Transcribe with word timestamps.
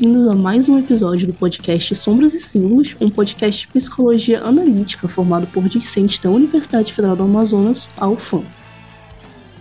bem-vindos 0.00 0.26
a 0.28 0.34
mais 0.34 0.66
um 0.66 0.78
episódio 0.78 1.26
do 1.26 1.34
podcast 1.34 1.94
Sombras 1.94 2.32
e 2.32 2.40
Símbolos, 2.40 2.96
um 2.98 3.10
podcast 3.10 3.66
de 3.66 3.68
psicologia 3.70 4.42
analítica 4.42 5.06
formado 5.06 5.46
por 5.48 5.68
discentes 5.68 6.18
da 6.18 6.30
Universidade 6.30 6.94
Federal 6.94 7.14
do 7.14 7.24
Amazonas, 7.24 7.90
a 7.98 8.08
UFAM. 8.08 8.42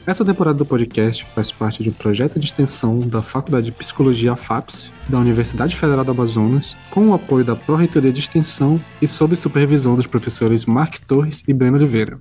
Essa 0.07 0.23
temporada 0.23 0.57
do 0.57 0.65
podcast 0.65 1.25
faz 1.25 1.51
parte 1.51 1.83
de 1.83 1.89
um 1.89 1.91
projeto 1.91 2.39
de 2.39 2.45
extensão 2.45 3.01
da 3.01 3.21
Faculdade 3.21 3.65
de 3.65 3.73
Psicologia 3.73 4.37
FAPS 4.37 4.93
da 5.09 5.19
Universidade 5.19 5.75
Federal 5.75 6.05
do 6.05 6.11
Amazonas, 6.11 6.77
com 6.89 7.09
o 7.09 7.13
apoio 7.13 7.43
da 7.43 7.57
Pró-Reitoria 7.57 8.13
de 8.13 8.21
Extensão 8.21 8.79
e 9.01 9.09
sob 9.09 9.35
supervisão 9.35 9.97
dos 9.97 10.07
professores 10.07 10.65
Mark 10.65 10.99
Torres 10.99 11.43
e 11.49 11.53
Breno 11.53 11.75
Oliveira. 11.75 12.17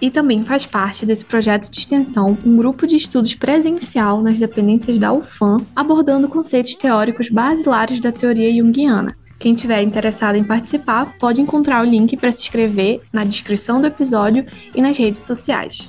E 0.00 0.10
também 0.10 0.44
faz 0.44 0.64
parte 0.64 1.04
desse 1.04 1.24
projeto 1.24 1.70
de 1.70 1.78
extensão 1.78 2.36
um 2.44 2.56
grupo 2.56 2.86
de 2.86 2.96
estudos 2.96 3.34
presencial 3.34 4.22
nas 4.22 4.40
dependências 4.40 4.98
da 4.98 5.12
UFAM, 5.12 5.58
abordando 5.76 6.28
conceitos 6.28 6.74
teóricos 6.74 7.28
basilares 7.28 8.00
da 8.00 8.10
teoria 8.10 8.52
junguiana. 8.52 9.14
Quem 9.38 9.54
tiver 9.54 9.82
interessado 9.82 10.36
em 10.36 10.44
participar 10.44 11.16
pode 11.18 11.40
encontrar 11.40 11.82
o 11.82 11.88
link 11.88 12.16
para 12.16 12.30
se 12.30 12.42
inscrever 12.42 13.00
na 13.12 13.24
descrição 13.24 13.80
do 13.80 13.86
episódio 13.86 14.46
e 14.74 14.82
nas 14.82 14.98
redes 14.98 15.22
sociais. 15.22 15.88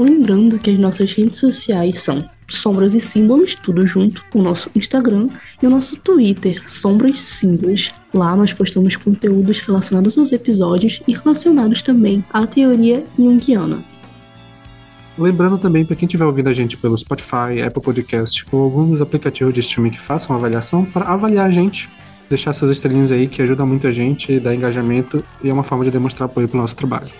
Lembrando 0.00 0.58
que 0.58 0.70
as 0.70 0.78
nossas 0.78 1.12
redes 1.12 1.38
sociais 1.38 1.98
são 1.98 2.26
Sombras 2.48 2.94
e 2.94 3.00
Símbolos, 3.00 3.54
tudo 3.54 3.86
junto, 3.86 4.24
o 4.34 4.40
nosso 4.40 4.70
Instagram 4.74 5.28
e 5.62 5.66
o 5.66 5.70
nosso 5.70 5.94
Twitter, 5.98 6.62
Sombras 6.66 7.20
Símbolos. 7.20 7.92
Lá 8.14 8.34
nós 8.34 8.50
postamos 8.50 8.96
conteúdos 8.96 9.60
relacionados 9.60 10.16
aos 10.16 10.32
episódios 10.32 11.02
e 11.06 11.12
relacionados 11.12 11.82
também 11.82 12.24
à 12.32 12.46
teoria 12.46 13.04
junguiana. 13.18 13.84
Lembrando 15.18 15.58
também 15.58 15.84
para 15.84 15.94
quem 15.94 16.06
estiver 16.06 16.24
ouvindo 16.24 16.48
a 16.48 16.54
gente 16.54 16.78
pelo 16.78 16.96
Spotify, 16.96 17.60
Apple 17.62 17.82
Podcast 17.82 18.46
ou 18.50 18.62
alguns 18.62 19.02
aplicativos 19.02 19.52
de 19.52 19.60
streaming 19.60 19.90
que 19.90 20.00
façam 20.00 20.34
avaliação 20.34 20.82
para 20.82 21.12
avaliar 21.12 21.46
a 21.46 21.52
gente, 21.52 21.90
deixar 22.26 22.52
essas 22.52 22.70
estrelinhas 22.70 23.12
aí 23.12 23.26
que 23.26 23.42
ajuda 23.42 23.66
muito 23.66 23.86
a 23.86 23.92
gente, 23.92 24.40
dá 24.40 24.54
engajamento 24.54 25.22
e 25.44 25.50
é 25.50 25.52
uma 25.52 25.62
forma 25.62 25.84
de 25.84 25.90
demonstrar 25.90 26.24
apoio 26.24 26.48
para 26.48 26.56
o 26.56 26.60
nosso 26.62 26.74
trabalho. 26.74 27.10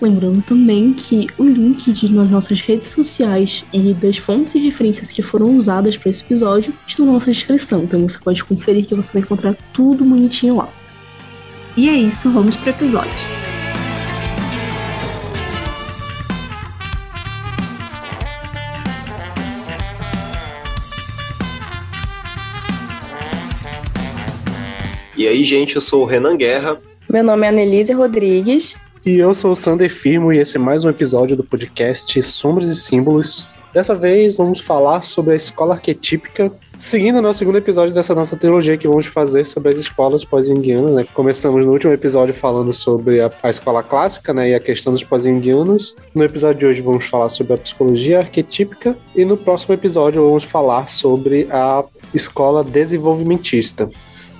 Lembrando 0.00 0.42
também 0.42 0.92
que 0.92 1.28
o 1.38 1.44
link 1.44 1.92
de 1.92 2.12
nas 2.12 2.28
nossas 2.28 2.60
redes 2.60 2.88
sociais 2.88 3.64
e 3.72 3.94
das 3.94 4.18
fontes 4.18 4.54
e 4.54 4.58
referências 4.58 5.10
que 5.10 5.22
foram 5.22 5.56
usadas 5.56 5.96
para 5.96 6.10
esse 6.10 6.22
episódio 6.24 6.74
estão 6.86 7.06
na 7.06 7.12
nossa 7.12 7.30
descrição, 7.30 7.84
então 7.84 8.00
você 8.06 8.18
pode 8.18 8.44
conferir 8.44 8.84
que 8.86 8.94
você 8.94 9.12
vai 9.12 9.22
encontrar 9.22 9.56
tudo 9.72 10.04
bonitinho 10.04 10.56
lá. 10.56 10.68
E 11.76 11.88
é 11.88 11.94
isso, 11.94 12.30
vamos 12.30 12.56
para 12.56 12.66
o 12.66 12.74
episódio. 12.74 13.44
E 25.16 25.28
aí, 25.28 25.44
gente, 25.44 25.76
eu 25.76 25.80
sou 25.80 26.02
o 26.02 26.04
Renan 26.04 26.36
Guerra. 26.36 26.78
Meu 27.08 27.22
nome 27.22 27.46
é 27.46 27.48
Anelise 27.48 27.92
Rodrigues. 27.92 28.76
E 29.06 29.18
eu 29.18 29.34
sou 29.34 29.52
o 29.52 29.54
Sander 29.56 29.90
Firmo 29.90 30.32
e 30.32 30.38
esse 30.38 30.56
é 30.56 30.58
mais 30.58 30.82
um 30.82 30.88
episódio 30.88 31.36
do 31.36 31.44
podcast 31.44 32.22
Sombras 32.22 32.70
e 32.70 32.74
Símbolos. 32.74 33.54
Dessa 33.70 33.94
vez 33.94 34.34
vamos 34.34 34.62
falar 34.62 35.02
sobre 35.02 35.34
a 35.34 35.36
escola 35.36 35.74
arquetípica, 35.74 36.50
seguindo 36.80 37.20
o 37.20 37.34
segundo 37.34 37.58
episódio 37.58 37.94
dessa 37.94 38.14
nossa 38.14 38.34
trilogia 38.34 38.78
que 38.78 38.88
vamos 38.88 39.04
fazer 39.04 39.44
sobre 39.44 39.68
as 39.68 39.76
escolas 39.76 40.24
pós-junguianas. 40.24 40.90
Né? 40.92 41.06
Começamos 41.12 41.66
no 41.66 41.72
último 41.72 41.92
episódio 41.92 42.32
falando 42.32 42.72
sobre 42.72 43.20
a, 43.20 43.30
a 43.42 43.50
escola 43.50 43.82
clássica 43.82 44.32
né, 44.32 44.48
e 44.48 44.54
a 44.54 44.60
questão 44.60 44.90
dos 44.90 45.04
pós-junguianos. 45.04 45.94
No 46.14 46.24
episódio 46.24 46.60
de 46.60 46.66
hoje 46.66 46.80
vamos 46.80 47.04
falar 47.04 47.28
sobre 47.28 47.52
a 47.52 47.58
psicologia 47.58 48.20
arquetípica 48.20 48.96
e 49.14 49.22
no 49.22 49.36
próximo 49.36 49.74
episódio 49.74 50.24
vamos 50.24 50.44
falar 50.44 50.88
sobre 50.88 51.46
a 51.50 51.84
escola 52.14 52.64
desenvolvimentista. 52.64 53.86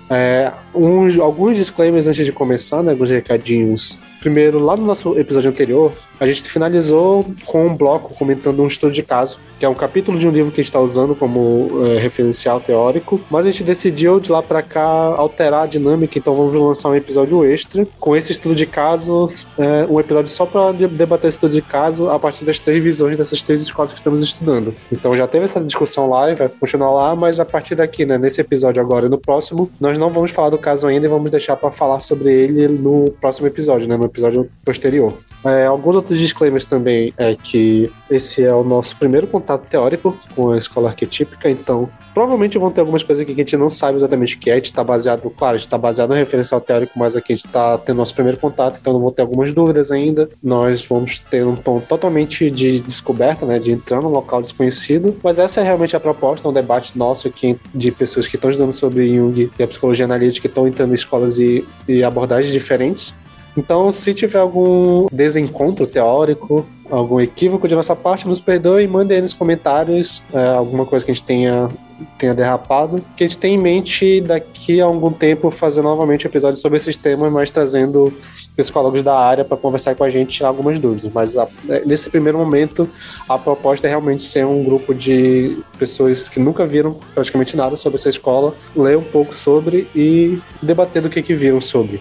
É, 0.08 0.50
uns, 0.74 1.18
alguns 1.18 1.58
disclaimers 1.58 2.06
antes 2.06 2.24
de 2.24 2.32
começar, 2.32 2.82
né, 2.82 2.92
alguns 2.92 3.10
recadinhos 3.10 3.98
Primeiro, 4.24 4.58
lá 4.58 4.74
no 4.74 4.86
nosso 4.86 5.18
episódio 5.18 5.50
anterior, 5.50 5.92
a 6.24 6.32
gente 6.32 6.48
finalizou 6.48 7.26
com 7.44 7.66
um 7.66 7.76
bloco 7.76 8.14
comentando 8.14 8.62
um 8.62 8.66
estudo 8.66 8.92
de 8.92 9.02
caso, 9.02 9.38
que 9.58 9.64
é 9.64 9.68
um 9.68 9.74
capítulo 9.74 10.18
de 10.18 10.26
um 10.26 10.30
livro 10.30 10.50
que 10.50 10.60
a 10.60 10.62
gente 10.62 10.70
está 10.70 10.80
usando 10.80 11.14
como 11.14 11.86
é, 11.86 11.98
referencial 11.98 12.60
teórico, 12.60 13.20
mas 13.30 13.46
a 13.46 13.50
gente 13.50 13.62
decidiu 13.62 14.18
de 14.18 14.32
lá 14.32 14.42
para 14.42 14.62
cá 14.62 14.82
alterar 14.82 15.64
a 15.64 15.66
dinâmica, 15.66 16.18
então 16.18 16.34
vamos 16.34 16.54
lançar 16.54 16.88
um 16.88 16.94
episódio 16.94 17.44
extra 17.44 17.86
com 18.00 18.16
esse 18.16 18.32
estudo 18.32 18.54
de 18.54 18.66
caso, 18.66 19.28
é, 19.58 19.86
um 19.88 20.00
episódio 20.00 20.30
só 20.30 20.46
para 20.46 20.72
debater 20.72 21.28
esse 21.28 21.36
estudo 21.36 21.52
de 21.52 21.62
caso 21.62 22.08
a 22.08 22.18
partir 22.18 22.44
das 22.44 22.58
três 22.58 22.82
visões 22.82 23.18
dessas 23.18 23.42
três 23.42 23.60
escolas 23.60 23.92
que 23.92 23.98
estamos 23.98 24.22
estudando. 24.22 24.74
Então 24.90 25.14
já 25.14 25.26
teve 25.26 25.44
essa 25.44 25.60
discussão 25.60 26.08
lá 26.08 26.30
e 26.30 26.34
vai 26.34 26.48
continuar 26.48 26.90
lá, 26.90 27.14
mas 27.14 27.38
a 27.38 27.44
partir 27.44 27.74
daqui, 27.74 28.06
né, 28.06 28.16
nesse 28.16 28.40
episódio 28.40 28.82
agora 28.82 29.06
e 29.06 29.08
no 29.10 29.18
próximo, 29.18 29.70
nós 29.78 29.98
não 29.98 30.08
vamos 30.08 30.30
falar 30.30 30.50
do 30.50 30.58
caso 30.58 30.86
ainda 30.86 31.06
e 31.06 31.08
vamos 31.08 31.30
deixar 31.30 31.56
para 31.56 31.70
falar 31.70 32.00
sobre 32.00 32.32
ele 32.32 32.68
no 32.68 33.10
próximo 33.20 33.46
episódio, 33.46 33.86
né, 33.86 33.96
no 33.96 34.06
episódio 34.06 34.48
posterior. 34.64 35.12
É, 35.44 35.66
alguns 35.66 35.96
outros 35.96 36.13
disclaimers 36.18 36.66
também 36.66 37.12
é 37.16 37.34
que 37.34 37.90
esse 38.10 38.42
é 38.44 38.54
o 38.54 38.64
nosso 38.64 38.96
primeiro 38.96 39.26
contato 39.26 39.66
teórico 39.68 40.16
com 40.34 40.50
a 40.50 40.58
escola 40.58 40.88
arquetípica, 40.88 41.50
então 41.50 41.88
provavelmente 42.14 42.56
vão 42.56 42.70
ter 42.70 42.80
algumas 42.80 43.02
coisas 43.02 43.22
aqui 43.22 43.34
que 43.34 43.40
a 43.40 43.44
gente 43.44 43.56
não 43.56 43.68
sabe 43.68 43.98
exatamente 43.98 44.36
o 44.36 44.38
que 44.38 44.48
é, 44.48 44.52
a 44.52 44.56
gente 44.56 44.66
está 44.66 44.84
baseado, 44.84 45.28
claro, 45.30 45.56
a 45.56 45.58
gente 45.58 45.66
está 45.66 45.76
baseado 45.76 46.10
no 46.10 46.14
referencial 46.14 46.60
teórico, 46.60 46.96
mas 46.96 47.16
aqui 47.16 47.32
a 47.32 47.36
gente 47.36 47.46
está 47.46 47.76
tendo 47.76 47.96
nosso 47.96 48.14
primeiro 48.14 48.38
contato, 48.38 48.78
então 48.80 48.92
não 48.92 49.00
vou 49.00 49.10
ter 49.10 49.22
algumas 49.22 49.52
dúvidas 49.52 49.90
ainda. 49.90 50.28
Nós 50.42 50.86
vamos 50.86 51.18
ter 51.18 51.44
um 51.44 51.56
tom 51.56 51.80
totalmente 51.80 52.50
de 52.50 52.80
descoberta, 52.80 53.44
né, 53.44 53.58
de 53.58 53.72
entrar 53.72 54.00
num 54.00 54.08
local 54.08 54.40
desconhecido, 54.40 55.16
mas 55.22 55.40
essa 55.40 55.60
é 55.60 55.64
realmente 55.64 55.96
a 55.96 56.00
proposta, 56.00 56.46
é 56.46 56.50
um 56.50 56.54
debate 56.54 56.96
nosso 56.96 57.26
aqui 57.26 57.58
de 57.74 57.90
pessoas 57.90 58.28
que 58.28 58.36
estão 58.36 58.48
estudando 58.48 58.72
sobre 58.72 59.12
Jung 59.12 59.50
e 59.58 59.62
a 59.62 59.66
psicologia 59.66 60.04
analítica, 60.04 60.46
estão 60.46 60.68
entrando 60.68 60.92
em 60.92 60.94
escolas 60.94 61.38
e, 61.38 61.66
e 61.88 62.04
abordagens 62.04 62.52
diferentes. 62.52 63.14
Então, 63.56 63.90
se 63.92 64.12
tiver 64.12 64.38
algum 64.38 65.06
desencontro 65.12 65.86
teórico, 65.86 66.66
algum 66.90 67.20
equívoco 67.20 67.68
de 67.68 67.74
nossa 67.74 67.94
parte, 67.94 68.26
nos 68.26 68.40
perdoe 68.40 68.84
e 68.84 68.88
mande 68.88 69.14
aí 69.14 69.20
nos 69.20 69.32
comentários 69.32 70.22
é, 70.32 70.54
alguma 70.54 70.84
coisa 70.84 71.04
que 71.04 71.10
a 71.10 71.14
gente 71.14 71.24
tenha, 71.24 71.68
tenha 72.18 72.34
derrapado. 72.34 73.00
Que 73.16 73.24
a 73.24 73.26
gente 73.26 73.38
tem 73.38 73.54
em 73.54 73.58
mente 73.58 74.20
daqui 74.20 74.80
a 74.80 74.84
algum 74.84 75.12
tempo 75.12 75.50
fazer 75.50 75.82
novamente 75.82 76.26
um 76.26 76.30
episódio 76.30 76.58
sobre 76.60 76.76
esses 76.76 76.96
temas, 76.96 77.32
mas 77.32 77.50
trazendo 77.50 78.12
psicólogos 78.56 79.02
da 79.02 79.16
área 79.16 79.44
para 79.44 79.56
conversar 79.56 79.94
com 79.94 80.04
a 80.04 80.10
gente 80.10 80.30
e 80.30 80.32
tirar 80.34 80.48
algumas 80.48 80.78
dúvidas. 80.78 81.12
Mas 81.12 81.36
a, 81.36 81.46
é, 81.68 81.84
nesse 81.84 82.10
primeiro 82.10 82.38
momento, 82.38 82.88
a 83.28 83.38
proposta 83.38 83.86
é 83.86 83.90
realmente 83.90 84.24
ser 84.24 84.44
um 84.44 84.62
grupo 84.64 84.92
de 84.92 85.58
pessoas 85.78 86.28
que 86.28 86.40
nunca 86.40 86.66
viram 86.66 86.98
praticamente 87.14 87.56
nada 87.56 87.76
sobre 87.76 87.96
essa 87.96 88.08
escola, 88.08 88.54
ler 88.76 88.98
um 88.98 89.02
pouco 89.02 89.34
sobre 89.34 89.88
e 89.94 90.40
debater 90.60 91.02
do 91.02 91.08
que, 91.08 91.22
que 91.22 91.34
viram 91.34 91.60
sobre. 91.60 92.00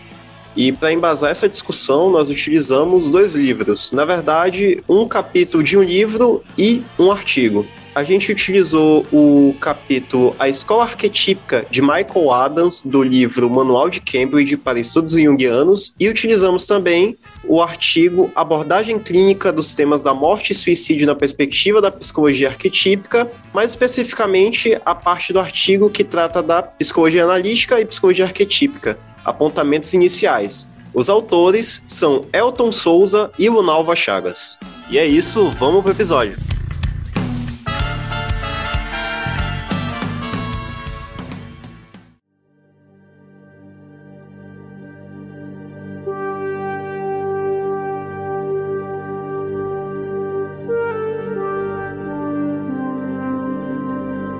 E 0.56 0.72
para 0.72 0.94
embasar 0.94 1.32
essa 1.32 1.50
discussão, 1.50 2.10
nós 2.10 2.30
utilizamos 2.30 3.10
dois 3.10 3.34
livros. 3.34 3.92
Na 3.92 4.06
verdade, 4.06 4.84
um 4.88 5.08
capítulo 5.08 5.64
de 5.64 5.78
um 5.78 5.84
livro 5.84 6.44
e 6.58 6.84
um 7.00 7.12
artigo. 7.12 7.66
A 7.96 8.04
gente 8.04 8.32
utilizou 8.32 9.06
o 9.14 9.56
capítulo 9.60 10.36
A 10.40 10.50
Escola 10.50 10.84
Arquetípica 10.84 11.64
de 11.70 11.80
Michael 11.80 12.32
Adams, 12.32 12.82
do 12.84 13.04
livro 13.04 13.48
Manual 13.48 13.88
de 13.88 14.02
Cambridge 14.02 14.58
para 14.58 14.80
Estudos 14.80 15.14
Jungianos, 15.14 15.94
e 16.00 16.10
utilizamos 16.10 16.66
também 16.66 17.16
o 17.44 17.62
artigo 17.62 18.32
Abordagem 18.34 18.98
Clínica 18.98 19.52
dos 19.52 19.76
Temas 19.76 20.02
da 20.02 20.12
Morte 20.12 20.54
e 20.54 20.56
Suicídio 20.56 21.06
na 21.06 21.14
Perspectiva 21.14 21.80
da 21.80 21.92
Psicologia 21.92 22.50
Arquetípica, 22.50 23.30
mais 23.54 23.72
especificamente 23.72 24.76
a 24.84 24.96
parte 24.96 25.32
do 25.32 25.40
artigo 25.40 25.88
que 25.88 26.04
trata 26.04 26.42
da 26.42 26.64
psicologia 26.64 27.24
analítica 27.24 27.80
e 27.80 27.86
psicologia 27.86 28.26
arquetípica 28.26 28.98
apontamentos 29.24 29.94
iniciais. 29.94 30.68
Os 30.94 31.10
autores 31.10 31.82
são 31.88 32.22
Elton 32.32 32.72
Souza 32.72 33.32
e 33.40 33.50
Lunalva 33.50 33.96
Chagas. 33.96 34.60
E 34.90 35.00
é 35.00 35.06
isso, 35.06 35.50
vamos 35.60 35.82
pro 35.82 35.92
episódio. 35.92 36.38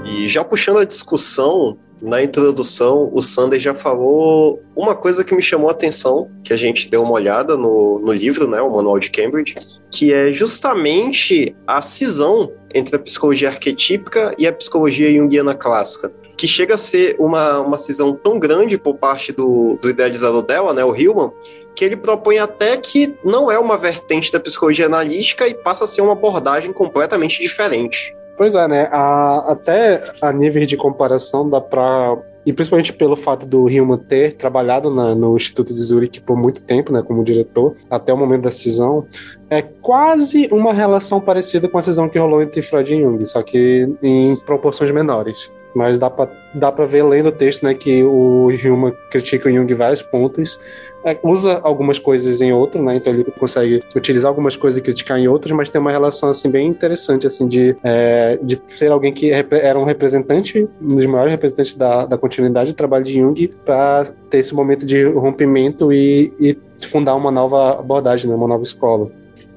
E 0.06 0.28
já 0.30 0.44
puxando 0.44 0.78
a 0.78 0.86
discussão, 0.86 1.78
na 2.04 2.22
introdução, 2.22 3.10
o 3.14 3.22
Sander 3.22 3.58
já 3.58 3.74
falou 3.74 4.62
uma 4.76 4.94
coisa 4.94 5.24
que 5.24 5.34
me 5.34 5.42
chamou 5.42 5.70
a 5.70 5.72
atenção, 5.72 6.30
que 6.44 6.52
a 6.52 6.58
gente 6.58 6.90
deu 6.90 7.02
uma 7.02 7.14
olhada 7.14 7.56
no, 7.56 7.98
no 8.00 8.12
livro, 8.12 8.46
né, 8.46 8.62
o 8.62 8.70
Manual 8.70 9.00
de 9.00 9.10
Cambridge, 9.10 9.56
que 9.90 10.12
é 10.12 10.34
justamente 10.34 11.56
a 11.66 11.82
cisão 11.82 12.52
entre 12.76 12.98
a 12.98 13.00
psicologia 13.00 13.48
arquetípica 13.48 14.36
e 14.38 14.46
a 14.46 14.52
psicologia 14.52 15.14
junguiana 15.14 15.56
clássica, 15.56 16.12
que 16.36 16.46
chega 16.46 16.74
a 16.74 16.78
ser 16.78 17.16
uma, 17.18 17.62
uma 17.62 17.78
cisão 17.78 18.14
tão 18.14 18.38
grande 18.38 18.78
por 18.78 18.98
parte 18.98 19.32
do, 19.32 19.80
do 19.82 19.90
idealizador 19.90 20.42
dela, 20.42 20.74
né, 20.74 20.84
o 20.84 20.94
Hillman, 20.94 21.32
que 21.74 21.86
ele 21.86 21.96
propõe 21.96 22.38
até 22.38 22.76
que 22.76 23.16
não 23.24 23.50
é 23.50 23.58
uma 23.58 23.78
vertente 23.78 24.30
da 24.30 24.42
psicologia 24.42 24.88
analítica 24.88 25.48
e 25.48 25.54
passa 25.54 25.86
a 25.86 25.88
ser 25.88 26.02
uma 26.02 26.12
abordagem 26.12 26.74
completamente 26.74 27.42
diferente. 27.42 28.14
Pois 28.38 28.56
é, 28.56 28.68
né? 28.68 28.90
A, 28.92 29.52
até 29.52 30.12
a 30.22 30.32
nível 30.32 30.66
de 30.66 30.76
comparação 30.76 31.50
dá 31.50 31.62
pra 31.62 32.18
e 32.46 32.52
principalmente 32.52 32.92
pelo 32.94 33.16
fato 33.16 33.46
do 33.46 33.70
Hillman 33.70 33.98
ter 33.98 34.34
trabalhado 34.34 34.94
na, 34.94 35.16
no 35.16 35.36
Instituto 35.36 35.74
de 35.74 35.80
Zurich 35.80 36.20
por 36.22 36.36
muito 36.36 36.62
tempo, 36.62 36.92
né, 36.92 37.02
como 37.02 37.24
diretor, 37.24 37.76
até 37.90 38.14
o 38.14 38.18
momento 38.18 38.44
da 38.44 38.52
cisão, 38.52 39.06
é 39.54 39.62
quase 39.62 40.48
uma 40.52 40.74
relação 40.74 41.22
parecida 41.22 41.68
com 41.68 41.78
a 41.78 41.82
cisão 41.82 42.10
que 42.10 42.18
rolou 42.18 42.42
entre 42.42 42.62
Freud 42.62 42.94
e 42.94 43.02
Jung, 43.02 43.26
só 43.26 43.42
que 43.44 43.88
em 44.02 44.36
proporções 44.36 44.92
menores. 44.92 45.52
Mas 45.76 45.98
dá 45.98 46.10
pra, 46.10 46.28
dá 46.54 46.72
pra 46.72 46.86
ver 46.86 47.04
lendo 47.04 47.30
o 47.30 47.32
texto, 47.32 47.64
né, 47.64 47.74
que 47.74 48.04
o 48.04 48.50
Hillman 48.52 48.94
critica 49.10 49.50
o 49.50 49.52
Jung 49.52 49.72
em 49.72 49.76
vários 49.76 50.04
pontos, 50.04 50.60
é, 51.06 51.20
usa 51.22 51.60
algumas 51.64 52.00
coisas 52.00 52.42
em 52.42 52.54
outro, 52.54 52.82
né? 52.82 52.96
Então 52.96 53.12
ele 53.12 53.26
consegue 53.38 53.84
utilizar 53.96 54.30
algumas 54.30 54.56
coisas 54.56 54.78
e 54.78 54.82
criticar 54.82 55.20
em 55.20 55.28
outras, 55.28 55.52
mas 55.52 55.70
tem 55.70 55.82
uma 55.82 55.92
relação 55.92 56.30
assim 56.30 56.50
bem 56.50 56.68
interessante 56.68 57.28
assim 57.28 57.46
de, 57.48 57.76
é, 57.84 58.40
de 58.42 58.60
ser 58.68 58.92
alguém 58.92 59.12
que 59.12 59.30
era 59.32 59.78
um 59.78 59.84
representante, 59.84 60.68
um 60.82 60.96
dos 60.96 61.06
maiores 61.06 61.32
representantes 61.32 61.76
da, 61.76 62.06
da 62.06 62.18
continuidade 62.18 62.72
do 62.72 62.76
trabalho 62.76 63.04
de 63.04 63.16
Jung, 63.16 63.54
para 63.66 64.04
ter 64.30 64.38
esse 64.38 64.56
momento 64.56 64.86
de 64.86 65.04
rompimento 65.04 65.92
e, 65.92 66.32
e 66.40 66.58
fundar 66.88 67.16
uma 67.16 67.32
nova 67.32 67.80
abordagem, 67.80 68.30
né? 68.30 68.36
uma 68.36 68.48
nova 68.48 68.64
escola. 68.64 69.12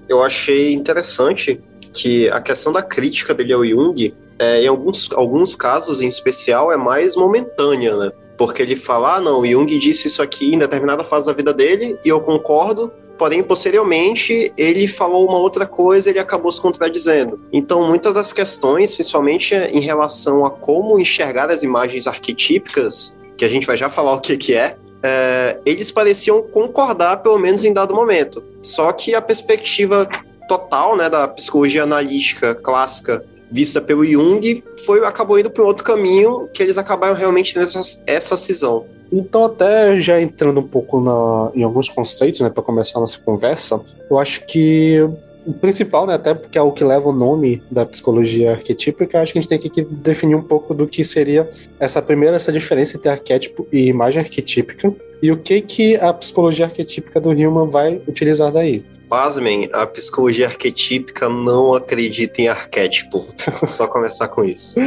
Eu 0.08 0.22
achei 0.22 0.72
interessante 0.72 1.60
que 1.92 2.28
a 2.28 2.40
questão 2.40 2.72
da 2.72 2.82
crítica 2.82 3.34
dele 3.34 3.52
ao 3.52 3.64
Jung, 3.64 4.14
é, 4.38 4.62
em 4.62 4.66
alguns, 4.66 5.10
alguns 5.12 5.56
casos 5.56 6.00
em 6.00 6.08
especial, 6.08 6.70
é 6.72 6.76
mais 6.76 7.16
momentânea, 7.16 7.96
né? 7.96 8.10
Porque 8.36 8.62
ele 8.62 8.76
fala, 8.76 9.16
ah, 9.16 9.20
não, 9.20 9.44
Jung 9.46 9.78
disse 9.78 10.08
isso 10.08 10.22
aqui 10.22 10.54
em 10.54 10.58
determinada 10.58 11.02
fase 11.02 11.26
da 11.26 11.32
vida 11.32 11.54
dele, 11.54 11.98
e 12.04 12.08
eu 12.08 12.20
concordo, 12.20 12.92
porém, 13.16 13.42
posteriormente, 13.42 14.52
ele 14.58 14.86
falou 14.86 15.26
uma 15.26 15.38
outra 15.38 15.66
coisa 15.66 16.08
e 16.08 16.12
ele 16.12 16.18
acabou 16.18 16.52
se 16.52 16.60
contradizendo. 16.60 17.40
Então, 17.50 17.88
muitas 17.88 18.12
das 18.12 18.32
questões, 18.32 18.94
principalmente 18.94 19.54
em 19.54 19.80
relação 19.80 20.44
a 20.44 20.50
como 20.50 20.98
enxergar 20.98 21.50
as 21.50 21.62
imagens 21.62 22.06
arquetípicas, 22.06 23.16
que 23.38 23.44
a 23.44 23.48
gente 23.48 23.66
vai 23.66 23.76
já 23.76 23.88
falar 23.88 24.12
o 24.12 24.20
que, 24.20 24.36
que 24.36 24.54
é, 24.54 24.76
é 25.02 25.60
eles 25.64 25.90
pareciam 25.90 26.42
concordar, 26.42 27.18
pelo 27.18 27.38
menos 27.38 27.64
em 27.64 27.72
dado 27.72 27.94
momento. 27.94 28.42
Só 28.62 28.92
que 28.92 29.14
a 29.14 29.22
perspectiva 29.22 30.08
total 30.48 30.96
né, 30.96 31.10
da 31.10 31.26
psicologia 31.26 31.82
analítica 31.82 32.54
clássica 32.54 33.24
vista 33.50 33.80
pelo 33.80 34.04
Jung, 34.04 34.62
foi, 34.84 35.04
acabou 35.04 35.38
indo 35.38 35.50
para 35.50 35.62
um 35.62 35.66
outro 35.66 35.84
caminho 35.84 36.48
que 36.52 36.62
eles 36.62 36.78
acabaram 36.78 37.14
realmente 37.14 37.54
tendo 37.54 37.66
essa, 38.06 38.36
cisão. 38.36 38.86
Então, 39.12 39.44
até 39.44 39.98
já 40.00 40.20
entrando 40.20 40.60
um 40.60 40.66
pouco 40.66 41.00
na, 41.00 41.50
em 41.54 41.62
alguns 41.62 41.88
conceitos, 41.88 42.40
né, 42.40 42.50
para 42.50 42.62
começar 42.62 42.98
nossa 42.98 43.18
conversa, 43.18 43.80
eu 44.10 44.18
acho 44.18 44.44
que 44.46 45.08
o 45.46 45.52
principal, 45.52 46.06
né, 46.06 46.14
até 46.14 46.34
porque 46.34 46.58
é 46.58 46.62
o 46.62 46.72
que 46.72 46.82
leva 46.82 47.08
o 47.08 47.12
nome 47.12 47.62
da 47.70 47.86
psicologia 47.86 48.52
arquetípica, 48.52 49.20
acho 49.20 49.32
que 49.32 49.38
a 49.38 49.42
gente 49.42 49.48
tem 49.48 49.58
que 49.58 49.84
definir 49.84 50.34
um 50.34 50.42
pouco 50.42 50.74
do 50.74 50.86
que 50.86 51.04
seria 51.04 51.48
essa 51.78 52.02
primeira 52.02 52.36
essa 52.36 52.50
diferença 52.50 52.96
entre 52.96 53.08
arquétipo 53.08 53.66
e 53.72 53.86
imagem 53.86 54.20
arquetípica 54.20 54.92
e 55.22 55.30
o 55.30 55.36
que 55.36 55.60
que 55.60 55.96
a 55.96 56.12
psicologia 56.12 56.66
arquetípica 56.66 57.20
do 57.20 57.32
Hillman 57.32 57.68
vai 57.68 58.02
utilizar 58.06 58.52
daí. 58.52 58.84
Pasmem, 59.08 59.70
a 59.72 59.86
psicologia 59.86 60.46
arquetípica 60.46 61.28
não 61.28 61.74
acredita 61.74 62.42
em 62.42 62.48
arquétipo. 62.48 63.24
Só 63.64 63.86
começar 63.86 64.28
com 64.28 64.44
isso. 64.44 64.80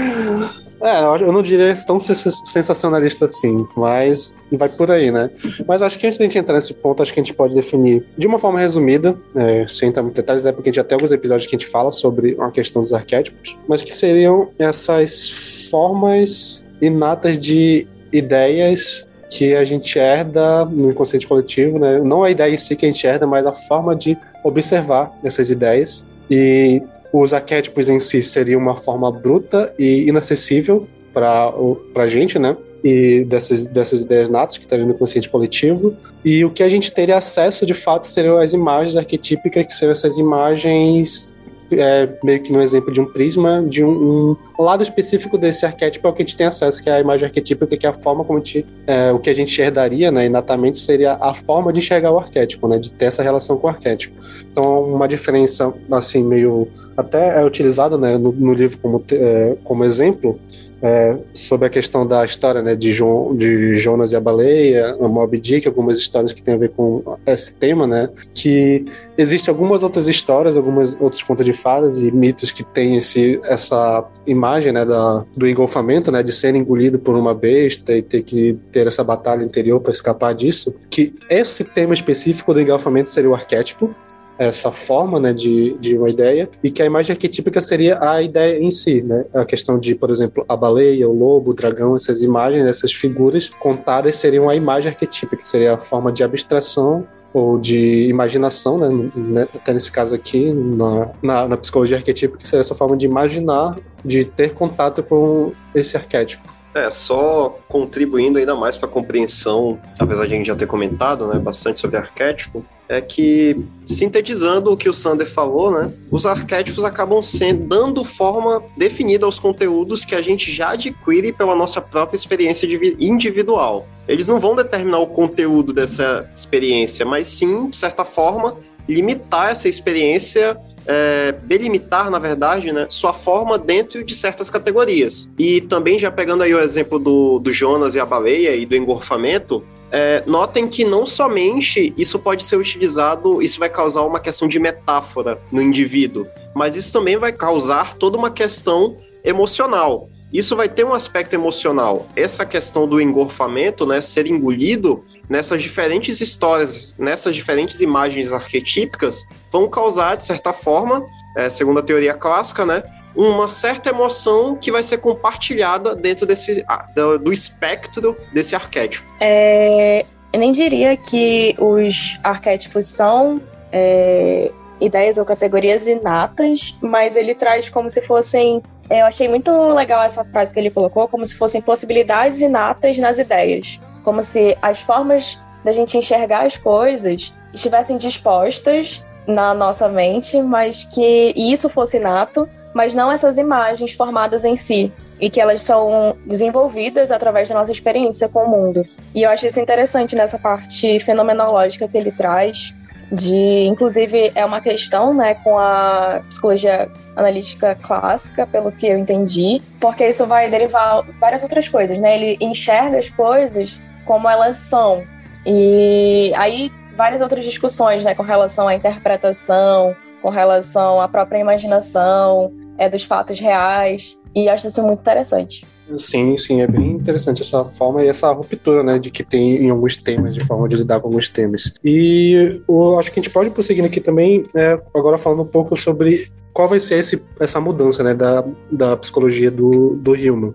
É, 0.81 1.24
eu 1.24 1.31
não 1.31 1.42
diria 1.42 1.74
tão 1.86 2.00
sensacionalista 2.00 3.26
assim, 3.26 3.68
mas 3.76 4.38
vai 4.52 4.70
por 4.70 4.90
aí, 4.92 5.12
né? 5.12 5.30
Mas 5.68 5.81
acho 5.81 6.00
que 6.00 6.08
antes 6.08 6.18
de 6.18 6.24
a 6.24 6.28
gente 6.28 6.38
entrar 6.38 6.56
nesse 6.56 6.74
ponto, 6.74 7.04
acho 7.04 7.14
que 7.14 7.20
a 7.20 7.24
gente 7.24 7.34
pode 7.34 7.54
definir 7.54 8.04
de 8.18 8.28
uma 8.28 8.40
forma 8.40 8.60
resumida, 8.60 9.18
é, 9.36 9.66
sem 9.68 9.90
entrar 9.90 10.04
muito 10.04 10.16
detalhes, 10.16 10.46
é 10.46 10.52
porque 10.52 10.70
a 10.70 10.74
gente 10.74 10.84
tem 10.86 10.96
alguns 10.96 11.12
episódios 11.12 11.50
que 11.50 11.56
a 11.56 11.60
gente 11.60 11.70
fala 11.70 11.92
sobre 11.92 12.38
a 12.40 12.50
questão 12.50 12.81
dos 12.81 12.94
arquétipos, 12.94 13.58
mas 13.68 13.84
que 13.84 13.94
seriam 13.94 14.50
essas 14.58 15.68
formas 15.70 16.66
inatas 16.81 17.38
de 17.38 17.86
ideias 18.12 19.08
que 19.30 19.56
a 19.56 19.64
gente 19.64 20.00
herda 20.00 20.66
no 20.66 20.90
inconsciente 20.90 21.28
coletivo, 21.28 21.78
né? 21.78 22.00
Não 22.00 22.24
a 22.24 22.31
ideia 22.31 22.54
em 22.54 22.58
si 22.58 22.76
que 22.76 22.86
a 22.86 22.92
gente 22.92 23.06
herda, 23.06 23.28
mas 23.28 23.46
a 23.46 23.54
forma 23.54 23.96
de 23.96 24.18
observar 24.44 25.12
essas 25.24 25.50
ideias. 25.52 26.04
E 26.31 26.81
os 27.12 27.34
arquétipos 27.34 27.90
em 27.90 28.00
si 28.00 28.22
seriam 28.22 28.62
uma 28.62 28.76
forma 28.76 29.12
bruta 29.12 29.74
e 29.78 30.08
inacessível 30.08 30.88
para 31.14 31.54
a 31.96 32.08
gente, 32.08 32.38
né? 32.38 32.56
E 32.84 33.26
dessas, 33.26 33.66
dessas 33.66 34.02
ideias 34.02 34.30
natas 34.30 34.58
que 34.58 34.64
estão 34.64 34.78
no 34.78 34.92
inconsciente 34.92 35.30
coletivo. 35.30 35.96
E 36.24 36.46
o 36.46 36.50
que 36.50 36.64
a 36.64 36.70
gente 36.70 36.92
teria 36.92 37.18
acesso, 37.18 37.66
de 37.66 37.74
fato, 37.74 38.08
seriam 38.08 38.38
as 38.38 38.54
imagens 38.54 38.96
arquetípicas, 38.96 39.66
que 39.66 39.74
seriam 39.74 39.92
essas 39.92 40.18
imagens 40.18 41.34
é, 41.72 42.10
meio 42.24 42.42
que 42.42 42.52
no 42.52 42.62
exemplo 42.62 42.92
de 42.92 43.02
um 43.02 43.06
prisma, 43.06 43.64
de 43.68 43.84
um, 43.84 43.90
um, 43.90 44.38
lado 44.64 44.84
específico 44.84 45.38
desse 45.38 45.66
arquétipo 45.66 46.08
é 46.08 46.10
o 46.10 46.14
que 46.14 46.22
a 46.22 46.26
gente 46.26 46.36
tem 46.36 46.48
acesso, 46.48 46.84
que 46.84 46.90
é 46.90 46.94
a 46.94 47.00
imagem 47.00 47.26
arquetípica, 47.26 47.78
que 47.78 47.86
é 47.86 47.90
a 47.90 47.94
forma 47.94 48.24
como 48.24 48.40
a 48.40 48.44
gente, 48.44 48.66
é, 48.86 49.12
o 49.12 49.20
que 49.20 49.30
a 49.30 49.34
gente 49.34 49.52
enxergaria, 49.52 50.12
né, 50.12 50.26
inatamente, 50.26 50.80
seria 50.80 51.14
a 51.14 51.34
forma 51.34 51.72
de 51.72 51.80
enxergar 51.80 52.12
o 52.12 52.18
arquétipo, 52.18 52.68
né, 52.68 52.78
de 52.78 52.92
ter 52.92 53.06
essa 53.06 53.24
relação 53.24 53.58
com 53.58 53.68
o 53.68 53.70
arquétipo. 53.70 54.16
Então, 54.52 54.84
uma 54.84 55.08
diferença, 55.08 55.74
assim, 55.92 56.24
meio, 56.24 56.68
até 56.98 57.42
é 57.42 57.46
utilizada, 57.46 57.98
né, 57.98 58.18
no, 58.18 58.32
no 58.32 58.54
livro 58.54 58.78
como, 58.80 59.04
é, 59.12 59.56
como 59.64 59.84
exemplo, 59.84 60.40
é, 60.82 61.20
sobre 61.34 61.68
a 61.68 61.70
questão 61.70 62.08
da 62.08 62.24
história 62.24 62.62
né, 62.62 62.76
de, 62.76 62.92
jo 62.92 63.34
de 63.36 63.76
Jonas 63.76 64.12
e 64.12 64.16
a 64.16 64.20
baleia, 64.20 64.96
a 65.00 65.08
Moby 65.08 65.40
Dick, 65.40 65.68
algumas 65.68 65.98
histórias 65.98 66.34
que 66.34 66.42
têm 66.42 66.54
a 66.54 66.58
ver 66.58 66.70
com 66.70 67.18
esse 67.26 67.54
tema, 67.54 67.86
né? 67.86 68.10
Que 68.34 68.86
existem 69.18 69.52
algumas 69.52 69.84
outras 69.84 70.08
histórias, 70.08 70.56
alguns 70.56 71.00
outros 71.00 71.22
contos 71.22 71.46
de 71.46 71.54
fadas 71.54 72.02
e 72.02 72.12
mitos 72.12 72.52
que 72.52 72.64
têm 72.64 72.96
esse, 72.96 73.40
essa 73.44 74.06
imagem 74.26 74.49
né, 74.72 74.86
da, 74.86 75.25
do 75.36 75.48
engolfamento, 75.48 76.12
né? 76.12 76.24
De 76.24 76.34
ser 76.34 76.56
engolido 76.56 77.00
por 77.00 77.16
uma 77.16 77.34
besta 77.34 77.94
e 77.94 78.01
ter 78.01 78.24
que 78.24 78.57
ter 78.72 78.88
essa 78.88 79.04
batalha 79.04 79.44
interior 79.44 79.80
para 79.80 79.92
escapar 79.92 80.34
disso. 80.34 80.74
Que 80.90 81.13
esse 81.30 81.63
tema 81.63 81.94
específico 81.94 82.54
do 82.54 82.62
engolfamento 82.62 83.10
seria 83.10 83.30
o 83.30 83.36
arquétipo, 83.36 83.94
essa 84.38 84.72
forma 84.72 85.19
né, 85.19 85.34
de, 85.34 85.75
de 85.80 85.98
uma 85.98 86.10
ideia, 86.10 86.50
e 86.63 86.72
que 86.72 86.81
a 86.81 86.86
imagem 86.86 87.12
arquetípica 87.12 87.60
seria 87.60 88.00
a 88.01 88.22
ideia 88.22 88.57
em 88.57 88.72
si, 88.72 89.01
né? 89.01 89.25
A 89.34 89.44
questão 89.44 89.78
de, 89.78 89.94
por 89.94 90.10
exemplo, 90.10 90.46
a 90.48 90.56
baleia, 90.56 91.10
o 91.10 91.13
lobo, 91.13 91.52
o 91.52 91.54
dragão, 91.54 91.95
essas 91.95 92.22
imagens, 92.22 92.66
essas 92.66 92.94
figuras 92.94 93.50
contadas 93.60 94.16
seriam 94.16 94.50
a 94.50 94.56
imagem 94.56 94.92
arquetípica, 94.92 95.42
que 95.42 95.48
seria 95.48 95.74
a 95.74 95.80
forma 95.80 96.10
de 96.12 96.24
abstração 96.24 97.06
ou 97.34 97.60
de 97.60 98.07
imaginação, 98.07 98.78
né, 98.78 99.12
né? 99.16 99.48
até 99.54 99.74
nesse 99.74 99.92
caso 99.92 100.16
aqui, 100.16 100.52
na, 100.52 101.09
na, 101.21 101.48
na 101.48 101.57
psicologia 101.57 101.98
arquetípica, 101.98 102.45
seria 102.45 102.62
essa 102.62 102.76
forma 102.76 102.98
de 102.98 103.06
imaginar, 103.06 103.78
de 104.04 104.26
ter 104.26 104.54
contato 104.54 105.04
com 105.04 105.52
esse 105.74 105.95
arquétipo. 105.95 106.58
É, 106.73 106.92
só 106.92 107.57
contribuindo 107.68 108.38
ainda 108.38 108.56
mais 108.56 108.78
para 108.78 108.88
a 108.88 108.92
compreensão, 108.92 109.80
apesar 109.99 110.28
de 110.28 110.33
a 110.35 110.38
gente 110.38 110.47
já 110.47 110.56
ter 110.56 110.68
comentado 110.68 111.28
né, 111.28 111.40
bastante 111.40 111.80
sobre 111.80 111.97
arquétipo, 111.97 112.64
é 112.88 112.99
que, 112.99 113.56
sintetizando 113.85 114.71
o 114.71 114.78
que 114.78 114.90
o 114.90 114.94
Sander 114.94 115.30
falou, 115.30 115.71
né, 115.71 115.92
os 116.11 116.26
arquétipos 116.26 116.83
acabam 116.83 117.21
sendo 117.21 117.68
dando 117.68 118.04
forma 118.04 118.64
definida 118.76 119.26
aos 119.26 119.40
conteúdos 119.40 120.04
que 120.04 120.16
a 120.16 120.21
gente 120.21 120.52
já 120.52 120.71
adquire 120.71 121.31
pela 121.31 121.56
nossa 121.56 121.80
própria 121.81 122.16
experiência 122.16 122.68
individual. 122.99 123.88
Eles 124.07 124.28
não 124.28 124.40
vão 124.40 124.56
determinar 124.56 124.99
o 124.99 125.07
conteúdo 125.07 125.71
dessa 125.71 126.28
experiência, 126.35 127.06
mas 127.06 127.28
sim, 127.28 127.69
de 127.69 127.78
certa 127.78 128.04
forma, 128.04 128.57
limitar 128.88 129.52
essa 129.52 129.69
experiência 129.69 130.57
é, 130.92 131.36
delimitar, 131.44 132.10
na 132.10 132.18
verdade, 132.18 132.72
né, 132.72 132.88
sua 132.90 133.14
forma 133.14 133.60
dentro 133.60 134.04
de 134.04 134.16
certas 134.16 134.50
categorias. 134.50 135.30
E 135.38 135.62
também, 135.62 136.00
já 136.00 136.10
pegando 136.10 136.42
aí 136.42 136.52
o 136.52 136.60
exemplo 136.60 136.98
do, 136.98 137.38
do 137.38 137.54
Jonas 137.54 137.94
e 137.94 138.00
a 138.00 138.06
baleia 138.06 138.56
e 138.56 138.66
do 138.66 138.76
engorfamento, 138.76 139.64
é, 139.92 140.24
notem 140.26 140.68
que 140.68 140.84
não 140.84 141.06
somente 141.06 141.94
isso 141.96 142.18
pode 142.18 142.44
ser 142.44 142.56
utilizado, 142.56 143.40
isso 143.40 143.60
vai 143.60 143.69
causar 143.69 144.02
uma 144.02 144.19
questão 144.19 144.48
de 144.48 144.60
metáfora 144.60 145.40
no 145.52 145.62
indivíduo, 145.62 146.26
mas 146.56 146.76
isso 146.76 146.92
também 146.92 147.18
vai 147.18 147.31
causar 147.31 147.94
toda 147.94 148.18
uma 148.18 148.31
questão 148.31 148.98
emocional. 149.24 150.10
Isso 150.34 150.56
vai 150.56 150.69
ter 150.69 150.84
um 150.84 150.94
aspecto 150.94 151.34
emocional. 151.34 152.08
Essa 152.16 152.46
questão 152.46 152.88
do 152.88 153.00
engorfamento, 153.02 153.86
né, 153.86 154.02
ser 154.02 154.28
engolido, 154.28 155.04
nessas 155.30 155.62
diferentes 155.62 156.19
histórias, 156.19 156.98
nessas 156.98 157.36
diferentes 157.36 157.80
imagens 157.80 158.33
arquetípicas, 158.33 159.26
vão 159.52 159.69
causar, 159.69 160.18
de 160.18 160.26
certa 160.26 160.52
forma, 160.52 161.06
é, 161.38 161.50
segundo 161.50 161.80
a 161.80 161.83
teoria 161.83 162.16
clássica, 162.16 162.66
né, 162.66 162.81
uma 163.16 163.48
certa 163.48 163.90
emoção 163.90 164.56
que 164.56 164.71
vai 164.71 164.81
ser 164.81 164.98
compartilhada 164.98 165.95
dentro 165.95 166.26
desse, 166.26 166.66
do, 166.95 167.19
do 167.19 167.33
espectro 167.33 168.18
desse 168.33 168.56
arquétipo. 168.56 169.06
É, 169.19 170.06
eu 170.33 170.40
nem 170.40 170.52
diria 170.52 170.95
que 170.98 171.56
os 171.59 172.18
arquétipos 172.24 172.86
são 172.88 173.42
é, 173.71 174.52
ideias 174.80 175.18
ou 175.18 175.26
categorias 175.26 175.86
inatas, 175.86 176.76
mas 176.81 177.16
ele 177.16 177.36
traz 177.36 177.69
como 177.69 177.90
se 177.90 178.02
fossem. 178.02 178.64
Eu 178.90 179.06
achei 179.06 179.28
muito 179.28 179.52
legal 179.74 180.02
essa 180.02 180.24
frase 180.24 180.54
que 180.54 180.59
ele 180.59 180.71
colocou, 180.71 181.07
como 181.07 181.26
se 181.26 181.36
fossem 181.36 181.62
possibilidades 181.62 182.42
inatas 182.42 182.98
nas 182.98 183.19
ideias 183.19 183.80
como 184.04 184.24
se 184.24 184.58
as 184.62 184.80
formas 184.82 185.40
da 185.64 185.72
gente 185.72 185.98
enxergar 185.98 186.46
as 186.46 186.58
coisas 186.58 187.34
estivessem 187.54 187.98
dispostas 187.98 189.04
na 189.28 189.54
nossa 189.54 189.88
mente, 189.88 190.42
mas 190.42 190.86
que 190.86 191.34
isso 191.36 191.70
fosse 191.70 191.98
inato 191.98 192.48
mas 192.74 192.94
não 192.94 193.12
essas 193.12 193.38
imagens 193.38 193.94
formadas 193.94 194.44
em 194.44 194.56
si, 194.56 194.92
e 195.20 195.30
que 195.30 195.42
elas 195.42 195.62
são 195.62 196.16
desenvolvidas 196.26 197.12
através 197.12 197.50
da 197.50 197.56
nossa 197.56 197.72
experiência 197.72 198.30
com 198.30 198.44
o 198.44 198.50
mundo. 198.50 198.86
E 199.14 199.24
eu 199.24 199.30
acho 199.30 199.46
isso 199.46 199.60
interessante 199.60 200.16
nessa 200.16 200.38
parte 200.38 201.00
fenomenológica 201.00 201.88
que 201.88 201.98
ele 201.98 202.12
traz, 202.12 202.74
de 203.12 203.66
inclusive 203.66 204.32
é 204.36 204.46
uma 204.46 204.62
questão, 204.62 205.14
né, 205.14 205.34
com 205.34 205.58
a 205.58 206.22
psicologia 206.30 206.90
analítica 207.16 207.76
clássica, 207.76 208.46
pelo 208.46 208.72
que 208.72 208.88
eu 208.88 208.98
entendi, 208.98 209.62
porque 209.80 210.08
isso 210.08 210.26
vai 210.26 210.50
derivar 210.50 211.02
várias 211.20 211.42
outras 211.42 211.68
coisas, 211.68 211.98
né? 211.98 212.16
Ele 212.16 212.38
enxerga 212.40 213.00
as 213.00 213.10
coisas 213.10 213.80
como 214.09 214.28
elas 214.28 214.57
são. 214.57 215.04
E 215.45 216.33
aí 216.35 216.71
várias 216.97 217.21
outras 217.21 217.45
discussões, 217.45 218.04
né, 218.04 218.16
com 218.16 218.23
relação 218.23 218.68
à 218.68 218.73
interpretação, 218.73 219.95
com 220.19 220.30
relação 220.30 220.99
à 220.99 221.07
própria 221.07 221.37
imaginação, 221.37 222.51
é 222.75 222.89
dos 222.89 223.04
fatos 223.04 223.39
reais, 223.39 224.18
e 224.33 224.49
acho 224.49 224.66
isso 224.66 224.81
muito 224.81 225.01
interessante. 225.01 225.63
Sim, 225.98 226.38
sim, 226.38 226.62
é 226.62 226.68
bem 226.68 226.92
interessante 226.92 227.42
essa 227.42 227.64
forma 227.66 228.04
e 228.04 228.08
essa 228.08 228.31
ruptura, 228.31 228.84
né, 228.84 229.00
de 229.00 229.10
que 229.10 229.24
tem 229.24 229.58
em 229.58 229.69
alguns 229.69 229.98
temas, 229.98 230.36
de 230.36 230.44
forma 230.46 230.68
de 230.68 230.76
lidar 230.76 231.00
com 231.00 231.08
alguns 231.08 231.30
temas. 231.30 231.74
E 231.84 232.62
eu 232.68 233.00
acho 233.00 233.12
que 233.12 233.19
a 233.19 233.24
gente 233.24 233.31
pode 233.31 233.50
prosseguir 233.50 233.84
aqui 233.84 234.00
também, 234.00 234.44
é, 234.56 234.80
agora 234.94 235.18
falando 235.18 235.44
um 235.44 235.48
pouco 235.48 235.76
sobre 235.76 236.28
qual 236.54 236.68
vai 236.68 236.80
ser 236.80 237.00
esse, 237.00 237.22
essa 237.40 237.60
mudança, 237.62 238.04
né, 238.04 238.14
da, 238.14 238.44
da 238.72 238.98
psicologia 238.98 239.50
do, 239.50 239.96
do 239.96 240.12
Human. 240.12 240.54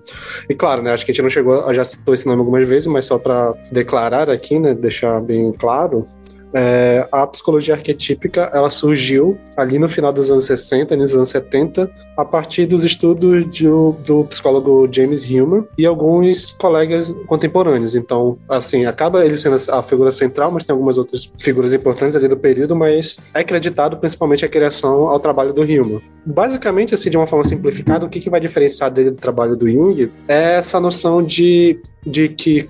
E 0.48 0.54
claro, 0.54 0.82
né, 0.82 0.92
acho 0.92 1.04
que 1.04 1.10
a 1.10 1.14
gente 1.14 1.22
não 1.22 1.30
chegou, 1.30 1.72
já 1.72 1.84
citou 1.84 2.12
esse 2.12 2.26
nome 2.26 2.40
algumas 2.40 2.68
vezes, 2.68 2.86
mas 2.86 3.06
só 3.06 3.18
para 3.18 3.54
declarar 3.72 4.28
aqui, 4.28 4.58
né, 4.58 4.74
deixar 4.74 5.20
bem 5.20 5.52
claro, 5.52 6.06
é, 6.54 7.08
a 7.10 7.26
psicologia 7.26 7.74
arquetípica 7.74 8.50
ela 8.54 8.70
surgiu 8.70 9.36
ali 9.56 9.78
no 9.78 9.88
final 9.88 10.12
dos 10.12 10.30
anos 10.30 10.46
60, 10.46 10.96
nos 10.96 11.14
anos 11.14 11.28
70, 11.28 11.90
a 12.16 12.24
partir 12.24 12.66
dos 12.66 12.84
estudos 12.84 13.46
do, 13.60 13.96
do 14.06 14.24
psicólogo 14.24 14.88
James 14.90 15.28
Hillman 15.28 15.64
e 15.76 15.84
alguns 15.84 16.52
colegas 16.52 17.12
contemporâneos. 17.26 17.94
Então, 17.94 18.38
assim, 18.48 18.86
acaba 18.86 19.24
ele 19.24 19.36
sendo 19.36 19.56
a 19.72 19.82
figura 19.82 20.12
central, 20.12 20.52
mas 20.52 20.64
tem 20.64 20.72
algumas 20.72 20.96
outras 20.96 21.30
figuras 21.40 21.74
importantes 21.74 22.14
ali 22.14 22.28
do 22.28 22.36
período, 22.36 22.76
mas 22.76 23.18
é 23.34 23.40
acreditado 23.40 23.96
principalmente 23.96 24.44
a 24.44 24.48
criação 24.48 25.08
ao 25.08 25.18
trabalho 25.18 25.52
do 25.52 25.64
Hillman. 25.64 26.00
Basicamente, 26.24 26.94
assim, 26.94 27.10
de 27.10 27.16
uma 27.16 27.26
forma 27.26 27.44
simplificada, 27.44 28.06
o 28.06 28.08
que, 28.08 28.20
que 28.20 28.30
vai 28.30 28.40
diferenciar 28.40 28.90
dele 28.90 29.10
do 29.10 29.18
trabalho 29.18 29.56
do 29.56 29.68
Jung 29.68 30.10
é 30.28 30.54
essa 30.56 30.80
noção 30.80 31.22
de, 31.22 31.78
de 32.06 32.28
que, 32.28 32.68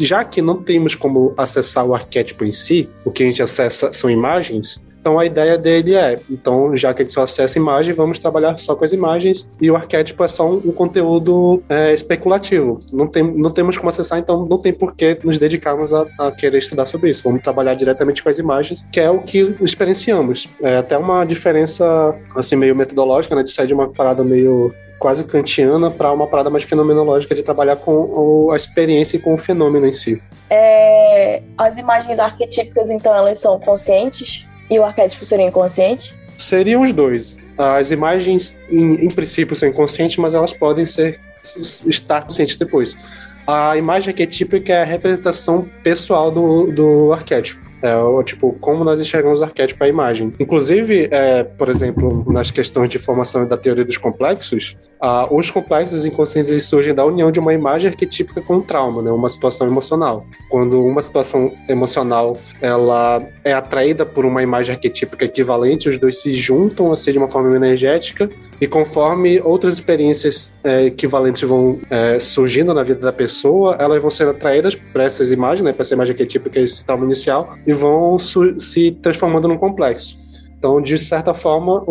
já 0.00 0.24
que 0.24 0.42
não 0.42 0.62
temos 0.62 0.94
como 0.94 1.34
acessar 1.36 1.84
o 1.84 1.94
arquétipo 1.94 2.44
em 2.44 2.52
si, 2.52 2.88
o 3.04 3.10
que 3.10 3.22
a 3.22 3.26
gente 3.26 3.42
acessa 3.42 3.92
são 3.92 4.10
imagens, 4.10 4.82
então 5.06 5.20
a 5.20 5.24
ideia 5.24 5.56
dele 5.56 5.94
é, 5.94 6.18
então 6.28 6.74
já 6.74 6.92
que 6.92 7.02
gente 7.02 7.12
só 7.12 7.22
acessa 7.22 7.56
imagem, 7.56 7.94
vamos 7.94 8.18
trabalhar 8.18 8.58
só 8.58 8.74
com 8.74 8.82
as 8.82 8.92
imagens 8.92 9.48
e 9.60 9.70
o 9.70 9.76
arquétipo 9.76 10.24
é 10.24 10.26
só 10.26 10.50
um, 10.50 10.56
um 10.56 10.72
conteúdo 10.72 11.62
é, 11.68 11.94
especulativo. 11.94 12.80
Não, 12.92 13.06
tem, 13.06 13.22
não 13.22 13.52
temos 13.52 13.76
como 13.76 13.88
acessar, 13.88 14.18
então 14.18 14.44
não 14.44 14.58
tem 14.58 14.72
por 14.72 14.96
que 14.96 15.16
nos 15.22 15.38
dedicarmos 15.38 15.92
a, 15.92 16.04
a, 16.18 16.32
querer 16.32 16.58
estudar 16.58 16.86
sobre 16.86 17.08
isso. 17.08 17.22
Vamos 17.22 17.40
trabalhar 17.40 17.74
diretamente 17.74 18.20
com 18.20 18.28
as 18.28 18.40
imagens, 18.40 18.84
que 18.92 18.98
é 18.98 19.08
o 19.08 19.20
que 19.20 19.54
experienciamos. 19.60 20.48
É 20.60 20.78
até 20.78 20.98
uma 20.98 21.24
diferença 21.24 22.18
assim 22.34 22.56
meio 22.56 22.74
metodológica, 22.74 23.36
né, 23.36 23.44
de 23.44 23.52
sair 23.52 23.68
de 23.68 23.74
uma 23.74 23.88
parada 23.88 24.24
meio 24.24 24.74
quase 24.98 25.24
kantiana 25.24 25.90
para 25.90 26.12
uma 26.12 26.26
parada 26.26 26.50
mais 26.50 26.64
fenomenológica 26.64 27.34
de 27.34 27.42
trabalhar 27.42 27.76
com 27.76 28.50
a 28.50 28.56
experiência 28.56 29.16
e 29.16 29.20
com 29.20 29.34
o 29.34 29.38
fenômeno 29.38 29.86
em 29.86 29.92
si. 29.92 30.20
É, 30.48 31.42
as 31.56 31.76
imagens 31.76 32.18
arquetípicas, 32.18 32.90
então, 32.90 33.14
elas 33.14 33.38
são 33.38 33.58
conscientes 33.60 34.46
e 34.70 34.78
o 34.78 34.84
arquétipo 34.84 35.24
seria 35.24 35.46
inconsciente? 35.46 36.14
Seriam 36.36 36.82
os 36.82 36.92
dois. 36.92 37.38
As 37.56 37.90
imagens, 37.90 38.56
em, 38.70 39.06
em 39.06 39.08
princípio, 39.08 39.56
são 39.56 39.68
inconscientes, 39.68 40.16
mas 40.18 40.34
elas 40.34 40.52
podem 40.52 40.84
ser 40.84 41.20
estar 41.86 42.22
conscientes 42.22 42.56
depois. 42.56 42.96
A 43.46 43.76
imagem 43.76 44.10
arquetípica 44.10 44.72
é 44.72 44.82
a 44.82 44.84
representação 44.84 45.68
pessoal 45.82 46.30
do, 46.30 46.72
do 46.72 47.12
arquétipo. 47.12 47.65
É, 47.82 47.96
o, 47.96 48.22
tipo, 48.22 48.56
como 48.60 48.84
nós 48.84 49.00
enxergamos 49.00 49.40
o 49.40 49.44
arquétipo 49.44 49.82
a 49.84 49.88
imagem. 49.88 50.32
Inclusive, 50.40 51.08
é, 51.10 51.44
por 51.44 51.68
exemplo, 51.68 52.24
nas 52.26 52.50
questões 52.50 52.88
de 52.88 52.98
formação 52.98 53.46
da 53.46 53.56
teoria 53.56 53.84
dos 53.84 53.96
complexos, 53.96 54.76
ah, 55.00 55.28
os 55.30 55.50
complexos 55.50 56.04
inconscientes 56.04 56.64
surgem 56.64 56.94
da 56.94 57.04
união 57.04 57.30
de 57.30 57.38
uma 57.38 57.52
imagem 57.52 57.90
arquetípica 57.90 58.40
com 58.40 58.56
um 58.56 58.60
trauma, 58.60 59.02
né, 59.02 59.10
uma 59.10 59.28
situação 59.28 59.66
emocional. 59.66 60.24
Quando 60.50 60.82
uma 60.82 61.02
situação 61.02 61.52
emocional 61.68 62.38
ela 62.60 63.22
é 63.44 63.52
atraída 63.52 64.06
por 64.06 64.24
uma 64.24 64.42
imagem 64.42 64.74
arquetípica 64.74 65.24
equivalente, 65.24 65.88
os 65.88 65.98
dois 65.98 66.20
se 66.22 66.32
juntam 66.32 66.92
assim 66.92 67.12
de 67.12 67.18
uma 67.18 67.28
forma 67.28 67.54
energética 67.54 68.28
e 68.60 68.66
conforme 68.66 69.40
outras 69.40 69.74
experiências 69.74 70.52
é, 70.64 70.86
equivalentes 70.86 71.42
vão 71.42 71.78
é, 71.90 72.18
surgindo 72.18 72.72
na 72.72 72.82
vida 72.82 73.00
da 73.00 73.12
pessoa, 73.12 73.76
elas 73.78 74.00
vão 74.00 74.10
sendo 74.10 74.30
atraídas 74.30 74.74
para 74.74 75.04
essas 75.04 75.30
imagens, 75.30 75.62
né, 75.62 75.72
para 75.72 75.82
essa 75.82 75.94
imagem 75.94 76.12
arquetípica, 76.12 76.58
esse 76.58 76.84
trauma 76.84 77.04
inicial, 77.04 77.56
e 77.66 77.72
vão 77.72 78.18
se 78.18 78.92
transformando 79.02 79.48
num 79.48 79.58
complexo. 79.58 80.18
Então, 80.58 80.80
de 80.80 80.96
certa 80.96 81.34
forma, 81.34 81.84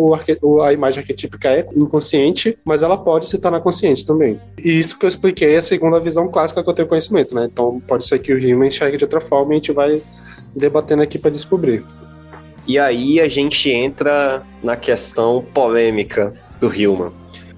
a 0.64 0.72
imagem 0.72 1.00
arquetípica 1.00 1.48
é 1.48 1.66
inconsciente, 1.74 2.58
mas 2.64 2.82
ela 2.82 2.96
pode 2.96 3.26
se 3.26 3.38
tornar 3.38 3.60
consciente 3.60 4.04
também. 4.04 4.40
E 4.58 4.78
isso 4.78 4.98
que 4.98 5.06
eu 5.06 5.08
expliquei 5.08 5.54
é 5.54 5.58
a 5.58 5.98
visão 6.00 6.28
clássica 6.28 6.62
que 6.62 6.68
eu 6.68 6.74
tenho 6.74 6.88
conhecimento, 6.88 7.34
né? 7.34 7.48
Então, 7.50 7.80
pode 7.86 8.06
ser 8.06 8.18
que 8.18 8.32
o 8.32 8.38
Riemann 8.38 8.68
enxergue 8.68 8.96
de 8.96 9.04
outra 9.04 9.20
forma 9.20 9.52
e 9.52 9.54
a 9.54 9.58
gente 9.58 9.72
vai 9.72 10.02
debatendo 10.54 11.02
aqui 11.02 11.18
para 11.18 11.30
descobrir. 11.30 11.84
E 12.66 12.78
aí 12.78 13.20
a 13.20 13.28
gente 13.28 13.70
entra 13.70 14.42
na 14.62 14.74
questão 14.74 15.44
polêmica 15.54 16.34
do 16.60 16.74
Hillman. 16.74 17.12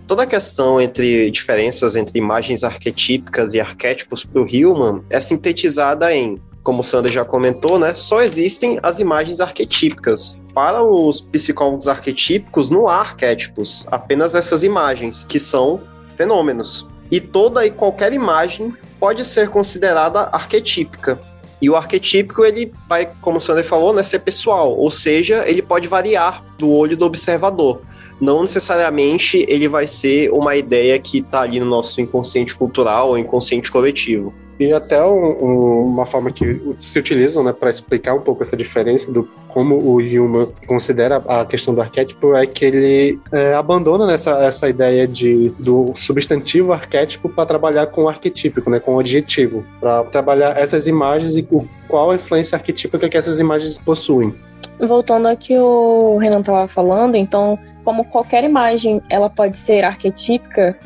Toda 0.06 0.24
a 0.24 0.26
questão 0.26 0.80
entre 0.80 1.30
diferenças 1.30 1.96
entre 1.96 2.18
imagens 2.18 2.62
arquetípicas 2.62 3.54
e 3.54 3.60
arquétipos 3.60 4.24
para 4.24 4.42
o 4.42 4.46
Hillman 4.46 5.02
é 5.08 5.18
sintetizada 5.20 6.14
em 6.14 6.38
como 6.62 6.80
o 6.80 6.84
Sander 6.84 7.10
já 7.10 7.24
comentou, 7.24 7.78
né, 7.78 7.94
só 7.94 8.22
existem 8.22 8.78
as 8.82 8.98
imagens 8.98 9.40
arquetípicas. 9.40 10.38
Para 10.54 10.82
os 10.82 11.20
psicólogos 11.20 11.88
arquetípicos, 11.88 12.68
não 12.68 12.88
há 12.88 12.96
arquétipos, 12.96 13.86
apenas 13.88 14.34
essas 14.34 14.64
imagens, 14.64 15.24
que 15.24 15.38
são 15.38 15.80
fenômenos. 16.16 16.88
E 17.10 17.20
toda 17.20 17.64
e 17.64 17.70
qualquer 17.70 18.12
imagem 18.12 18.74
pode 18.98 19.24
ser 19.24 19.48
considerada 19.48 20.28
arquetípica. 20.32 21.20
E 21.60 21.68
o 21.68 21.76
arquetípico, 21.76 22.44
ele 22.44 22.72
vai, 22.88 23.08
como 23.20 23.38
o 23.38 23.40
Sander 23.40 23.64
falou, 23.64 23.92
né, 23.92 24.02
ser 24.02 24.20
pessoal, 24.20 24.76
ou 24.76 24.90
seja, 24.90 25.44
ele 25.46 25.62
pode 25.62 25.88
variar 25.88 26.44
do 26.58 26.70
olho 26.70 26.96
do 26.96 27.04
observador. 27.04 27.80
Não 28.20 28.42
necessariamente 28.42 29.44
ele 29.48 29.68
vai 29.68 29.86
ser 29.86 30.30
uma 30.32 30.56
ideia 30.56 30.98
que 30.98 31.18
está 31.18 31.42
ali 31.42 31.60
no 31.60 31.66
nosso 31.66 32.00
inconsciente 32.00 32.54
cultural 32.54 33.10
ou 33.10 33.18
inconsciente 33.18 33.70
coletivo. 33.70 34.34
E 34.58 34.72
até 34.72 35.04
um, 35.04 35.44
um, 35.44 35.86
uma 35.86 36.04
forma 36.04 36.32
que 36.32 36.60
se 36.80 36.98
utilizam 36.98 37.44
né, 37.44 37.52
para 37.52 37.70
explicar 37.70 38.14
um 38.14 38.20
pouco 38.20 38.42
essa 38.42 38.56
diferença 38.56 39.12
do 39.12 39.28
como 39.48 39.76
o 39.76 39.96
Human 39.96 40.46
considera 40.66 41.16
a 41.26 41.44
questão 41.44 41.74
do 41.74 41.80
arquétipo 41.80 42.34
é 42.34 42.46
que 42.46 42.64
ele 42.64 43.18
é, 43.32 43.54
abandona 43.54 44.06
nessa, 44.06 44.32
essa 44.44 44.68
ideia 44.68 45.06
de, 45.06 45.50
do 45.58 45.92
substantivo 45.94 46.72
arquétipo 46.72 47.28
para 47.28 47.46
trabalhar 47.46 47.86
com 47.86 48.04
o 48.04 48.08
arquetípico, 48.08 48.68
né, 48.68 48.80
com 48.80 48.96
o 48.96 48.98
adjetivo, 49.00 49.64
para 49.80 50.04
trabalhar 50.04 50.58
essas 50.58 50.86
imagens 50.86 51.36
e 51.36 51.46
o, 51.50 51.66
qual 51.88 52.10
a 52.10 52.16
influência 52.16 52.56
arquetípica 52.56 53.08
que 53.08 53.16
essas 53.16 53.38
imagens 53.38 53.78
possuem. 53.78 54.34
Voltando 54.80 55.28
ao 55.28 55.36
que 55.36 55.56
o 55.56 56.18
Renan 56.18 56.40
estava 56.40 56.68
falando, 56.68 57.14
então, 57.14 57.58
como 57.84 58.04
qualquer 58.04 58.44
imagem 58.44 59.00
ela 59.08 59.30
pode 59.30 59.56
ser 59.56 59.84
arquetípica, 59.84 60.76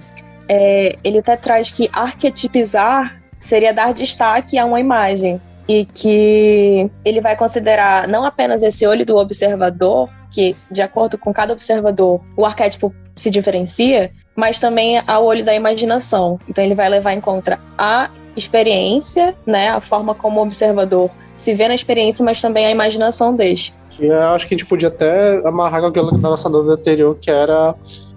é, 0.48 0.96
ele 1.02 1.18
até 1.18 1.36
traz 1.36 1.70
que 1.70 1.88
arquetipizar 1.92 3.21
seria 3.42 3.74
dar 3.74 3.92
destaque 3.92 4.56
a 4.56 4.64
uma 4.64 4.80
imagem 4.80 5.38
e 5.68 5.84
que 5.84 6.90
ele 7.04 7.20
vai 7.20 7.36
considerar 7.36 8.08
não 8.08 8.24
apenas 8.24 8.62
esse 8.62 8.86
olho 8.86 9.04
do 9.04 9.16
observador, 9.16 10.08
que 10.30 10.56
de 10.70 10.80
acordo 10.80 11.18
com 11.18 11.32
cada 11.32 11.52
observador 11.52 12.20
o 12.36 12.46
arquétipo 12.46 12.94
se 13.14 13.30
diferencia, 13.30 14.10
mas 14.34 14.58
também 14.58 15.02
ao 15.06 15.24
olho 15.24 15.44
da 15.44 15.54
imaginação. 15.54 16.38
Então 16.48 16.64
ele 16.64 16.74
vai 16.74 16.88
levar 16.88 17.12
em 17.12 17.20
conta 17.20 17.58
a 17.76 18.08
experiência, 18.36 19.34
né, 19.44 19.70
a 19.70 19.80
forma 19.80 20.14
como 20.14 20.40
o 20.40 20.42
observador 20.42 21.10
se 21.34 21.52
vê 21.54 21.68
na 21.68 21.74
experiência, 21.74 22.24
mas 22.24 22.40
também 22.40 22.64
a 22.64 22.70
imaginação 22.70 23.34
deste. 23.34 23.74
Eu 23.98 24.14
acho 24.30 24.46
que 24.46 24.54
a 24.54 24.56
gente 24.56 24.66
podia 24.66 24.88
até 24.88 25.46
amarrar 25.46 25.80
com 25.80 25.88
aquela 25.88 26.12
da 26.12 26.18
nossa 26.18 26.48
dúvida 26.48 26.74
anterior, 26.74 27.16
que 27.20 27.30
era 27.30 27.74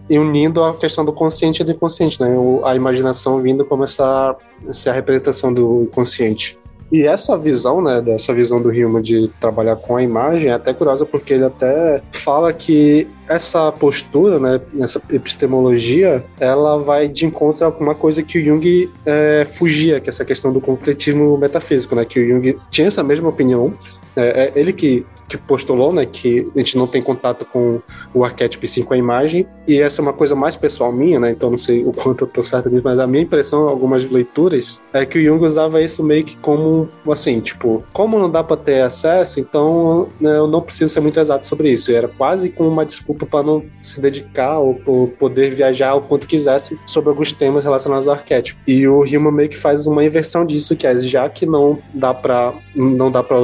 e 0.09 0.19
unindo 0.19 0.63
a 0.63 0.73
questão 0.73 1.03
do 1.03 1.11
consciente 1.11 1.61
e 1.61 1.65
do 1.65 1.71
inconsciente, 1.71 2.21
né? 2.21 2.35
a 2.63 2.75
imaginação 2.75 3.41
vindo 3.41 3.65
como 3.65 3.83
essa, 3.83 4.35
essa 4.67 4.91
representação 4.91 5.53
do 5.53 5.83
inconsciente. 5.83 6.57
E 6.91 7.05
essa 7.05 7.37
visão, 7.37 7.81
né, 7.81 7.99
dessa 7.99 8.33
visão 8.33 8.61
do 8.61 8.71
Hillman 8.71 9.01
de 9.01 9.27
trabalhar 9.39 9.75
com 9.75 9.95
a 9.95 10.03
imagem 10.03 10.49
é 10.49 10.53
até 10.53 10.73
curiosa 10.73 11.05
porque 11.05 11.33
ele 11.33 11.45
até 11.45 12.01
fala 12.11 12.53
que 12.53 13.07
essa 13.27 13.71
postura, 13.71 14.39
né, 14.39 14.61
essa 14.79 15.01
epistemologia, 15.09 16.23
ela 16.39 16.77
vai 16.77 17.07
de 17.07 17.25
encontro 17.25 17.65
a 17.65 17.69
uma 17.69 17.95
coisa 17.95 18.21
que 18.21 18.37
o 18.37 18.45
Jung 18.45 18.89
é, 19.03 19.45
fugia, 19.45 19.99
que 19.99 20.09
é 20.09 20.11
essa 20.11 20.23
questão 20.23 20.53
do 20.53 20.61
concretismo 20.61 21.35
metafísico, 21.37 21.95
né, 21.95 22.05
que 22.05 22.19
o 22.19 22.27
Jung 22.27 22.55
tinha 22.69 22.87
essa 22.87 23.01
mesma 23.01 23.29
opinião, 23.29 23.73
é, 24.15 24.51
é 24.55 24.59
ele 24.59 24.73
que 24.73 25.05
que 25.27 25.37
postulou, 25.37 25.91
né, 25.91 26.05
que 26.05 26.47
a 26.55 26.59
gente 26.59 26.77
não 26.77 26.87
tem 26.87 27.01
contato 27.01 27.45
com 27.45 27.81
o 28.13 28.23
arquétipo 28.23 28.63
e 28.63 28.67
sim 28.67 28.83
com 28.83 28.93
a 28.93 28.97
imagem, 28.97 29.47
e 29.67 29.79
essa 29.79 30.01
é 30.01 30.03
uma 30.03 30.13
coisa 30.13 30.35
mais 30.35 30.55
pessoal 30.55 30.91
minha, 30.91 31.19
né, 31.19 31.31
então 31.31 31.49
não 31.49 31.57
sei 31.57 31.83
o 31.83 31.91
quanto 31.91 32.25
eu 32.25 32.27
tô 32.27 32.43
certo 32.43 32.69
disso, 32.69 32.83
mas 32.83 32.99
a 32.99 33.07
minha 33.07 33.23
impressão, 33.23 33.67
algumas 33.67 34.09
leituras, 34.09 34.81
é 34.93 35.05
que 35.05 35.17
o 35.17 35.21
Jung 35.21 35.43
usava 35.43 35.81
isso 35.81 36.03
meio 36.03 36.23
que 36.23 36.37
como, 36.37 36.87
assim, 37.09 37.39
tipo, 37.39 37.83
como 37.91 38.19
não 38.19 38.29
dá 38.29 38.43
para 38.43 38.57
ter 38.57 38.81
acesso, 38.81 39.39
então 39.39 40.09
né, 40.21 40.37
eu 40.37 40.47
não 40.47 40.61
preciso 40.61 40.93
ser 40.93 40.99
muito 40.99 41.19
exato 41.19 41.45
sobre 41.45 41.71
isso, 41.71 41.91
e 41.91 41.95
era 41.95 42.07
quase 42.07 42.49
como 42.49 42.69
uma 42.69 42.85
desculpa 42.85 43.25
para 43.25 43.43
não 43.43 43.63
se 43.75 43.99
dedicar 43.99 44.59
ou, 44.59 44.79
ou 44.85 45.07
poder 45.07 45.49
viajar 45.51 45.95
o 45.95 46.01
quanto 46.01 46.27
quisesse 46.27 46.77
sobre 46.85 47.09
alguns 47.09 47.33
temas 47.33 47.65
relacionados 47.65 48.07
ao 48.07 48.13
arquétipo. 48.13 48.59
E 48.67 48.87
o 48.87 49.03
Hillman 49.05 49.31
meio 49.31 49.49
que 49.49 49.57
faz 49.57 49.87
uma 49.87 50.03
inversão 50.03 50.45
disso, 50.45 50.75
que 50.75 50.85
é 50.85 50.97
já 50.99 51.27
que 51.29 51.45
não 51.45 51.79
dá 51.93 52.13
para 52.13 52.53
não 52.75 53.09
dá 53.09 53.23
para 53.23 53.37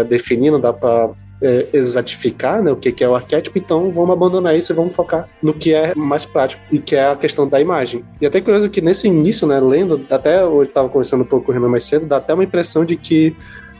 é, 0.00 0.04
definir, 0.18 0.50
não 0.50 0.60
dá 0.60 0.72
para 0.72 1.10
é, 1.40 1.66
exatificar 1.72 2.62
né, 2.62 2.70
o 2.70 2.76
que, 2.76 2.92
que 2.92 3.02
é 3.02 3.08
o 3.08 3.14
arquétipo, 3.14 3.58
então 3.58 3.90
vamos 3.92 4.10
abandonar 4.10 4.56
isso 4.56 4.72
e 4.72 4.74
vamos 4.74 4.94
focar 4.94 5.28
no 5.42 5.54
que 5.54 5.72
é 5.72 5.94
mais 5.94 6.26
prático 6.26 6.62
e 6.70 6.78
que 6.78 6.94
é 6.94 7.06
a 7.06 7.16
questão 7.16 7.48
da 7.48 7.60
imagem. 7.60 8.04
E 8.20 8.26
até 8.26 8.40
curioso 8.40 8.68
que 8.68 8.80
nesse 8.80 9.06
início, 9.08 9.46
né, 9.46 9.58
lendo, 9.60 10.04
até 10.10 10.44
hoje 10.44 10.68
estava 10.68 10.88
conversando 10.88 11.22
um 11.22 11.26
pouco 11.26 11.46
com 11.46 11.52
o 11.52 11.54
Renan 11.54 11.68
mais 11.68 11.84
cedo, 11.84 12.06
dá 12.06 12.18
até 12.18 12.34
uma 12.34 12.44
impressão 12.44 12.84
de 12.84 12.96
que 12.96 13.34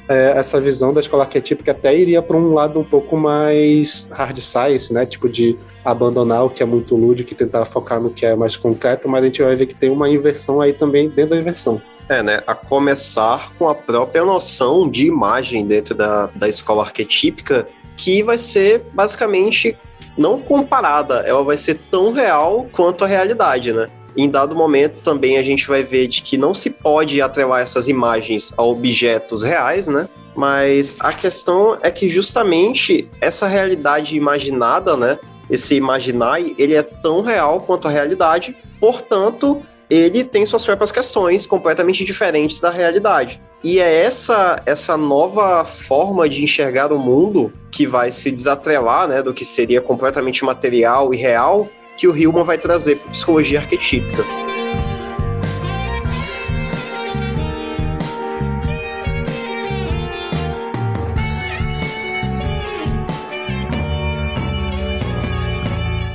é, 0.09 0.33
essa 0.37 0.59
visão 0.59 0.93
da 0.93 1.01
escola 1.01 1.25
arquetípica 1.25 1.73
até 1.73 1.95
iria 1.95 2.23
para 2.23 2.37
um 2.37 2.55
lado 2.55 2.81
um 2.81 2.85
pouco 2.85 3.17
mais 3.17 4.09
hard 4.11 4.39
science, 4.39 4.93
né? 4.93 5.05
Tipo 5.05 5.29
de 5.29 5.57
abandonar 5.85 6.47
o 6.47 6.51
que 6.51 6.63
é 6.63 6.67
muito 6.67 6.97
lúdico 6.97 7.33
e 7.33 7.37
tentar 7.37 7.65
focar 7.67 8.01
no 8.01 8.11
que 8.11 8.25
é 8.25 8.35
mais 8.35 8.57
concreto, 8.57 9.09
mas 9.09 9.23
a 9.23 9.27
gente 9.27 9.43
vai 9.43 9.55
ver 9.55 9.67
que 9.67 9.75
tem 9.75 9.91
uma 9.91 10.09
inversão 10.09 10.61
aí 10.61 10.73
também 10.73 11.11
dentro 11.11 11.31
da 11.31 11.37
inversão. 11.37 11.81
É, 12.09 12.23
né? 12.23 12.43
A 12.47 12.55
começar 12.55 13.53
com 13.59 13.69
a 13.69 13.75
própria 13.75 14.25
noção 14.25 14.89
de 14.89 15.07
imagem 15.07 15.67
dentro 15.67 15.95
da, 15.95 16.31
da 16.35 16.49
escola 16.49 16.83
arquetípica, 16.83 17.69
que 17.97 18.23
vai 18.23 18.39
ser 18.39 18.85
basicamente 18.95 19.77
não 20.17 20.41
comparada, 20.41 21.23
ela 21.27 21.45
vai 21.45 21.57
ser 21.57 21.79
tão 21.91 22.13
real 22.13 22.67
quanto 22.73 23.05
a 23.05 23.07
realidade, 23.07 23.73
né? 23.73 23.89
Em 24.17 24.29
dado 24.29 24.57
momento 24.57 25.03
também 25.03 25.39
a 25.39 25.43
gente 25.43 25.69
vai 25.69 25.83
ver 25.85 26.09
de 26.09 26.23
que 26.23 26.37
não 26.37 26.53
se 26.53 26.71
pode 26.71 27.23
atrelar 27.23 27.61
essas 27.61 27.87
imagens 27.87 28.53
a 28.57 28.63
objetos 28.65 29.43
reais, 29.43 29.87
né? 29.87 30.09
Mas 30.35 30.97
a 30.99 31.13
questão 31.13 31.79
é 31.83 31.91
que 31.91 32.09
justamente 32.09 33.09
essa 33.21 33.47
realidade 33.47 34.17
imaginada, 34.17 34.97
né? 34.97 35.19
Esse 35.49 35.77
imaginar, 35.77 36.41
ele 36.41 36.75
é 36.75 36.83
tão 36.83 37.23
real 37.23 37.61
quanto 37.61 37.87
a 37.87 37.91
realidade, 37.91 38.57
portanto, 38.81 39.63
ele 39.91 40.23
tem 40.23 40.45
suas 40.45 40.65
próprias 40.65 40.93
questões 40.93 41.47
completamente 41.47 42.05
diferentes 42.05 42.61
da 42.61 42.71
realidade. 42.71 43.41
E 43.65 43.81
é 43.81 44.03
essa 44.05 44.63
essa 44.67 44.97
nova 44.97 45.65
forma 45.65 46.29
de 46.29 46.45
enxergar 46.45 46.93
o 46.93 46.99
mundo 46.99 47.53
que 47.71 47.87
vai 47.87 48.13
se 48.13 48.31
desatrelar, 48.31 49.09
né, 49.09 49.23
do 49.23 49.35
que 49.35 49.45
seria 49.45 49.81
completamente 49.81 50.45
material 50.45 51.13
e 51.13 51.17
real, 51.17 51.69
que 51.97 52.07
o 52.07 52.17
Hillman 52.17 52.45
vai 52.45 52.59
trazer 52.59 52.97
para 52.97 53.11
psicologia 53.11 53.59
arquetípica. 53.59 54.25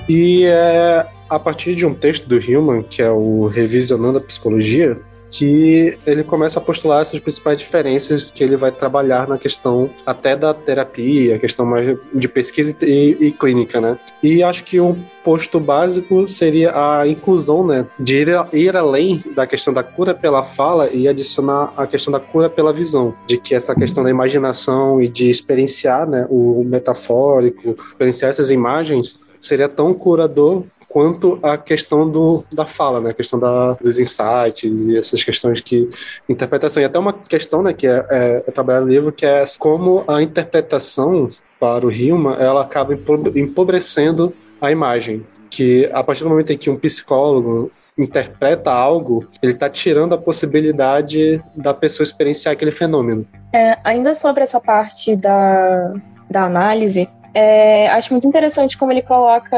E 0.08 0.46
é, 0.46 1.08
a 1.36 1.40
partir 1.40 1.76
de 1.76 1.86
um 1.86 1.94
texto 1.94 2.28
do 2.28 2.38
Hillman, 2.38 2.84
que 2.84 3.02
é 3.02 3.10
o 3.10 3.48
Revisionando 3.48 4.20
a 4.20 4.22
Psicologia, 4.22 5.00
que 5.32 5.98
ele 6.06 6.24
começa 6.24 6.60
a 6.60 6.62
postular 6.62 7.02
essas 7.02 7.20
principais 7.20 7.58
diferenças 7.58 8.30
que 8.30 8.44
ele 8.44 8.56
vai 8.56 8.72
trabalhar 8.72 9.28
na 9.28 9.36
questão 9.40 9.90
até 10.06 10.36
da 10.36 10.54
terapia, 10.54 11.40
questão 11.40 11.66
mais 11.66 11.98
de 12.14 12.28
pesquisa 12.28 12.78
e, 12.84 13.18
e 13.20 13.32
clínica, 13.32 13.82
né? 13.82 13.98
E 14.22 14.44
acho 14.44 14.64
que 14.64 14.80
um 14.80 15.04
posto 15.24 15.60
básico 15.60 16.28
seria 16.28 16.72
a 16.76 17.08
inclusão, 17.08 17.66
né, 17.66 17.88
de 17.98 18.18
ir, 18.18 18.28
ir, 18.52 18.78
além 18.78 19.24
da 19.36 19.48
questão 19.48 19.74
da 19.74 19.82
cura 19.82 20.14
pela 20.14 20.44
fala 20.44 20.90
e 20.92 21.08
adicionar 21.08 21.74
a 21.76 21.88
questão 21.88 22.12
da 22.12 22.20
cura 22.20 22.50
pela 22.50 22.72
visão, 22.72 23.16
de 23.26 23.38
que 23.38 23.56
essa 23.56 23.74
questão 23.74 24.04
da 24.04 24.10
imaginação 24.12 25.02
e 25.02 25.08
de 25.08 25.30
experienciar, 25.30 26.08
né, 26.08 26.28
o 26.30 26.64
metafórico, 26.64 27.76
experienciar 27.90 28.30
essas 28.30 28.52
imagens 28.52 29.18
seria 29.40 29.68
tão 29.68 29.94
curador 29.94 30.64
quanto 30.94 31.40
a 31.42 31.58
questão 31.58 32.08
do, 32.08 32.44
da 32.54 32.68
fala, 32.68 33.02
né? 33.02 33.10
A 33.10 33.14
questão 33.16 33.40
da, 33.40 33.74
dos 33.82 34.00
insights 34.00 34.86
e 34.86 34.96
essas 34.96 35.24
questões 35.24 35.60
que 35.60 35.90
interpretação. 36.30 36.84
E 36.84 36.86
até 36.86 37.00
uma 37.00 37.12
questão, 37.12 37.64
né, 37.64 37.74
que 37.74 37.88
é, 37.88 38.06
é, 38.12 38.44
é 38.48 38.52
trabalhar 38.52 38.82
no 38.82 38.88
livro, 38.88 39.12
que 39.12 39.26
é 39.26 39.44
como 39.58 40.04
a 40.08 40.22
interpretação 40.22 41.30
para 41.60 41.84
o 41.84 41.92
Hilma, 41.92 42.36
ela 42.36 42.62
acaba 42.62 42.94
empobrecendo 42.94 44.36
a 44.62 44.70
imagem. 44.70 45.26
Que 45.50 45.90
a 45.92 46.04
partir 46.04 46.22
do 46.26 46.30
momento 46.30 46.54
em 46.54 46.58
que 46.60 46.70
um 46.70 46.78
psicólogo 46.78 47.72
interpreta 47.98 48.72
algo, 48.72 49.28
ele 49.42 49.54
está 49.54 49.68
tirando 49.68 50.14
a 50.14 50.18
possibilidade 50.18 51.44
da 51.56 51.74
pessoa 51.74 52.04
experienciar 52.04 52.54
aquele 52.54 52.72
fenômeno. 52.72 53.26
É, 53.52 53.80
ainda 53.84 54.14
sobre 54.14 54.44
essa 54.44 54.60
parte 54.60 55.16
da, 55.16 55.92
da 56.30 56.44
análise, 56.44 57.10
é, 57.34 57.88
acho 57.90 58.14
muito 58.14 58.28
interessante 58.28 58.78
como 58.78 58.92
ele 58.92 59.02
coloca 59.02 59.58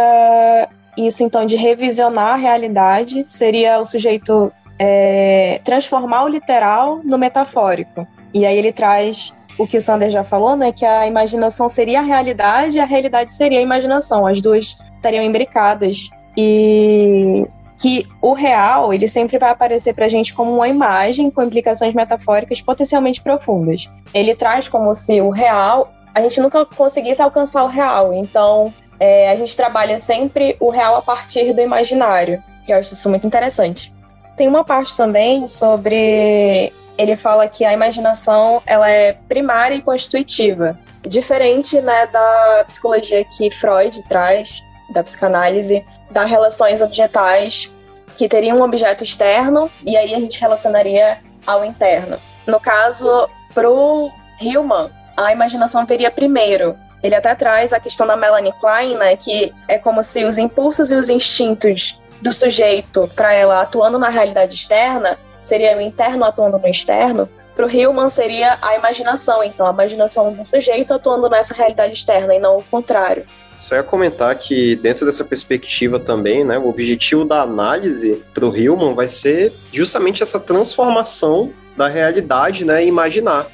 isso 0.97 1.23
então 1.23 1.45
de 1.45 1.55
revisionar 1.55 2.33
a 2.33 2.35
realidade 2.35 3.23
seria 3.27 3.79
o 3.79 3.85
sujeito 3.85 4.51
é, 4.79 5.59
transformar 5.63 6.23
o 6.23 6.27
literal 6.27 7.01
no 7.03 7.17
metafórico. 7.17 8.07
E 8.33 8.45
aí 8.45 8.57
ele 8.57 8.71
traz 8.71 9.33
o 9.57 9.65
que 9.65 9.77
o 9.77 9.81
Sander 9.81 10.11
já 10.11 10.23
falou, 10.23 10.55
né? 10.55 10.71
Que 10.71 10.85
a 10.85 11.07
imaginação 11.07 11.69
seria 11.69 11.99
a 11.99 12.03
realidade 12.03 12.77
e 12.77 12.81
a 12.81 12.85
realidade 12.85 13.33
seria 13.33 13.59
a 13.59 13.61
imaginação. 13.61 14.27
As 14.27 14.41
duas 14.41 14.77
estariam 14.97 15.23
imbricadas. 15.23 16.09
E 16.37 17.47
que 17.81 18.07
o 18.21 18.33
real, 18.33 18.93
ele 18.93 19.07
sempre 19.07 19.37
vai 19.37 19.49
aparecer 19.49 19.93
para 19.93 20.05
a 20.05 20.09
gente 20.09 20.33
como 20.33 20.53
uma 20.53 20.67
imagem 20.67 21.29
com 21.29 21.43
implicações 21.43 21.93
metafóricas 21.93 22.61
potencialmente 22.61 23.21
profundas. 23.21 23.89
Ele 24.13 24.33
traz 24.33 24.67
como 24.67 24.93
se 24.93 25.19
o 25.19 25.29
real, 25.29 25.91
a 26.13 26.21
gente 26.21 26.39
nunca 26.39 26.65
conseguisse 26.65 27.21
alcançar 27.21 27.63
o 27.63 27.67
real. 27.67 28.13
Então, 28.13 28.73
é, 28.99 29.29
a 29.29 29.35
gente 29.35 29.55
trabalha 29.55 29.99
sempre 29.99 30.55
o 30.59 30.69
real 30.69 30.95
a 30.95 31.01
partir 31.01 31.53
do 31.53 31.61
imaginário. 31.61 32.41
E 32.67 32.71
eu 32.71 32.77
acho 32.77 32.93
isso 32.93 33.09
muito 33.09 33.27
interessante. 33.27 33.93
Tem 34.35 34.47
uma 34.47 34.63
parte 34.63 34.95
também 34.95 35.47
sobre 35.47 36.73
ele 36.97 37.15
fala 37.15 37.47
que 37.47 37.65
a 37.65 37.73
imaginação 37.73 38.61
ela 38.65 38.89
é 38.89 39.13
primária 39.27 39.75
e 39.75 39.81
constitutiva, 39.81 40.77
diferente 41.03 41.79
né, 41.81 42.07
da 42.07 42.63
psicologia 42.67 43.23
que 43.23 43.51
Freud 43.51 44.01
traz, 44.07 44.61
da 44.93 45.03
psicanálise, 45.03 45.85
das 46.09 46.29
relações 46.29 46.81
objetais 46.81 47.71
que 48.15 48.29
teriam 48.29 48.57
um 48.57 48.61
objeto 48.61 49.03
externo 49.03 49.69
e 49.85 49.97
aí 49.97 50.13
a 50.13 50.19
gente 50.19 50.39
relacionaria 50.39 51.19
ao 51.45 51.65
interno. 51.65 52.17
No 52.47 52.59
caso, 52.59 53.29
para 53.53 53.69
o 53.69 54.09
Hillman, 54.39 54.89
a 55.17 55.31
imaginação 55.31 55.85
teria 55.85 56.09
primeiro 56.09 56.75
ele 57.03 57.15
até 57.15 57.33
traz 57.35 57.73
a 57.73 57.79
questão 57.79 58.07
da 58.07 58.15
Melanie 58.15 58.53
Klein, 58.59 58.95
né, 58.97 59.15
que 59.15 59.53
é 59.67 59.77
como 59.77 60.01
se 60.03 60.25
os 60.25 60.37
impulsos 60.37 60.91
e 60.91 60.95
os 60.95 61.09
instintos 61.09 61.99
do 62.21 62.33
sujeito 62.33 63.09
para 63.15 63.33
ela 63.33 63.61
atuando 63.61 63.99
na 63.99 64.09
realidade 64.09 64.55
externa 64.55 65.17
seria 65.43 65.77
o 65.77 65.81
interno 65.81 66.25
atuando 66.25 66.57
no 66.57 66.67
externo. 66.67 67.29
Para 67.55 67.65
o 67.65 67.69
Hillman 67.69 68.09
seria 68.09 68.57
a 68.61 68.75
imaginação, 68.75 69.43
então 69.43 69.67
a 69.67 69.71
imaginação 69.71 70.33
do 70.33 70.45
sujeito 70.45 70.93
atuando 70.93 71.29
nessa 71.29 71.53
realidade 71.53 71.93
externa 71.93 72.35
e 72.35 72.39
não 72.39 72.57
o 72.57 72.63
contrário. 72.63 73.25
Só 73.59 73.75
ia 73.75 73.83
comentar 73.83 74.35
que 74.35 74.75
dentro 74.75 75.05
dessa 75.05 75.23
perspectiva 75.23 75.99
também, 75.99 76.43
né, 76.43 76.57
o 76.57 76.67
objetivo 76.67 77.23
da 77.23 77.41
análise 77.41 78.21
para 78.33 78.45
o 78.45 78.55
Hillman 78.55 78.93
vai 78.93 79.07
ser 79.07 79.53
justamente 79.71 80.21
essa 80.21 80.39
transformação 80.39 81.53
da 81.77 81.87
realidade, 81.87 82.65
né, 82.65 82.85
imaginar 82.85 83.47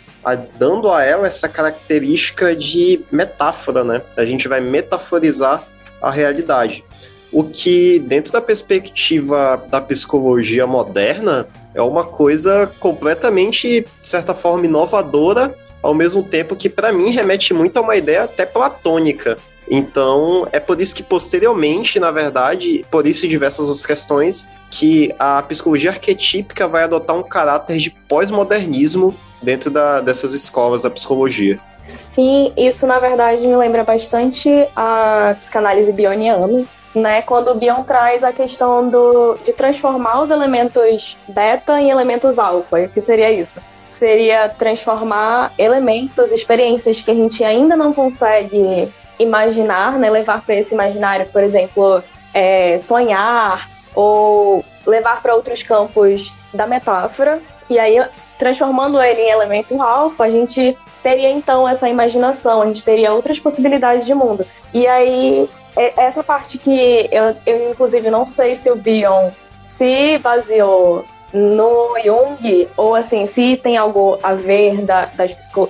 dando 0.57 0.91
a 0.91 1.03
ela 1.03 1.27
essa 1.27 1.49
característica 1.49 2.55
de 2.55 3.01
metáfora, 3.11 3.83
né? 3.83 4.01
A 4.15 4.25
gente 4.25 4.47
vai 4.47 4.59
metaforizar 4.59 5.63
a 6.01 6.11
realidade. 6.11 6.83
O 7.31 7.43
que, 7.43 7.99
dentro 7.99 8.33
da 8.33 8.41
perspectiva 8.41 9.63
da 9.69 9.79
psicologia 9.79 10.67
moderna, 10.67 11.47
é 11.73 11.81
uma 11.81 12.03
coisa 12.03 12.69
completamente, 12.79 13.81
de 13.81 13.87
certa 13.97 14.33
forma, 14.33 14.65
inovadora, 14.65 15.55
ao 15.81 15.93
mesmo 15.93 16.21
tempo 16.23 16.55
que, 16.55 16.69
para 16.69 16.91
mim, 16.91 17.09
remete 17.09 17.53
muito 17.53 17.77
a 17.77 17.81
uma 17.81 17.95
ideia 17.95 18.23
até 18.23 18.45
platônica. 18.45 19.37
Então, 19.73 20.45
é 20.51 20.59
por 20.59 20.81
isso 20.81 20.93
que, 20.93 21.01
posteriormente, 21.01 21.97
na 21.97 22.11
verdade, 22.11 22.85
por 22.91 23.07
isso 23.07 23.25
e 23.25 23.29
diversas 23.29 23.67
outras 23.67 23.85
questões, 23.85 24.45
que 24.69 25.15
a 25.17 25.41
psicologia 25.43 25.91
arquetípica 25.91 26.67
vai 26.67 26.83
adotar 26.83 27.15
um 27.15 27.23
caráter 27.23 27.77
de 27.77 27.89
pós-modernismo 27.89 29.15
dentro 29.41 29.71
da, 29.71 30.01
dessas 30.01 30.33
escolas 30.33 30.81
da 30.81 30.89
psicologia. 30.89 31.57
Sim, 31.85 32.51
isso 32.57 32.85
na 32.85 32.99
verdade 32.99 33.47
me 33.47 33.55
lembra 33.55 33.85
bastante 33.85 34.49
a 34.75 35.35
psicanálise 35.39 35.91
bioniana, 35.93 36.65
né? 36.93 37.21
Quando 37.21 37.51
o 37.51 37.55
Bion 37.55 37.83
traz 37.83 38.25
a 38.25 38.33
questão 38.33 38.89
do, 38.89 39.37
de 39.41 39.53
transformar 39.53 40.21
os 40.21 40.29
elementos 40.29 41.17
beta 41.29 41.79
em 41.79 41.89
elementos 41.89 42.37
alfa. 42.37 42.81
O 42.81 42.89
que 42.89 42.99
seria 42.99 43.31
isso? 43.31 43.61
seria 43.87 44.47
transformar 44.47 45.51
elementos, 45.57 46.31
experiências 46.31 47.01
que 47.01 47.11
a 47.11 47.13
gente 47.13 47.43
ainda 47.43 47.75
não 47.75 47.91
consegue 47.91 48.89
imaginar, 49.21 49.93
né, 49.93 50.09
levar 50.09 50.41
para 50.41 50.55
esse 50.55 50.73
imaginário, 50.73 51.25
por 51.27 51.43
exemplo, 51.43 52.03
é, 52.33 52.77
sonhar 52.77 53.69
ou 53.93 54.63
levar 54.85 55.21
para 55.21 55.35
outros 55.35 55.63
campos 55.63 56.33
da 56.53 56.65
metáfora. 56.65 57.41
E 57.69 57.79
aí, 57.79 58.03
transformando 58.37 59.01
ele 59.01 59.21
em 59.21 59.29
elemento 59.29 59.81
alfa, 59.81 60.25
a 60.25 60.29
gente 60.29 60.77
teria 61.03 61.29
então 61.29 61.67
essa 61.67 61.87
imaginação, 61.87 62.61
a 62.61 62.65
gente 62.65 62.83
teria 62.83 63.13
outras 63.13 63.39
possibilidades 63.39 64.05
de 64.05 64.13
mundo. 64.13 64.45
E 64.73 64.87
aí, 64.87 65.49
é, 65.75 66.03
essa 66.03 66.23
parte 66.23 66.57
que 66.57 67.09
eu, 67.11 67.35
eu 67.45 67.71
inclusive 67.71 68.09
não 68.09 68.25
sei 68.25 68.55
se 68.55 68.69
o 68.69 68.75
Bion 68.75 69.31
se 69.57 70.17
baseou 70.19 71.05
no 71.33 71.95
Jung, 72.03 72.67
ou 72.75 72.93
assim, 72.93 73.25
se 73.25 73.55
tem 73.55 73.77
algo 73.77 74.19
a 74.21 74.33
ver 74.33 74.81
da, 74.81 75.09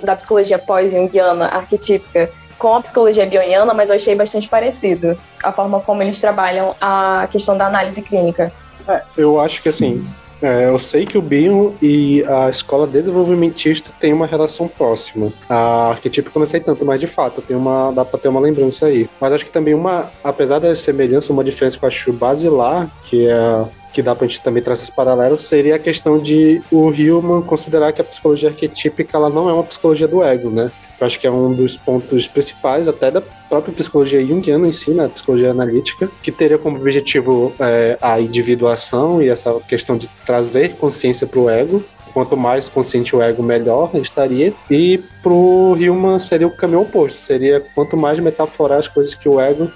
da 0.01 0.15
psicologia 0.15 0.57
pós-jungiana 0.57 1.45
arquetípica 1.45 2.31
com 2.61 2.75
a 2.75 2.81
psicologia 2.81 3.25
bioniana, 3.25 3.73
mas 3.73 3.89
eu 3.89 3.95
achei 3.95 4.13
bastante 4.13 4.47
parecido 4.47 5.17
a 5.43 5.51
forma 5.51 5.79
como 5.79 6.03
eles 6.03 6.19
trabalham 6.19 6.75
a 6.79 7.27
questão 7.31 7.57
da 7.57 7.65
análise 7.65 8.03
clínica. 8.03 8.53
É, 8.87 9.01
eu 9.17 9.39
acho 9.41 9.63
que 9.63 9.69
assim, 9.69 10.07
é, 10.43 10.69
eu 10.69 10.77
sei 10.77 11.07
que 11.07 11.17
o 11.17 11.21
Bion 11.23 11.71
e 11.81 12.23
a 12.23 12.49
escola 12.49 12.85
desenvolvimentista 12.85 13.91
têm 13.99 14.13
uma 14.13 14.27
relação 14.27 14.67
próxima. 14.67 15.33
A 15.49 15.89
arquetípica 15.89 16.37
eu 16.37 16.39
não 16.39 16.45
sei 16.45 16.59
tanto, 16.59 16.85
mas 16.85 16.99
de 16.99 17.07
fato 17.07 17.41
tem 17.41 17.57
uma, 17.57 17.91
dá 17.91 18.05
para 18.05 18.19
ter 18.19 18.27
uma 18.27 18.39
lembrança 18.39 18.85
aí. 18.85 19.09
Mas 19.19 19.33
acho 19.33 19.45
que 19.45 19.51
também 19.51 19.73
uma, 19.73 20.11
apesar 20.23 20.59
da 20.59 20.75
semelhança, 20.75 21.33
uma 21.33 21.43
diferença 21.43 21.79
que 21.79 21.83
eu 21.83 21.87
acho 21.87 22.13
basilar, 22.13 22.91
que 23.05 23.27
é 23.27 23.65
que 23.91 24.01
dá 24.01 24.15
pra 24.15 24.27
gente 24.27 24.41
também 24.41 24.63
trazer 24.63 24.83
esse 24.83 24.91
paralelo, 24.91 25.37
seria 25.37 25.75
a 25.75 25.79
questão 25.79 26.17
de 26.17 26.61
o 26.71 26.91
Hillman 26.91 27.41
considerar 27.41 27.91
que 27.91 28.01
a 28.01 28.03
psicologia 28.03 28.49
arquetípica 28.49 29.17
ela 29.17 29.29
não 29.29 29.49
é 29.49 29.53
uma 29.53 29.63
psicologia 29.63 30.07
do 30.07 30.23
ego, 30.23 30.49
né? 30.49 30.71
Eu 30.99 31.07
acho 31.07 31.19
que 31.19 31.25
é 31.25 31.31
um 31.31 31.51
dos 31.51 31.75
pontos 31.75 32.27
principais 32.27 32.87
até 32.87 33.09
da 33.09 33.21
própria 33.21 33.73
psicologia 33.73 34.23
junguiana 34.23 34.67
em 34.67 34.71
si, 34.71 34.91
né, 34.91 35.07
psicologia 35.07 35.49
analítica, 35.49 36.07
que 36.21 36.31
teria 36.31 36.59
como 36.59 36.77
objetivo 36.77 37.51
é, 37.59 37.97
a 37.99 38.21
individuação 38.21 39.19
e 39.21 39.27
essa 39.27 39.51
questão 39.67 39.97
de 39.97 40.07
trazer 40.25 40.75
consciência 40.75 41.25
para 41.25 41.39
o 41.39 41.49
ego. 41.49 41.83
Quanto 42.13 42.37
mais 42.37 42.69
consciente 42.69 43.15
o 43.15 43.21
ego, 43.21 43.41
melhor 43.41 43.89
estaria. 43.95 44.53
E 44.69 44.99
pro 45.23 45.75
Hillman 45.79 46.19
seria 46.19 46.45
o 46.45 46.55
caminho 46.55 46.81
oposto, 46.81 47.17
seria 47.17 47.61
quanto 47.73 47.97
mais 47.97 48.19
metaforar 48.19 48.77
as 48.77 48.87
coisas 48.87 49.15
que 49.15 49.27
o 49.27 49.39
ego 49.39 49.71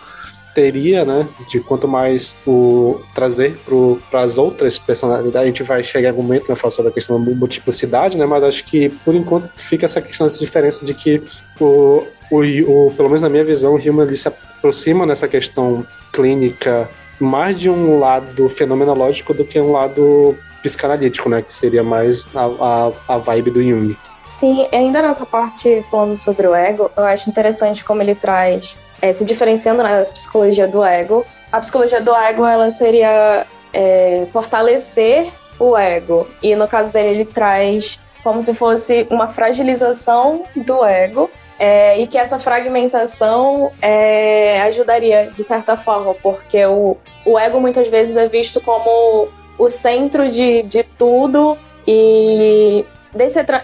teria, 0.56 1.04
né, 1.04 1.28
de 1.50 1.60
quanto 1.60 1.86
mais 1.86 2.40
o 2.48 3.02
trazer 3.14 3.60
para 4.10 4.22
as 4.22 4.38
outras 4.38 4.80
personalidades, 4.80 5.42
a 5.42 5.46
gente 5.46 5.64
vai 5.64 5.84
chegar 5.84 6.08
em 6.08 6.12
algum 6.12 6.24
momento, 6.24 6.48
né, 6.50 6.56
falar 6.56 6.72
sobre 6.72 6.92
a 6.92 6.94
questão 6.94 7.24
da 7.24 7.32
multiplicidade, 7.36 8.18
né, 8.18 8.26
mas 8.26 8.44
acho 8.44 8.64
que 8.64 8.88
por 8.90 9.14
enquanto 9.14 9.50
fica 9.58 9.86
essa 9.86 10.02
questão, 10.02 10.26
essa 10.26 10.40
diferença 10.40 10.86
de 10.86 10.94
que 10.94 11.22
o, 11.60 12.04
o, 12.32 12.40
o 12.40 12.94
pelo 12.96 13.10
menos 13.10 13.22
na 13.22 13.30
minha 13.30 13.44
visão, 13.44 13.76
o 13.76 13.78
Human 13.78 14.08
ele 14.08 14.16
se 14.16 14.30
aproxima 14.30 15.06
nessa 15.06 15.28
questão 15.28 15.86
clínica 16.14 16.90
mais 17.20 17.60
de 17.60 17.70
um 17.70 18.00
lado 18.00 18.48
fenomenológico 18.48 19.34
do 19.34 19.44
que 19.44 19.60
um 19.60 19.74
lado 19.74 20.38
psicanalítico, 20.64 21.30
né, 21.30 21.42
que 21.42 21.54
seria 21.54 21.84
mais 21.84 22.28
a, 22.34 22.46
a, 22.46 23.16
a 23.16 23.18
vibe 23.18 23.52
do 23.52 23.62
Jung. 23.62 23.96
Sim, 24.24 24.68
ainda 24.72 25.02
nessa 25.02 25.26
parte 25.26 25.86
falando 25.92 26.16
sobre 26.16 26.48
o 26.48 26.56
ego, 26.56 26.90
eu 26.98 27.04
acho 27.04 27.30
interessante 27.30 27.84
como 27.84 28.02
ele 28.02 28.16
traz 28.16 28.76
é, 29.02 29.14
se 29.14 29.26
diferenciando 29.26 29.84
né, 29.84 30.04
da 30.04 30.12
psicologia 30.12 30.68
do 30.68 30.84
ego. 30.84 31.26
A 31.52 31.60
psicologia 31.60 32.02
do 32.02 32.16
ego 32.16 32.46
ela 32.46 32.70
seria 32.72 33.46
é, 33.74 34.28
fortalecer 34.32 35.32
o 35.60 35.78
ego 35.78 36.28
e 36.44 36.56
no 36.56 36.68
caso 36.68 36.92
dele 36.92 37.10
ele 37.10 37.26
traz 37.26 38.00
como 38.24 38.42
se 38.42 38.54
fosse 38.54 39.08
uma 39.10 39.28
fragilização 39.28 40.44
do 40.56 40.84
ego 40.84 41.30
é, 41.58 42.00
e 42.00 42.08
que 42.08 42.18
essa 42.18 42.38
fragmentação 42.40 43.72
é, 43.82 44.62
ajudaria 44.64 45.32
de 45.34 45.44
certa 45.44 45.78
forma, 45.78 46.14
porque 46.16 46.66
o, 46.66 46.98
o 47.26 47.40
ego 47.40 47.62
muitas 47.62 47.88
vezes 47.88 48.18
é 48.18 48.28
visto 48.28 48.60
como 48.60 49.30
o 49.58 49.70
centro 49.70 50.30
de, 50.30 50.64
de 50.64 50.84
tudo 50.84 51.58
e 51.88 52.84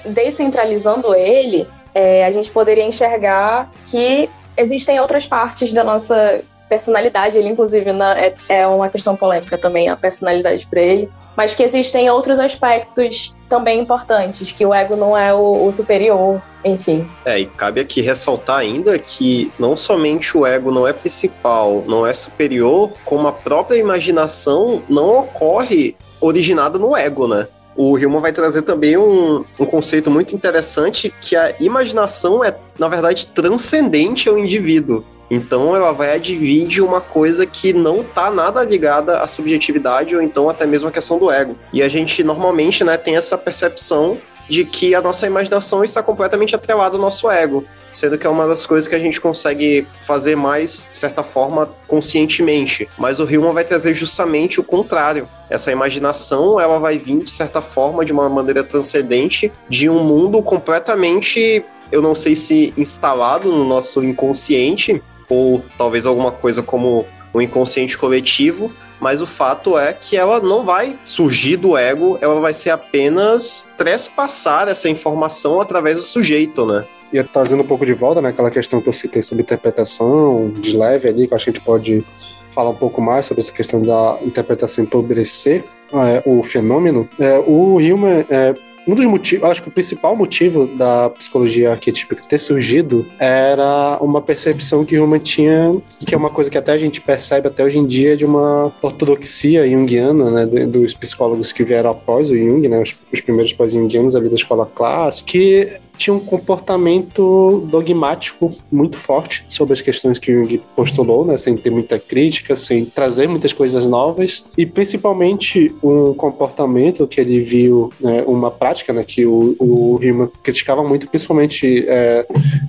descentralizando 0.06 1.14
ele, 1.14 1.68
é, 1.94 2.26
a 2.26 2.32
gente 2.32 2.50
poderia 2.50 2.86
enxergar 2.86 3.70
que 3.88 4.30
existem 4.62 5.00
outras 5.00 5.26
partes 5.26 5.74
da 5.74 5.84
nossa 5.84 6.42
personalidade, 6.72 7.38
ele 7.38 7.50
inclusive 7.50 7.92
na, 7.92 8.18
é, 8.18 8.34
é, 8.48 8.66
uma 8.66 8.88
questão 8.88 9.14
polêmica 9.14 9.58
também 9.58 9.90
a 9.90 9.98
personalidade 9.98 10.66
para 10.66 10.80
ele, 10.80 11.10
mas 11.36 11.54
que 11.54 11.62
existem 11.62 12.10
outros 12.10 12.40
aspectos 12.40 13.36
também 13.50 13.82
importantes, 13.82 14.54
que 14.54 14.66
o 14.66 14.74
ego 14.74 14.96
não 14.96 15.18
é 15.18 15.34
o, 15.34 15.66
o, 15.66 15.72
superior, 15.74 16.42
enfim. 16.64 17.06
É, 17.26 17.38
e 17.38 17.46
cabe 17.46 17.82
aqui 17.82 18.00
ressaltar 18.00 18.60
ainda 18.60 18.98
que 18.98 19.52
não 19.60 19.76
somente 19.76 20.38
o 20.38 20.46
ego 20.46 20.72
não 20.72 20.88
é 20.88 20.94
principal, 20.94 21.84
não 21.86 22.08
é 22.08 22.14
superior, 22.14 22.94
como 23.04 23.28
a 23.28 23.34
própria 23.34 23.78
imaginação 23.78 24.82
não 24.88 25.20
ocorre 25.20 25.98
originada 26.22 26.80
no 26.80 26.96
ego, 26.96 27.28
né? 27.28 27.48
O 27.84 27.98
Hillman 27.98 28.22
vai 28.22 28.32
trazer 28.32 28.62
também 28.62 28.96
um, 28.96 29.44
um 29.60 29.66
conceito 29.66 30.12
muito 30.12 30.36
interessante 30.36 31.12
que 31.20 31.36
a 31.36 31.56
imaginação 31.60 32.44
é, 32.46 32.56
na 32.78 32.88
verdade, 32.88 33.26
transcendente 33.26 34.30
ao 34.30 34.38
indivíduo. 34.38 35.04
Então 35.32 35.76
ela 35.76 35.92
vai 35.92 36.14
advir 36.14 36.84
uma 36.84 37.02
coisa 37.02 37.44
que 37.44 37.74
não 37.74 38.02
está 38.02 38.30
nada 38.30 38.64
ligada 38.64 39.20
à 39.20 39.26
subjetividade 39.26 40.16
ou 40.16 40.22
então 40.22 40.48
até 40.48 40.68
mesmo 40.68 40.90
à 40.90 40.92
questão 40.92 41.18
do 41.18 41.32
ego. 41.32 41.56
E 41.74 41.82
a 41.82 41.88
gente 41.88 42.24
normalmente 42.24 42.84
né, 42.84 42.98
tem 42.98 43.16
essa 43.16 43.36
percepção 43.36 44.20
de 44.52 44.66
que 44.66 44.94
a 44.94 45.00
nossa 45.00 45.26
imaginação 45.26 45.82
está 45.82 46.04
completamente 46.04 46.54
atrelada 46.54 46.98
ao 46.98 47.02
nosso 47.02 47.32
ego, 47.32 47.64
sendo 47.90 48.18
que 48.18 48.28
é 48.28 48.30
uma 48.30 48.46
das 48.46 48.66
coisas 48.66 48.86
que 48.86 48.94
a 48.94 49.00
gente 49.00 49.22
consegue 49.22 49.88
fazer 50.04 50.36
mais, 50.36 50.90
de 50.92 50.98
certa 50.98 51.24
forma, 51.24 51.70
conscientemente. 51.88 52.86
Mas 52.98 53.22
o 53.22 53.24
Hillman 53.24 53.54
vai 53.54 53.64
trazer 53.64 53.94
justamente 53.94 54.60
o 54.60 54.64
contrário. 54.64 55.26
Essa 55.50 55.72
imaginação, 55.72 56.60
ela 56.60 56.80
vai 56.80 57.00
vir, 57.00 57.24
de 57.24 57.32
certa 57.32 57.62
forma, 57.62 58.04
de 58.04 58.12
uma 58.12 58.28
maneira 58.28 58.62
transcendente, 58.62 59.50
de 59.70 59.90
um 59.90 60.04
mundo 60.04 60.44
completamente, 60.44 61.64
eu 61.90 62.02
não 62.02 62.14
sei 62.14 62.36
se 62.36 62.74
instalado 62.76 63.50
no 63.50 63.64
nosso 63.64 64.04
inconsciente, 64.04 65.02
ou 65.30 65.64
talvez 65.78 66.06
alguma 66.06 66.30
coisa 66.34 66.62
como 66.62 67.06
o 67.34 67.42
inconsciente 67.42 67.98
coletivo, 67.98 68.70
mas 69.02 69.22
o 69.22 69.26
fato 69.26 69.78
é 69.78 69.92
que 69.92 70.16
ela 70.16 70.40
não 70.40 70.64
vai 70.64 70.98
surgir 71.04 71.58
do 71.58 71.76
ego, 71.76 72.18
ela 72.22 72.40
vai 72.40 72.54
ser 72.54 72.70
apenas 72.70 73.68
trespassar 73.76 74.70
essa 74.70 74.88
informação 74.88 75.60
através 75.60 75.96
do 75.96 76.04
sujeito, 76.04 76.66
né? 76.66 76.86
E 77.12 77.22
trazendo 77.24 77.64
um 77.64 77.68
pouco 77.68 77.86
de 77.86 77.94
volta, 77.94 78.22
né, 78.22 78.30
aquela 78.30 78.52
questão 78.52 78.80
que 78.80 78.88
eu 78.88 78.94
citei 78.94 79.22
sobre 79.22 79.44
interpretação 79.44 80.50
de 80.56 80.78
leve 80.78 81.10
ali, 81.10 81.28
que 81.28 81.34
eu 81.34 81.36
acho 81.36 81.46
que 81.46 81.50
a 81.50 81.54
gente 81.54 81.66
pode 81.66 82.06
falar 82.52 82.70
um 82.70 82.76
pouco 82.76 83.02
mais 83.02 83.26
sobre 83.26 83.42
essa 83.42 83.52
questão 83.52 83.82
da 83.82 84.20
interpretação 84.22 84.84
empobrecer 84.84 85.66
é, 85.94 86.22
o 86.26 86.42
fenômeno. 86.44 87.10
É, 87.20 87.38
o 87.40 87.82
Hilmer 87.82 88.26
é, 88.30 88.56
um 88.88 88.96
dos 88.96 89.06
motivos, 89.06 89.50
acho 89.50 89.62
que 89.62 89.70
o 89.70 89.72
principal 89.72 90.16
motivo 90.16 90.66
da 90.66 91.10
psicologia 91.12 91.72
arquetípica 91.72 92.24
ter 92.28 92.40
surgido 92.40 93.06
era 93.20 93.98
uma 94.02 94.22
percepção 94.22 94.84
que 94.84 94.98
Human 94.98 95.20
tinha, 95.20 95.80
que 96.06 96.16
é 96.16 96.18
uma 96.18 96.30
coisa 96.30 96.50
que 96.50 96.58
até 96.58 96.72
a 96.72 96.78
gente 96.78 97.00
percebe 97.00 97.48
até 97.48 97.64
hoje 97.64 97.78
em 97.78 97.86
dia, 97.86 98.18
de 98.18 98.26
uma 98.26 98.72
ortodoxia 98.82 99.68
junguiana, 99.68 100.32
né, 100.32 100.66
dos 100.66 100.94
psicólogos 100.94 101.52
que 101.52 101.64
vieram 101.64 101.92
após 101.92 102.32
o 102.32 102.38
Jung, 102.38 102.68
né, 102.68 102.82
os, 102.82 102.96
os 103.12 103.22
primeiros 103.22 103.54
pós-jungianos 103.54 104.16
ali 104.16 104.30
da 104.30 104.36
escola 104.36 104.66
clássica, 104.66 105.30
que 105.30 105.80
tinha 106.02 106.14
um 106.16 106.20
comportamento 106.20 107.68
dogmático 107.70 108.50
muito 108.72 108.98
forte 108.98 109.46
sobre 109.48 109.74
as 109.74 109.82
questões 109.82 110.18
que 110.18 110.34
Jung 110.34 110.60
postulou, 110.76 111.24
né, 111.24 111.38
sem 111.38 111.56
ter 111.56 111.70
muita 111.70 112.00
crítica, 112.00 112.56
sem 112.56 112.86
trazer 112.86 113.28
muitas 113.28 113.54
coisas 113.54 113.88
novas, 113.88 114.48
e 114.58 114.66
principalmente 114.66 115.72
um 115.84 116.14
comportamento 116.16 117.08
que 117.08 117.22
ele 117.22 117.40
viu, 117.40 117.92
né, 118.00 118.24
uma 118.26 118.50
prática 118.50 118.92
né, 118.92 119.04
que 119.04 119.26
o, 119.28 119.56
o 119.60 120.00
criticava 120.42 120.84
muito, 120.84 121.08
principalmente 121.08 121.86
é, 121.88 122.26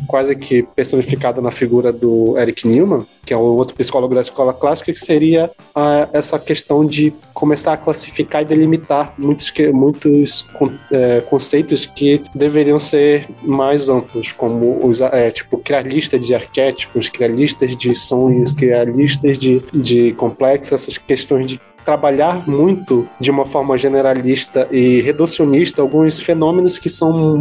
quase 0.07 0.37
que 0.37 0.63
personificada 0.63 1.41
na 1.41 1.51
figura 1.51 1.91
do 1.91 2.37
Eric 2.39 2.69
Newman, 2.69 3.07
que 3.25 3.33
é 3.33 3.37
um 3.37 3.41
outro 3.41 3.75
psicólogo 3.75 4.15
da 4.15 4.21
escola 4.21 4.53
clássica, 4.53 4.93
que 4.93 4.99
seria 4.99 5.51
a, 5.75 6.09
essa 6.13 6.39
questão 6.39 6.85
de 6.85 7.15
começar 7.33 7.73
a 7.73 7.77
classificar 7.77 8.43
e 8.43 8.45
delimitar 8.45 9.15
muitos, 9.17 9.53
muitos 9.73 10.47
é, 10.91 11.21
conceitos 11.23 11.87
que 11.87 12.23
deveriam 12.35 12.79
ser 12.79 13.22
mais 13.43 13.89
amplos, 13.89 14.33
como 14.33 14.87
os, 14.87 15.01
é, 15.01 15.31
tipo, 15.31 15.59
criar 15.59 15.83
lista 15.83 16.19
de 16.19 16.35
arquétipos, 16.35 17.09
criar 17.09 17.29
listas 17.29 17.77
de 17.77 17.95
sonhos, 17.95 18.53
criar 18.53 18.85
listas 18.85 19.39
de, 19.39 19.61
de 19.73 20.13
complexos, 20.13 20.73
essas 20.73 20.99
questões 20.99 21.47
de 21.47 21.61
trabalhar 21.85 22.49
muito 22.49 23.09
de 23.19 23.31
uma 23.31 23.45
forma 23.45 23.77
generalista 23.77 24.69
e 24.71 25.01
reducionista 25.01 25.83
alguns 25.83 26.21
fenômenos 26.21 26.79
que 26.79 26.89
são 26.89 27.37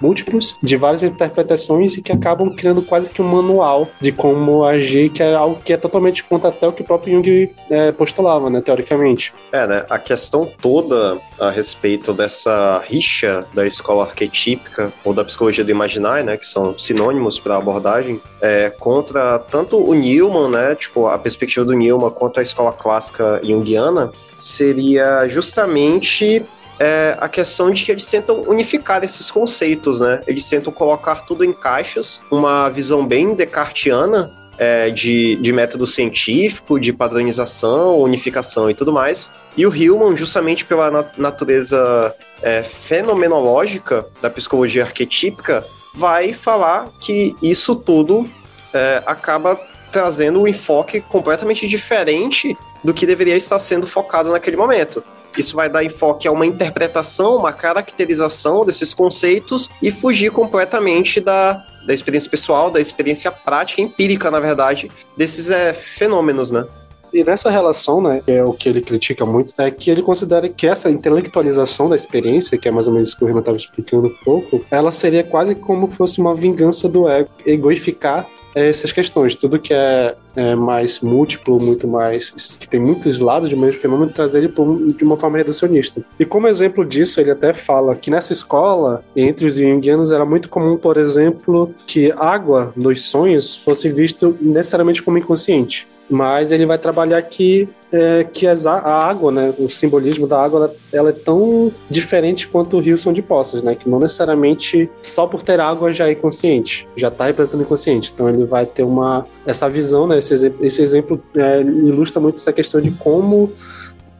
múltiplos, 0.00 0.56
de 0.62 0.76
várias 0.76 1.02
interpretações 1.02 1.96
e 1.96 2.02
que 2.02 2.12
acabam 2.12 2.54
criando 2.54 2.82
quase 2.82 3.10
que 3.10 3.22
um 3.22 3.28
manual 3.28 3.88
de 4.00 4.12
como 4.12 4.64
agir, 4.64 5.10
que 5.10 5.22
é 5.22 5.34
algo 5.34 5.60
que 5.62 5.72
é 5.72 5.76
totalmente 5.76 6.22
contra 6.24 6.48
até 6.48 6.66
o 6.66 6.72
que 6.72 6.82
o 6.82 6.84
próprio 6.84 7.14
Jung 7.14 7.50
é, 7.70 7.92
postulava, 7.92 8.50
né, 8.50 8.60
teoricamente. 8.60 9.32
É, 9.52 9.66
né, 9.66 9.86
a 9.88 9.98
questão 9.98 10.50
toda 10.60 11.18
a 11.38 11.50
respeito 11.50 12.12
dessa 12.12 12.82
rixa 12.86 13.46
da 13.54 13.66
escola 13.66 14.04
arquetípica 14.04 14.92
ou 15.04 15.12
da 15.12 15.24
psicologia 15.24 15.64
do 15.64 15.70
imaginário, 15.70 16.24
né, 16.24 16.36
que 16.36 16.46
são 16.46 16.78
sinônimos 16.78 17.38
para 17.38 17.54
a 17.54 17.58
abordagem, 17.58 18.20
é, 18.40 18.70
contra 18.70 19.38
tanto 19.38 19.78
o 19.78 19.94
Newman, 19.94 20.48
né, 20.48 20.74
tipo, 20.74 21.06
a 21.06 21.18
perspectiva 21.18 21.64
do 21.64 21.74
Newman, 21.74 22.10
quanto 22.10 22.40
a 22.40 22.42
escola 22.42 22.72
clássica 22.72 23.40
junguiana, 23.42 24.10
seria 24.38 25.28
justamente 25.28 26.44
é 26.78 27.16
a 27.20 27.28
questão 27.28 27.70
de 27.70 27.84
que 27.84 27.90
eles 27.90 28.08
tentam 28.08 28.42
unificar 28.42 29.02
esses 29.02 29.30
conceitos, 29.30 30.00
né? 30.00 30.22
Eles 30.26 30.48
tentam 30.48 30.72
colocar 30.72 31.24
tudo 31.26 31.44
em 31.44 31.52
caixas, 31.52 32.20
uma 32.30 32.68
visão 32.68 33.06
bem 33.06 33.34
descartiana 33.34 34.30
é, 34.58 34.90
de, 34.90 35.36
de 35.36 35.52
método 35.52 35.86
científico, 35.86 36.78
de 36.78 36.92
padronização, 36.92 37.98
unificação 37.98 38.70
e 38.70 38.74
tudo 38.74 38.92
mais. 38.92 39.30
E 39.56 39.66
o 39.66 39.74
Hillman, 39.74 40.16
justamente 40.16 40.64
pela 40.64 40.90
nat 40.90 41.16
natureza 41.16 42.14
é, 42.42 42.62
fenomenológica 42.62 44.06
da 44.20 44.28
psicologia 44.28 44.84
arquetípica, 44.84 45.64
vai 45.94 46.34
falar 46.34 46.90
que 47.00 47.34
isso 47.42 47.74
tudo 47.74 48.28
é, 48.72 49.02
acaba 49.06 49.58
trazendo 49.90 50.42
um 50.42 50.46
enfoque 50.46 51.00
completamente 51.00 51.66
diferente 51.66 52.56
do 52.84 52.92
que 52.92 53.06
deveria 53.06 53.36
estar 53.36 53.58
sendo 53.58 53.86
focado 53.86 54.30
naquele 54.30 54.56
momento. 54.56 55.02
Isso 55.36 55.56
vai 55.56 55.68
dar 55.68 55.84
enfoque 55.84 56.26
a 56.26 56.32
uma 56.32 56.46
interpretação, 56.46 57.36
uma 57.36 57.52
caracterização 57.52 58.64
desses 58.64 58.92
conceitos 58.94 59.68
e 59.82 59.90
fugir 59.90 60.30
completamente 60.30 61.20
da, 61.20 61.64
da 61.86 61.94
experiência 61.94 62.30
pessoal, 62.30 62.70
da 62.70 62.80
experiência 62.80 63.30
prática, 63.30 63.80
empírica, 63.80 64.30
na 64.30 64.40
verdade, 64.40 64.90
desses 65.16 65.50
é, 65.50 65.72
fenômenos, 65.72 66.50
né? 66.50 66.66
E 67.12 67.24
nessa 67.24 67.48
relação, 67.48 68.02
né, 68.02 68.20
que 68.24 68.32
é 68.32 68.44
o 68.44 68.52
que 68.52 68.68
ele 68.68 68.82
critica 68.82 69.24
muito, 69.24 69.54
é 69.56 69.70
que 69.70 69.90
ele 69.90 70.02
considera 70.02 70.48
que 70.48 70.66
essa 70.66 70.90
intelectualização 70.90 71.88
da 71.88 71.96
experiência, 71.96 72.58
que 72.58 72.68
é 72.68 72.70
mais 72.70 72.86
ou 72.86 72.92
menos 72.92 73.08
isso 73.08 73.16
que 73.16 73.24
o 73.24 73.26
Renan 73.26 73.40
estava 73.40 73.56
explicando 73.56 74.08
um 74.08 74.24
pouco, 74.24 74.64
ela 74.70 74.90
seria 74.90 75.24
quase 75.24 75.54
como 75.54 75.90
fosse 75.90 76.20
uma 76.20 76.34
vingança 76.34 76.88
do 76.88 77.08
ego, 77.08 77.30
egoificar 77.46 78.28
essas 78.64 78.90
questões. 78.90 79.34
Tudo 79.34 79.58
que 79.58 79.74
é, 79.74 80.14
é, 80.34 80.54
mais 80.54 81.00
múltiplo, 81.00 81.60
muito 81.60 81.86
mais. 81.86 82.56
que 82.58 82.66
tem 82.66 82.80
muitos 82.80 83.20
lados 83.20 83.50
de 83.50 83.54
um 83.54 83.60
mesmo 83.60 83.80
fenômeno, 83.80 84.10
trazer 84.10 84.38
ele 84.38 84.52
de 84.96 85.04
uma 85.04 85.16
forma 85.16 85.36
reducionista. 85.36 86.02
E 86.18 86.24
como 86.24 86.48
exemplo 86.48 86.84
disso, 86.84 87.20
ele 87.20 87.30
até 87.30 87.52
fala 87.52 87.94
que 87.94 88.10
nessa 88.10 88.32
escola, 88.32 89.04
entre 89.14 89.46
os 89.46 89.56
junguianos, 89.56 90.10
era 90.10 90.24
muito 90.24 90.48
comum, 90.48 90.76
por 90.76 90.96
exemplo, 90.96 91.74
que 91.86 92.12
água 92.16 92.72
nos 92.74 93.02
sonhos 93.02 93.54
fosse 93.54 93.90
visto 93.90 94.36
necessariamente 94.40 95.02
como 95.02 95.18
inconsciente 95.18 95.86
mas 96.08 96.50
ele 96.52 96.66
vai 96.66 96.78
trabalhar 96.78 97.18
aqui 97.18 97.68
é, 97.92 98.24
que 98.24 98.46
as, 98.46 98.66
a 98.66 98.80
água, 98.80 99.30
né, 99.30 99.54
o 99.58 99.68
simbolismo 99.68 100.26
da 100.26 100.42
água, 100.42 100.58
ela, 100.58 100.76
ela, 100.92 101.10
é 101.10 101.12
tão 101.12 101.72
diferente 101.90 102.48
quanto 102.48 102.76
o 102.76 102.80
rio 102.80 102.98
São 102.98 103.12
de 103.12 103.22
Poças, 103.22 103.62
né, 103.62 103.74
que 103.74 103.88
não 103.88 103.98
necessariamente 103.98 104.90
só 105.02 105.26
por 105.26 105.42
ter 105.42 105.60
água 105.60 105.92
já 105.92 106.08
é 106.08 106.12
inconsciente, 106.12 106.86
já 106.96 107.08
está 107.08 107.26
representando 107.26 107.62
inconsciente. 107.62 108.12
Então 108.12 108.28
ele 108.28 108.44
vai 108.44 108.66
ter 108.66 108.82
uma 108.82 109.24
essa 109.46 109.68
visão, 109.68 110.06
né, 110.06 110.18
esse, 110.18 110.32
exemplo, 110.32 110.64
esse 110.64 110.82
exemplo 110.82 111.22
é, 111.34 111.60
ilustra 111.60 112.20
muito 112.20 112.36
essa 112.36 112.52
questão 112.52 112.80
de 112.80 112.90
como 112.92 113.52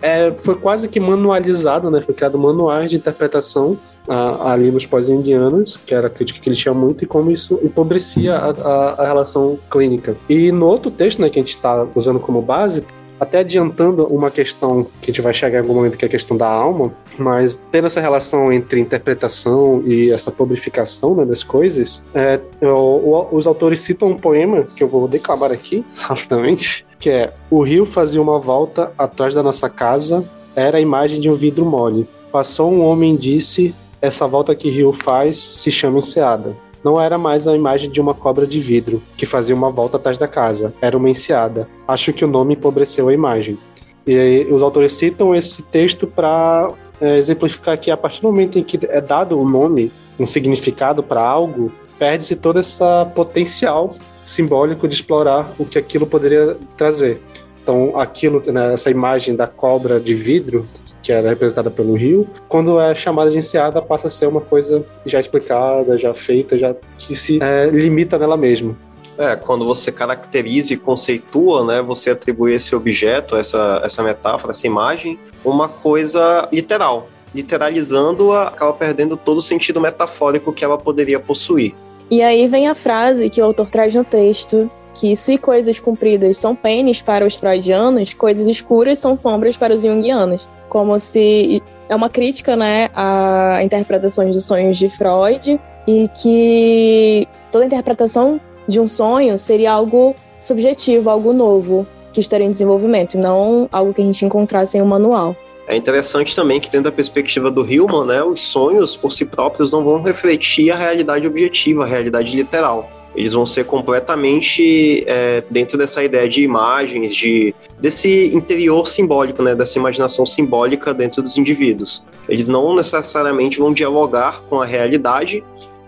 é, 0.00 0.34
foi 0.34 0.54
quase 0.56 0.88
que 0.88 1.00
manualizado, 1.00 1.90
né, 1.90 2.02
foi 2.02 2.14
criado 2.14 2.38
manuais 2.38 2.90
de 2.90 2.96
interpretação 2.96 3.78
a, 4.08 4.52
ali 4.52 4.70
nos 4.70 4.86
pós-indianos, 4.86 5.76
que 5.84 5.94
era 5.94 6.06
a 6.06 6.10
crítica 6.10 6.40
que 6.40 6.48
ele 6.48 6.56
tinha 6.56 6.74
muito, 6.74 7.04
e 7.04 7.06
como 7.06 7.30
isso 7.30 7.58
empobrecia 7.62 8.36
a, 8.36 8.50
a, 8.50 9.02
a 9.02 9.06
relação 9.06 9.58
clínica. 9.70 10.16
E 10.28 10.52
no 10.52 10.66
outro 10.66 10.90
texto, 10.90 11.20
né, 11.20 11.30
que 11.30 11.38
a 11.38 11.42
gente 11.42 11.54
está 11.54 11.86
usando 11.94 12.20
como 12.20 12.40
base, 12.42 12.84
até 13.18 13.38
adiantando 13.38 14.06
uma 14.06 14.30
questão 14.30 14.84
que 15.00 15.10
a 15.10 15.12
gente 15.12 15.22
vai 15.22 15.32
chegar 15.32 15.58
em 15.58 15.62
algum 15.62 15.74
momento, 15.74 15.96
que 15.96 16.04
é 16.04 16.08
a 16.08 16.10
questão 16.10 16.36
da 16.36 16.48
alma, 16.48 16.92
mas 17.18 17.60
tendo 17.70 17.86
essa 17.86 18.00
relação 18.00 18.52
entre 18.52 18.80
interpretação 18.80 19.82
e 19.86 20.10
essa 20.10 20.30
publicação 20.30 21.14
né, 21.14 21.24
das 21.24 21.42
coisas, 21.42 22.04
é, 22.14 22.40
o, 22.62 23.28
os 23.32 23.46
autores 23.46 23.80
citam 23.80 24.08
um 24.08 24.18
poema 24.18 24.64
que 24.76 24.82
eu 24.82 24.88
vou 24.88 25.08
declamar 25.08 25.52
aqui, 25.52 25.84
rapidamente, 25.96 26.86
que 26.98 27.10
é 27.10 27.32
O 27.50 27.62
rio 27.62 27.84
fazia 27.84 28.20
uma 28.20 28.38
volta 28.38 28.92
atrás 28.96 29.34
da 29.34 29.42
nossa 29.42 29.68
casa, 29.68 30.24
era 30.54 30.78
a 30.78 30.80
imagem 30.80 31.20
de 31.20 31.30
um 31.30 31.34
vidro 31.34 31.64
mole. 31.64 32.08
Passou 32.32 32.72
um 32.72 32.82
homem 32.82 33.14
e 33.14 33.18
disse: 33.18 33.74
essa 34.00 34.26
volta 34.26 34.54
que 34.54 34.68
Rio 34.68 34.92
faz 34.92 35.36
se 35.36 35.70
chama 35.70 35.98
enseada. 35.98 36.56
Não 36.86 37.00
era 37.00 37.18
mais 37.18 37.48
a 37.48 37.56
imagem 37.56 37.90
de 37.90 38.00
uma 38.00 38.14
cobra 38.14 38.46
de 38.46 38.60
vidro, 38.60 39.02
que 39.16 39.26
fazia 39.26 39.56
uma 39.56 39.70
volta 39.70 39.96
atrás 39.96 40.16
da 40.18 40.28
casa. 40.28 40.72
Era 40.80 40.96
uma 40.96 41.10
enseada. 41.10 41.68
Acho 41.88 42.12
que 42.12 42.24
o 42.24 42.28
nome 42.28 42.54
empobreceu 42.54 43.08
a 43.08 43.12
imagem. 43.12 43.58
E 44.06 44.46
os 44.52 44.62
autores 44.62 44.92
citam 44.92 45.34
esse 45.34 45.64
texto 45.64 46.06
para 46.06 46.70
é, 47.00 47.16
exemplificar 47.16 47.76
que 47.76 47.90
a 47.90 47.96
partir 47.96 48.22
do 48.22 48.28
momento 48.28 48.56
em 48.56 48.62
que 48.62 48.78
é 48.86 49.00
dado 49.00 49.36
o 49.36 49.44
nome, 49.44 49.90
um 50.16 50.24
significado 50.24 51.02
para 51.02 51.20
algo, 51.20 51.72
perde-se 51.98 52.36
todo 52.36 52.60
esse 52.60 52.84
potencial 53.16 53.92
simbólico 54.24 54.86
de 54.86 54.94
explorar 54.94 55.50
o 55.58 55.64
que 55.64 55.78
aquilo 55.80 56.06
poderia 56.06 56.56
trazer. 56.76 57.20
Então, 57.60 57.98
aquilo, 57.98 58.40
né, 58.46 58.74
essa 58.74 58.92
imagem 58.92 59.34
da 59.34 59.48
cobra 59.48 59.98
de 59.98 60.14
vidro 60.14 60.64
que 61.06 61.12
era 61.12 61.28
representada 61.28 61.70
pelo 61.70 61.94
rio, 61.94 62.26
quando 62.48 62.80
é 62.80 62.92
chamada 62.92 63.30
de 63.30 63.38
enseada, 63.38 63.80
passa 63.80 64.08
a 64.08 64.10
ser 64.10 64.26
uma 64.26 64.40
coisa 64.40 64.84
já 65.06 65.20
explicada, 65.20 65.96
já 65.96 66.12
feita, 66.12 66.58
já 66.58 66.74
que 66.98 67.14
se 67.14 67.38
é, 67.40 67.66
limita 67.66 68.18
nela 68.18 68.36
mesma. 68.36 68.76
É, 69.16 69.36
quando 69.36 69.64
você 69.64 69.92
caracteriza 69.92 70.74
e 70.74 70.76
conceitua, 70.76 71.64
né, 71.64 71.80
você 71.80 72.10
atribui 72.10 72.54
esse 72.54 72.74
objeto, 72.74 73.36
essa, 73.36 73.80
essa 73.84 74.02
metáfora, 74.02 74.50
essa 74.50 74.66
imagem, 74.66 75.16
uma 75.44 75.68
coisa 75.68 76.48
literal. 76.52 77.06
Literalizando-a, 77.32 78.48
acaba 78.48 78.72
perdendo 78.72 79.16
todo 79.16 79.38
o 79.38 79.42
sentido 79.42 79.80
metafórico 79.80 80.52
que 80.52 80.64
ela 80.64 80.76
poderia 80.76 81.20
possuir. 81.20 81.72
E 82.10 82.20
aí 82.20 82.48
vem 82.48 82.66
a 82.66 82.74
frase 82.74 83.30
que 83.30 83.40
o 83.40 83.44
autor 83.44 83.68
traz 83.68 83.94
no 83.94 84.02
texto, 84.02 84.68
que 84.92 85.14
se 85.14 85.38
coisas 85.38 85.78
compridas 85.78 86.36
são 86.36 86.56
pênis 86.56 87.00
para 87.00 87.24
os 87.24 87.36
freudianos, 87.36 88.12
coisas 88.12 88.48
escuras 88.48 88.98
são 88.98 89.16
sombras 89.16 89.56
para 89.56 89.72
os 89.72 89.82
junguianos 89.82 90.55
como 90.68 90.98
se 90.98 91.62
é 91.88 91.94
uma 91.94 92.08
crítica, 92.08 92.56
né, 92.56 92.90
a 92.94 93.60
interpretações 93.62 94.34
dos 94.34 94.44
sonhos 94.44 94.76
de 94.76 94.88
Freud 94.88 95.60
e 95.86 96.08
que 96.08 97.28
toda 97.52 97.64
interpretação 97.64 98.40
de 98.66 98.80
um 98.80 98.88
sonho 98.88 99.38
seria 99.38 99.72
algo 99.72 100.14
subjetivo, 100.40 101.08
algo 101.08 101.32
novo 101.32 101.86
que 102.12 102.20
estaria 102.20 102.46
em 102.46 102.50
desenvolvimento, 102.50 103.18
não 103.18 103.68
algo 103.70 103.92
que 103.92 104.00
a 104.00 104.04
gente 104.04 104.24
encontrasse 104.24 104.76
em 104.76 104.82
um 104.82 104.86
manual. 104.86 105.36
É 105.68 105.76
interessante 105.76 106.34
também 106.34 106.60
que, 106.60 106.70
dentro 106.70 106.90
da 106.90 106.92
perspectiva 106.92 107.50
do 107.50 107.68
Hillman, 107.68 108.06
né, 108.06 108.22
os 108.22 108.40
sonhos 108.40 108.96
por 108.96 109.12
si 109.12 109.24
próprios 109.24 109.72
não 109.72 109.84
vão 109.84 110.00
refletir 110.00 110.70
a 110.70 110.76
realidade 110.76 111.26
objetiva, 111.26 111.84
a 111.84 111.86
realidade 111.86 112.34
literal 112.36 112.88
eles 113.16 113.32
vão 113.32 113.46
ser 113.46 113.64
completamente 113.64 115.02
é, 115.06 115.42
dentro 115.50 115.78
dessa 115.78 116.04
ideia 116.04 116.28
de 116.28 116.42
imagens, 116.42 117.16
de 117.16 117.54
desse 117.80 118.30
interior 118.34 118.86
simbólico, 118.86 119.42
né, 119.42 119.54
dessa 119.54 119.78
imaginação 119.78 120.26
simbólica 120.26 120.92
dentro 120.92 121.22
dos 121.22 121.38
indivíduos. 121.38 122.04
Eles 122.28 122.46
não 122.46 122.74
necessariamente 122.74 123.58
vão 123.58 123.72
dialogar 123.72 124.42
com 124.42 124.60
a 124.60 124.66
realidade 124.66 125.42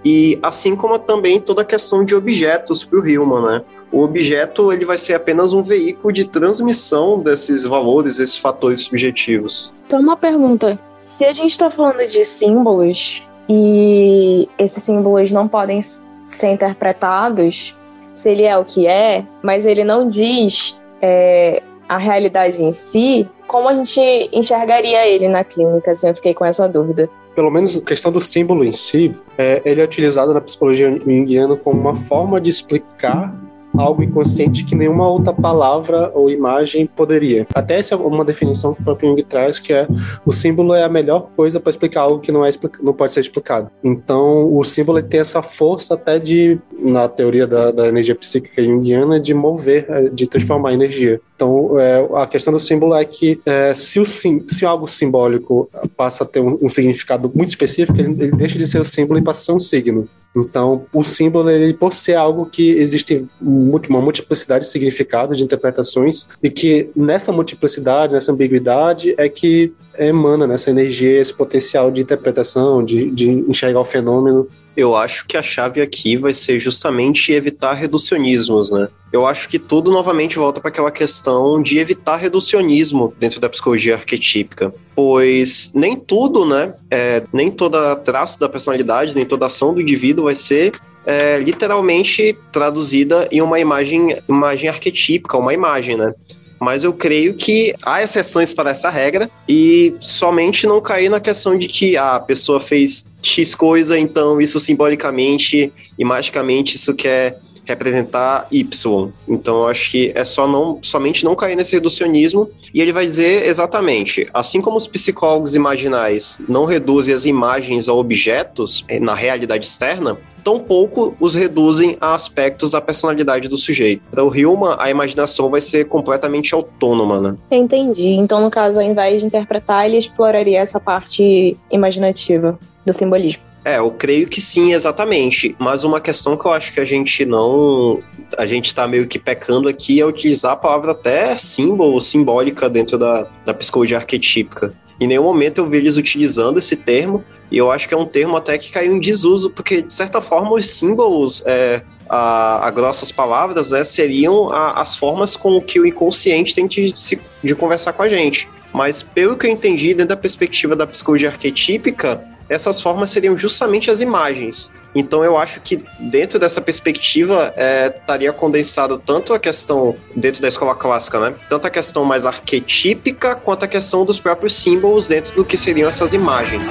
e 0.05 0.39
assim 0.43 0.75
como 0.75 0.99
também 0.99 1.41
toda 1.41 1.63
a 1.63 1.65
questão 1.65 2.05
de 2.05 2.15
objetos 2.15 2.85
para 2.85 2.99
o 2.99 3.07
Hillman, 3.07 3.43
né? 3.43 3.63
O 3.91 4.03
objeto 4.03 4.73
ele 4.73 4.85
vai 4.85 4.99
ser 4.99 5.15
apenas 5.15 5.53
um 5.53 5.63
veículo 5.63 6.13
de 6.13 6.25
transmissão 6.25 7.19
desses 7.19 7.65
valores, 7.65 8.19
esses 8.19 8.37
fatores 8.37 8.81
subjetivos. 8.81 9.73
Então 9.87 10.01
uma 10.01 10.17
pergunta: 10.17 10.79
se 11.05 11.25
a 11.25 11.33
gente 11.33 11.51
está 11.51 11.71
falando 11.71 12.07
de 12.07 12.25
símbolos 12.25 13.27
e 13.49 14.49
esses 14.59 14.83
símbolos 14.83 15.31
não 15.31 15.49
podem 15.49 15.81
ser 16.29 16.49
interpretados, 16.49 17.77
se 18.15 18.29
ele 18.29 18.45
é 18.45 18.57
o 18.57 18.65
que 18.65 18.87
é, 18.87 19.25
mas 19.43 19.65
ele 19.65 19.85
não 19.85 20.07
diz 20.07 20.81
é, 21.01 21.63
a 21.89 21.97
realidade 21.97 22.63
em 22.63 22.73
si, 22.73 23.29
como 23.47 23.69
a 23.69 23.75
gente 23.75 24.29
enxergaria 24.33 25.07
ele 25.07 25.29
na 25.29 25.43
clínica? 25.43 25.93
Assim, 25.93 26.09
eu 26.09 26.15
fiquei 26.15 26.35
com 26.35 26.45
essa 26.45 26.69
dúvida. 26.69 27.09
Pelo 27.35 27.51
menos 27.51 27.79
a 27.79 27.81
questão 27.81 28.13
do 28.13 28.21
símbolo 28.21 28.65
em 28.65 28.73
si, 28.73 29.17
é, 29.39 29.63
ele 29.65 29.81
é 29.81 29.85
utilizado 29.85 30.35
na 30.35 30.41
psicologia 30.41 30.91
junguiana 30.91 31.57
como 31.57 31.81
uma 31.81 31.97
forma 31.97 32.41
de 32.41 32.51
explicar 32.51 33.33
algo 33.79 34.03
inconsciente 34.03 34.65
que 34.65 34.75
nenhuma 34.75 35.09
outra 35.09 35.33
palavra 35.33 36.11
ou 36.15 36.31
imagem 36.31 36.87
poderia. 36.87 37.47
Até 37.55 37.79
essa 37.79 37.95
é 37.95 37.99
uma 37.99 38.25
definição 38.25 38.75
que 38.75 38.81
o 38.81 38.85
próprio 38.85 39.11
Jung 39.11 39.23
traz, 39.23 39.59
que 39.59 39.73
é 39.73 39.87
o 40.25 40.33
símbolo 40.33 40.75
é 40.75 40.85
a 40.85 40.89
melhor 40.89 41.29
coisa 41.37 41.61
para 41.61 41.71
explicar 41.71 42.03
algo 42.03 42.21
que 42.21 42.33
não, 42.33 42.45
é, 42.45 42.51
não 42.83 42.93
pode 42.93 43.13
ser 43.13 43.21
explicado. 43.21 43.71
Então, 43.83 44.55
o 44.55 44.65
símbolo 44.65 45.03
tem 45.03 45.21
essa 45.21 45.43
força 45.43 45.95
até 45.95 46.19
de, 46.19 46.59
na 46.79 47.09
teoria 47.09 47.47
da, 47.47 47.71
da 47.71 47.89
energia 47.89 48.15
psíquica 48.15 48.63
junguiana, 48.63 49.21
de 49.21 49.33
mover, 49.35 49.87
é, 49.89 50.09
de 50.09 50.27
transformar 50.27 50.73
energia. 50.73 51.21
Então, 51.39 51.79
é, 51.79 52.05
a 52.21 52.27
questão 52.27 52.53
do 52.53 52.59
símbolo 52.59 52.97
é 52.97 53.05
que 53.05 53.41
é, 53.47 53.73
se, 53.73 54.01
o 54.01 54.05
sim, 54.05 54.43
se 54.49 54.67
algo 54.67 54.89
simbólico 54.89 55.71
passa 55.97 56.25
a 56.25 56.27
ter 56.27 56.41
um, 56.41 56.59
um 56.61 56.69
significado 56.69 57.31
muito 57.33 57.51
específico, 57.51 57.97
ele, 57.97 58.11
ele, 58.11 58.33
deixa 58.33 58.59
de 58.59 58.67
ser 58.67 58.81
o 58.81 58.85
símbolo 58.85 59.21
e 59.21 59.23
passa 59.23 59.43
a 59.43 59.45
ser 59.45 59.53
um 59.53 59.61
signo. 59.61 60.09
Então, 60.37 60.85
o 60.93 61.05
símbolo, 61.05 61.49
ele, 61.49 61.73
por 61.73 61.95
ser 61.95 62.17
algo 62.17 62.45
que 62.45 62.71
existe 62.71 63.25
uma 63.41 64.01
multiplicidade 64.01 64.65
de 64.65 64.71
significados, 64.73 65.39
de 65.39 65.45
interpretações, 65.45 66.27
e 66.43 66.51
que 66.51 66.91
nessa 66.95 67.31
multiplicidade, 67.31 68.15
nessa 68.15 68.33
ambiguidade, 68.33 69.15
é 69.17 69.29
que 69.29 69.73
emana 69.97 70.45
nessa 70.45 70.71
energia, 70.71 71.21
esse 71.21 71.33
potencial 71.33 71.89
de 71.93 72.03
interpretação, 72.03 72.85
de, 72.85 73.13
de 73.13 73.31
enxergar 73.31 73.79
o 73.79 73.85
fenômeno 73.85 74.49
eu 74.79 74.95
acho 74.95 75.27
que 75.27 75.37
a 75.37 75.43
chave 75.43 75.83
aqui 75.83 76.17
vai 76.17 76.33
ser 76.33 76.61
justamente 76.61 77.33
evitar 77.33 77.73
reducionismos, 77.73 78.71
né? 78.71 78.87
Eu 79.13 79.27
acho 79.27 79.49
que 79.49 79.59
tudo 79.59 79.91
novamente 79.91 80.39
volta 80.39 80.61
para 80.61 80.69
aquela 80.69 80.93
questão 80.93 81.61
de 81.61 81.81
evitar 81.81 82.15
reducionismo 82.15 83.13
dentro 83.19 83.41
da 83.41 83.49
psicologia 83.49 83.97
arquetípica, 83.97 84.73
pois 84.95 85.73
nem 85.75 85.97
tudo, 85.97 86.47
né? 86.47 86.75
É, 86.89 87.25
nem 87.33 87.51
toda 87.51 87.97
traço 87.97 88.39
da 88.39 88.49
personalidade, 88.49 89.17
nem 89.17 89.27
toda 89.27 89.47
ação 89.47 89.75
do 89.75 89.81
indivíduo 89.81 90.27
vai 90.27 90.37
ser 90.37 90.73
é, 91.05 91.41
literalmente 91.41 92.39
traduzida 92.53 93.27
em 93.33 93.43
uma 93.43 93.59
imagem, 93.59 94.23
imagem 94.29 94.69
arquetípica, 94.69 95.39
uma 95.39 95.53
imagem, 95.53 95.97
né? 95.97 96.15
Mas 96.61 96.85
eu 96.85 96.93
creio 96.93 97.35
que 97.35 97.75
há 97.83 98.03
exceções 98.03 98.53
para 98.53 98.71
essa 98.71 98.91
regra 98.91 99.31
e 99.49 99.95
somente 100.01 100.67
não 100.67 100.81
cair 100.81 101.09
na 101.09 101.21
questão 101.21 101.57
de 101.57 101.69
que 101.69 101.97
ah, 101.97 102.17
a 102.17 102.21
pessoa 102.21 102.61
fez 102.61 103.07
X 103.23 103.55
coisa, 103.55 103.99
então 103.99 104.41
isso 104.41 104.59
simbolicamente 104.61 105.73
e 105.99 106.05
magicamente 106.05 106.77
isso 106.77 106.95
quer 106.95 107.39
representar 107.69 108.49
Y. 108.51 109.13
Então 109.29 109.59
eu 109.59 109.67
acho 109.69 109.91
que 109.91 110.11
é 110.15 110.25
só 110.25 110.49
não 110.49 110.79
somente 110.81 111.25
não 111.25 111.37
cair 111.37 111.55
nesse 111.55 111.75
reducionismo 111.75 112.51
e 112.73 112.81
ele 112.81 112.93
vai 112.93 113.05
dizer 113.05 113.47
exatamente, 113.47 114.27
assim 114.33 114.61
como 114.61 114.79
os 114.79 114.87
psicólogos 114.87 115.55
imaginais 115.55 116.41
não 116.49 116.65
reduzem 116.65 117.15
as 117.15 117.27
imagens 117.27 117.89
a 117.89 117.93
objetos 117.93 118.85
eh, 118.89 118.99
na 118.99 119.15
realidade 119.15 119.67
externa, 119.67 120.17
tampouco 120.43 121.15
os 121.21 121.35
reduzem 121.35 121.99
a 122.01 122.15
aspectos 122.15 122.71
da 122.71 122.81
personalidade 122.81 123.49
do 123.49 123.59
sujeito. 123.59 124.03
Para 124.11 124.25
o 124.25 124.35
Hillman, 124.35 124.77
a 124.79 124.89
imaginação 124.91 125.51
vai 125.51 125.61
ser 125.61 125.85
completamente 125.87 126.55
autônoma, 126.55 127.21
né? 127.21 127.37
Entendi. 127.51 128.11
Então, 128.11 128.41
no 128.41 128.51
caso, 128.51 128.79
ao 128.79 128.85
invés 128.85 129.21
de 129.21 129.27
interpretar, 129.27 129.85
ele 129.85 129.99
exploraria 129.99 130.59
essa 130.59 130.81
parte 130.81 131.55
imaginativa 131.71 132.59
do 132.87 132.95
simbolismo. 132.95 133.48
É, 133.69 133.79
eu 133.79 133.91
creio 133.91 134.27
que 134.27 134.41
sim, 134.41 134.73
exatamente. 134.73 135.55
Mas 135.59 135.85
uma 135.85 136.01
questão 136.01 136.39
que 136.39 136.47
eu 136.47 136.53
acho 136.53 136.73
que 136.73 136.81
a 136.81 136.87
gente 136.87 137.27
não. 137.27 138.01
A 138.39 138.47
gente 138.47 138.67
está 138.67 138.89
meio 138.89 139.07
que 139.07 139.19
pecando 139.19 139.69
aqui 139.69 140.01
é 140.01 140.07
utilizar 140.07 140.53
a 140.53 140.57
palavra 140.57 140.93
até 140.93 141.37
símbolo, 141.37 142.01
simbólica 142.01 142.67
dentro 142.71 142.97
da, 142.97 143.27
da 143.45 143.53
psicologia 143.53 143.99
arquetípica. 143.99 144.73
Em 144.99 145.07
nenhum 145.07 145.23
momento 145.23 145.59
eu 145.59 145.69
vi 145.69 145.77
eles 145.77 145.99
utilizando 145.99 146.59
esse 146.59 146.77
termo, 146.77 147.23
e 147.51 147.59
eu 147.59 147.71
acho 147.71 147.87
que 147.87 147.93
é 147.93 147.97
um 147.97 148.07
termo 148.07 148.39
até 148.39 148.57
que 148.57 148.73
caiu 148.73 148.95
em 148.95 148.99
desuso, 148.99 149.51
porque, 149.51 149.83
de 149.83 149.93
certa 149.93 150.21
forma, 150.21 150.55
os 150.55 150.67
símbolos, 150.67 151.43
é, 151.45 151.83
a, 152.09 152.67
a, 152.67 152.71
grossas 152.71 153.13
palavras, 153.13 153.71
né, 153.71 153.85
seriam 153.85 154.51
a, 154.51 154.81
as 154.81 154.97
formas 154.97 155.37
com 155.37 155.61
que 155.61 155.79
o 155.79 155.87
inconsciente 155.87 156.55
tem 156.55 156.67
de, 156.67 156.91
de, 156.91 157.21
de 157.45 157.55
conversar 157.55 157.93
com 157.93 158.03
a 158.03 158.09
gente. 158.09 158.49
Mas, 158.73 159.03
pelo 159.03 159.37
que 159.37 159.47
eu 159.47 159.51
entendi, 159.51 159.89
dentro 159.89 160.09
da 160.09 160.17
perspectiva 160.17 160.75
da 160.75 160.87
psicologia 160.87 161.29
arquetípica, 161.29 162.27
essas 162.49 162.81
formas 162.81 163.11
seriam 163.11 163.37
justamente 163.37 163.91
as 163.91 164.01
imagens. 164.01 164.71
Então 164.95 165.23
eu 165.23 165.37
acho 165.37 165.61
que 165.61 165.83
dentro 166.01 166.39
dessa 166.39 166.61
perspectiva 166.61 167.53
é, 167.57 167.95
estaria 167.95 168.33
condensado 168.33 168.99
tanto 168.99 169.35
a 169.35 169.39
questão 169.39 169.95
dentro 170.17 170.41
da 170.41 170.49
escola 170.49 170.75
clássica, 170.75 171.21
né? 171.21 171.35
Tanto 171.49 171.67
a 171.67 171.71
questão 171.71 172.05
mais 172.05 172.25
arquetípica 172.25 173.35
quanto 173.35 173.65
a 173.65 173.69
questão 173.69 174.05
dos 174.05 174.19
próprios 174.19 174.55
símbolos 174.55 175.07
dentro 175.07 175.37
do 175.37 175.45
que 175.45 175.57
seriam 175.57 175.89
essas 175.89 176.13
imagens. 176.13 176.63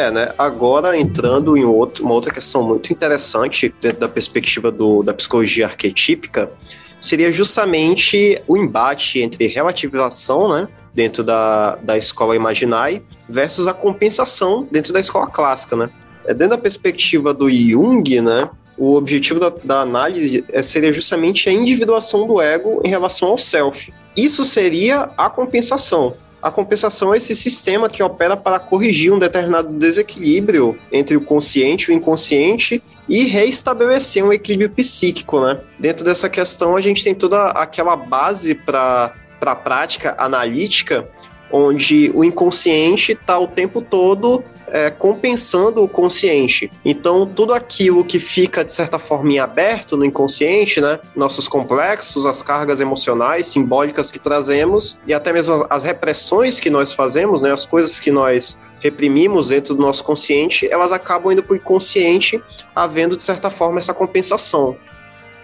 É, 0.00 0.10
né? 0.10 0.32
Agora 0.38 0.96
entrando 0.96 1.58
em 1.58 1.64
outro, 1.64 2.02
uma 2.02 2.14
outra 2.14 2.32
questão 2.32 2.66
muito 2.66 2.90
interessante 2.90 3.74
dentro 3.82 4.00
da 4.00 4.08
perspectiva 4.08 4.70
do, 4.70 5.02
da 5.02 5.12
psicologia 5.12 5.66
arquetípica, 5.66 6.50
seria 6.98 7.30
justamente 7.30 8.40
o 8.48 8.56
embate 8.56 9.20
entre 9.20 9.46
relativização, 9.46 10.48
né? 10.48 10.68
Dentro 10.94 11.22
da, 11.22 11.76
da 11.76 11.98
escola 11.98 12.34
Imaginai 12.34 13.02
versus 13.28 13.68
a 13.68 13.74
compensação 13.74 14.66
dentro 14.70 14.90
da 14.90 15.00
escola 15.00 15.26
clássica, 15.26 15.76
né? 15.76 15.90
É, 16.24 16.32
dentro 16.32 16.56
da 16.56 16.62
perspectiva 16.62 17.34
do 17.34 17.50
Jung, 17.50 18.22
né? 18.22 18.48
O 18.78 18.96
objetivo 18.96 19.38
da, 19.38 19.52
da 19.62 19.80
análise 19.82 20.42
é, 20.50 20.62
seria 20.62 20.94
justamente 20.94 21.46
a 21.46 21.52
individuação 21.52 22.26
do 22.26 22.40
ego 22.40 22.80
em 22.82 22.88
relação 22.88 23.28
ao 23.28 23.36
self. 23.36 23.92
Isso 24.16 24.46
seria 24.46 25.10
a 25.18 25.28
compensação. 25.28 26.14
A 26.42 26.50
compensação 26.50 27.12
é 27.12 27.18
esse 27.18 27.34
sistema 27.34 27.88
que 27.88 28.02
opera 28.02 28.36
para 28.36 28.58
corrigir 28.58 29.12
um 29.12 29.18
determinado 29.18 29.68
desequilíbrio 29.68 30.78
entre 30.90 31.16
o 31.16 31.20
consciente 31.20 31.90
e 31.90 31.94
o 31.94 31.96
inconsciente 31.96 32.82
e 33.08 33.24
reestabelecer 33.24 34.24
um 34.24 34.32
equilíbrio 34.32 34.70
psíquico, 34.70 35.40
né? 35.40 35.60
Dentro 35.78 36.04
dessa 36.04 36.28
questão, 36.28 36.76
a 36.76 36.80
gente 36.80 37.04
tem 37.04 37.14
toda 37.14 37.50
aquela 37.50 37.96
base 37.96 38.54
para 38.54 39.12
a 39.40 39.54
prática 39.54 40.14
analítica, 40.16 41.08
onde 41.52 42.10
o 42.14 42.22
inconsciente 42.24 43.12
está 43.12 43.38
o 43.38 43.48
tempo 43.48 43.82
todo 43.82 44.44
é, 44.70 44.90
compensando 44.90 45.82
o 45.82 45.88
consciente. 45.88 46.70
Então, 46.84 47.26
tudo 47.26 47.52
aquilo 47.52 48.04
que 48.04 48.18
fica, 48.18 48.64
de 48.64 48.72
certa 48.72 48.98
forma, 48.98 49.32
em 49.32 49.38
aberto 49.38 49.96
no 49.96 50.04
inconsciente, 50.04 50.80
né? 50.80 50.98
Nossos 51.14 51.48
complexos, 51.48 52.24
as 52.24 52.42
cargas 52.42 52.80
emocionais, 52.80 53.46
simbólicas 53.46 54.10
que 54.10 54.18
trazemos 54.18 54.98
e 55.06 55.12
até 55.12 55.32
mesmo 55.32 55.66
as 55.68 55.84
repressões 55.84 56.60
que 56.60 56.70
nós 56.70 56.92
fazemos, 56.92 57.42
né? 57.42 57.52
As 57.52 57.66
coisas 57.66 57.98
que 57.98 58.10
nós 58.10 58.58
reprimimos 58.80 59.48
dentro 59.48 59.74
do 59.74 59.82
nosso 59.82 60.02
consciente, 60.02 60.66
elas 60.70 60.92
acabam 60.92 61.32
indo 61.32 61.42
para 61.42 61.52
o 61.52 61.56
inconsciente, 61.56 62.42
havendo, 62.74 63.16
de 63.16 63.22
certa 63.22 63.50
forma, 63.50 63.78
essa 63.78 63.92
compensação. 63.92 64.76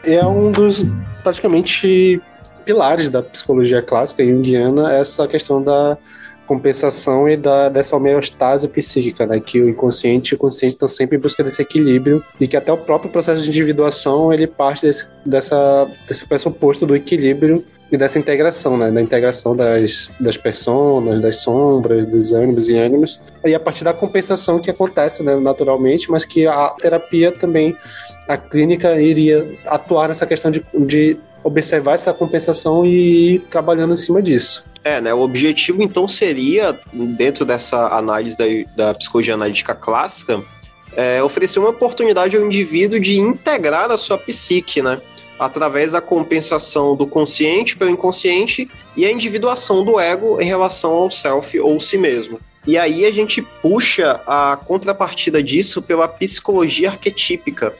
É 0.02 0.24
um 0.24 0.50
dos, 0.50 0.86
praticamente, 1.22 2.20
pilares 2.64 3.08
da 3.08 3.22
psicologia 3.22 3.82
clássica 3.82 4.24
junguiana, 4.24 4.92
essa 4.94 5.28
questão 5.28 5.62
da 5.62 5.98
compensação 6.46 7.28
e 7.28 7.36
da, 7.36 7.68
dessa 7.68 7.96
homeostase 7.96 8.68
psíquica, 8.68 9.26
né? 9.26 9.40
Que 9.40 9.60
o 9.60 9.68
inconsciente 9.68 10.32
e 10.32 10.34
o 10.34 10.38
consciente 10.38 10.74
estão 10.74 10.88
sempre 10.88 11.16
em 11.16 11.20
busca 11.20 11.42
desse 11.42 11.60
equilíbrio 11.60 12.22
e 12.40 12.46
que 12.46 12.56
até 12.56 12.72
o 12.72 12.78
próprio 12.78 13.10
processo 13.10 13.42
de 13.42 13.48
individuação 13.48 14.32
ele 14.32 14.46
parte 14.46 14.86
desse, 14.86 15.06
dessa, 15.24 15.86
desse 16.06 16.26
pressuposto 16.26 16.86
do 16.86 16.94
equilíbrio 16.94 17.64
e 17.90 17.96
dessa 17.96 18.18
integração, 18.18 18.76
né? 18.76 18.90
Da 18.90 19.00
integração 19.00 19.54
das, 19.54 20.12
das 20.18 20.36
personas, 20.36 21.20
das 21.20 21.38
sombras, 21.38 22.06
dos 22.08 22.32
ânimos 22.32 22.68
e 22.68 22.76
ânimos. 22.76 23.20
E 23.44 23.54
a 23.54 23.60
partir 23.60 23.84
da 23.84 23.92
compensação 23.92 24.58
que 24.58 24.70
acontece 24.70 25.22
né, 25.22 25.36
naturalmente, 25.36 26.10
mas 26.10 26.24
que 26.24 26.46
a 26.46 26.70
terapia 26.70 27.30
também, 27.30 27.76
a 28.26 28.36
clínica 28.36 29.00
iria 29.00 29.46
atuar 29.66 30.08
nessa 30.08 30.26
questão 30.26 30.50
de, 30.50 30.64
de 30.74 31.16
observar 31.46 31.94
essa 31.94 32.12
compensação 32.12 32.84
e 32.84 33.34
ir 33.34 33.38
trabalhando 33.50 33.94
em 33.94 33.96
cima 33.96 34.20
disso. 34.20 34.64
É, 34.82 35.00
né? 35.00 35.14
O 35.14 35.20
objetivo 35.20 35.82
então 35.82 36.06
seria, 36.08 36.78
dentro 36.92 37.44
dessa 37.44 37.88
análise 37.96 38.36
da, 38.36 38.84
da 38.86 38.94
psicologia 38.94 39.34
analítica 39.34 39.74
clássica, 39.74 40.42
é, 40.96 41.22
oferecer 41.22 41.58
uma 41.58 41.68
oportunidade 41.70 42.36
ao 42.36 42.44
indivíduo 42.44 42.98
de 42.98 43.18
integrar 43.18 43.90
a 43.90 43.98
sua 43.98 44.18
psique, 44.18 44.82
né? 44.82 45.00
Através 45.38 45.92
da 45.92 46.00
compensação 46.00 46.96
do 46.96 47.06
consciente 47.06 47.76
pelo 47.76 47.90
inconsciente 47.90 48.68
e 48.96 49.04
a 49.04 49.12
individuação 49.12 49.84
do 49.84 50.00
ego 50.00 50.40
em 50.40 50.46
relação 50.46 50.92
ao 50.92 51.10
self 51.10 51.60
ou 51.60 51.80
si 51.80 51.98
mesmo. 51.98 52.40
E 52.66 52.76
aí 52.76 53.04
a 53.04 53.12
gente 53.12 53.42
puxa 53.42 54.20
a 54.26 54.56
contrapartida 54.56 55.40
disso 55.42 55.80
pela 55.80 56.08
psicologia 56.08 56.90
arquetípica, 56.90 57.72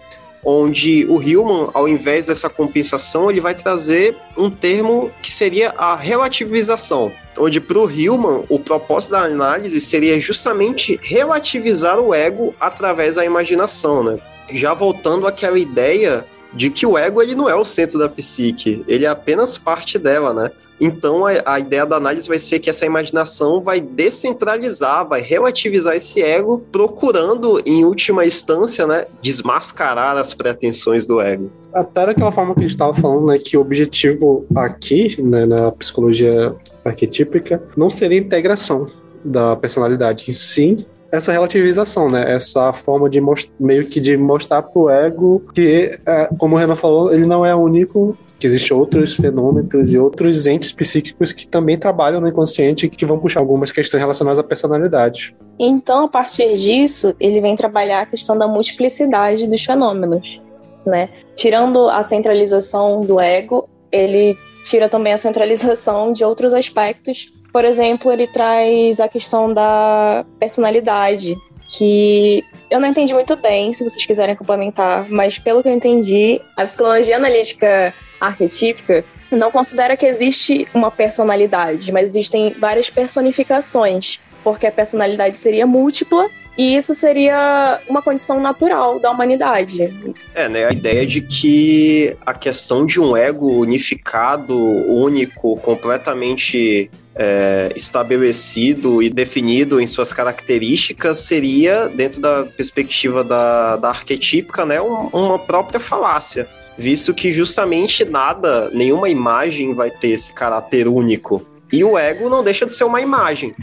onde 0.45 1.05
o 1.09 1.21
Hillman, 1.21 1.69
ao 1.75 1.89
invés 1.89 2.27
dessa 2.29 2.49
compensação, 2.49 3.31
ele 3.31 3.41
vai 3.41 3.55
trazer 3.55 4.17
um 4.37 4.51
termo 4.51 5.11
que 5.23 5.33
seria 5.33 5.71
a 5.77 5.95
relativização, 5.95 7.13
onde 7.37 7.61
para 7.61 7.79
o 7.79 7.91
Hillman 7.91 8.45
o 8.49 8.59
propósito 8.59 9.13
da 9.13 9.23
análise 9.23 9.81
seria 9.81 10.19
justamente 10.21 10.99
relativizar 11.03 11.99
o 11.99 12.15
ego 12.15 12.55
através 12.61 13.17
da 13.17 13.25
imaginação, 13.25 14.03
né? 14.03 14.19
Já 14.53 14.73
voltando 14.75 15.27
àquela 15.27 15.59
ideia 15.59 16.25
de 16.53 16.71
que 16.71 16.87
o 16.87 16.97
ego 16.97 17.21
ele 17.21 17.35
não 17.35 17.51
é 17.51 17.55
o 17.55 17.65
centro 17.65 17.99
da 17.99 18.09
psique, 18.09 18.85
ele 18.87 19.05
é 19.05 19.09
apenas 19.09 19.59
parte 19.59 19.99
dela, 19.99 20.33
né? 20.33 20.51
Então 20.81 21.27
a, 21.27 21.33
a, 21.45 21.61
ideia 21.61 21.87
da 21.87 21.97
análise 21.97 22.29
vai 22.29 22.39
ser 22.39 22.59
que 22.59 22.69
essa 22.69 22.85
imaginação 22.85 23.61
vai 23.61 23.81
descentralizar, 23.81 25.07
vai 25.09 25.21
relativizar 25.21 25.95
esse 25.95 26.23
ego, 26.23 26.63
procurando, 26.71 27.61
em 27.65 27.85
última 27.85 28.25
instância, 28.25 28.87
né, 28.87 29.07
desmascarar 29.23 30.17
as 30.17 30.35
pretensões 30.35 31.07
do 31.07 31.21
ego. 31.21 31.51
Até 31.73 32.07
daquela 32.07 32.33
forma 32.33 32.55
que 32.55 32.61
a 32.61 32.63
gente 32.63 32.73
estava 32.73 32.95
falando, 32.95 33.27
né, 33.27 33.39
que 33.39 33.57
o 33.57 33.61
objetivo 33.61 34.47
aqui, 34.55 35.21
né, 35.23 35.47
na 35.47 35.71
psicologia 35.73 36.55
arquetípica, 36.85 37.63
não 37.77 37.91
seria 37.91 38.19
a 38.19 38.23
integração 38.23 38.87
da 39.25 39.57
personalidade, 39.57 40.31
em 40.31 40.33
si 40.33 40.87
essa 41.11 41.33
relativização, 41.33 42.11
né? 42.11 42.35
Essa 42.35 42.73
forma 42.73 43.09
de 43.09 43.21
meio 43.59 43.87
que 43.87 44.01
de 44.01 44.17
mostrar 44.17 44.63
pro 44.63 44.91
ego 44.91 45.43
que, 45.55 45.99
é, 46.05 46.29
como 46.39 46.57
o 46.57 46.59
Renan 46.59 46.77
falou, 46.77 47.13
ele 47.13 47.27
não 47.27 47.45
é 47.45 47.55
único, 47.55 48.17
que 48.39 48.47
existem 48.47 48.77
outros 48.77 49.15
fenômenos 49.17 49.93
e 49.93 49.99
outros 49.99 50.47
entes 50.47 50.73
psíquicos 50.73 51.33
que 51.33 51.47
também 51.47 51.79
trabalham 51.79 52.21
no 52.21 52.29
inconsciente 52.29 52.87
e 52.87 52.89
que 52.91 53.07
vão 53.07 53.19
puxar 53.19 53.41
algumas 53.41 53.71
questões 53.71 54.01
relacionadas 54.01 54.39
à 54.39 54.43
personalidade. 54.43 55.35
Então, 55.59 56.05
a 56.05 56.09
partir 56.09 56.55
disso, 56.57 57.15
ele 57.19 57.41
vem 57.41 57.57
trabalhar 57.57 58.03
a 58.03 58.07
questão 58.07 58.37
da 58.37 58.47
multiplicidade 58.47 59.47
dos 59.47 59.65
fenômenos, 59.65 60.41
né? 60.85 61.09
Tirando 61.35 61.89
a 61.89 62.03
centralização 62.03 63.01
do 63.01 63.19
ego, 63.19 63.69
ele 63.91 64.37
tira 64.65 64.89
também 64.89 65.13
a 65.13 65.19
centralização 65.19 66.13
de 66.13 66.25
outros 66.25 66.53
aspectos 66.53 67.33
por 67.57 67.65
exemplo, 67.65 68.13
ele 68.13 68.27
traz 68.27 69.01
a 69.01 69.09
questão 69.09 69.51
da 69.51 70.27
personalidade, 70.39 71.39
que 71.69 72.45
eu 72.71 72.81
não 72.81 72.89
entendi 72.89 73.13
muito 73.13 73.37
bem, 73.37 73.73
se 73.73 73.85
vocês 73.85 74.05
quiserem 74.05 74.35
complementar, 74.35 75.07
mas 75.09 75.39
pelo 75.39 75.63
que 75.63 75.69
eu 75.69 75.73
entendi, 75.73 76.41
a 76.57 76.65
psicologia 76.65 77.17
analítica 77.17 77.95
arquetípica 78.21 79.05
não 79.31 79.51
considera 79.51 79.97
que 79.97 80.07
existe 80.07 80.69
uma 80.73 80.91
personalidade, 80.91 81.93
mas 81.93 82.07
existem 82.07 82.55
várias 82.59 82.89
personificações, 82.91 84.21
porque 84.45 84.67
a 84.67 84.73
personalidade 84.73 85.39
seria 85.39 85.67
múltipla 85.67 86.31
e 86.57 86.75
isso 86.75 86.95
seria 86.95 87.81
uma 87.89 88.01
condição 88.01 88.41
natural 88.41 88.99
da 88.99 89.11
humanidade. 89.11 89.93
É, 90.35 90.49
né? 90.49 90.65
A 90.65 90.73
ideia 90.73 91.07
de 91.07 91.21
que 91.21 92.17
a 92.25 92.33
questão 92.33 92.87
de 92.87 92.99
um 92.99 93.17
ego 93.17 93.61
unificado, 93.61 94.57
único, 94.57 95.57
completamente 95.59 96.91
é, 97.17 97.73
estabelecido 97.75 99.03
e 99.03 99.09
definido 99.09 99.81
em 99.81 99.87
suas 99.87 100.13
características 100.13 101.21
seria, 101.21 101.89
dentro 101.89 102.21
da 102.21 102.45
perspectiva 102.45 103.25
da, 103.25 103.77
da 103.77 103.89
arquetípica, 103.89 104.67
né, 104.67 104.81
um, 104.81 105.09
uma 105.09 105.39
própria 105.39 105.81
falácia, 105.81 106.47
visto 106.77 107.15
que 107.15 107.33
justamente 107.33 108.05
nada, 108.05 108.71
nenhuma 108.71 109.09
imagem 109.09 109.73
vai 109.73 109.91
ter 109.91 110.09
esse 110.09 110.33
caráter 110.33 110.87
único. 110.87 111.45
E 111.73 111.83
o 111.83 111.99
ego 111.99 112.29
não 112.29 112.45
deixa 112.45 112.67
de 112.67 112.75
ser 112.75 112.85
uma 112.85 113.01
imagem. 113.01 113.55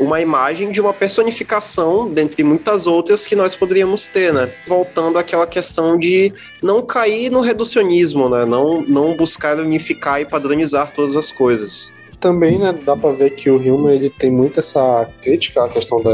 Uma 0.00 0.20
imagem 0.20 0.72
de 0.72 0.80
uma 0.80 0.92
personificação, 0.92 2.10
dentre 2.10 2.42
muitas 2.42 2.88
outras 2.88 3.24
que 3.24 3.36
nós 3.36 3.54
poderíamos 3.54 4.08
ter, 4.08 4.32
né? 4.32 4.50
Voltando 4.66 5.16
àquela 5.16 5.46
questão 5.46 5.96
de 5.96 6.32
não 6.60 6.82
cair 6.82 7.30
no 7.30 7.40
reducionismo, 7.40 8.28
né? 8.28 8.44
Não, 8.44 8.82
não 8.82 9.14
buscar 9.14 9.58
unificar 9.58 10.20
e 10.20 10.24
padronizar 10.24 10.90
todas 10.92 11.14
as 11.14 11.30
coisas 11.30 11.92
também, 12.22 12.56
né, 12.56 12.72
dá 12.72 12.96
para 12.96 13.10
ver 13.10 13.30
que 13.30 13.50
o 13.50 13.56
Hume 13.56 13.92
ele 13.92 14.08
tem 14.08 14.30
muito 14.30 14.60
essa 14.60 15.08
crítica 15.20 15.64
à 15.64 15.68
questão 15.68 16.00
da, 16.00 16.12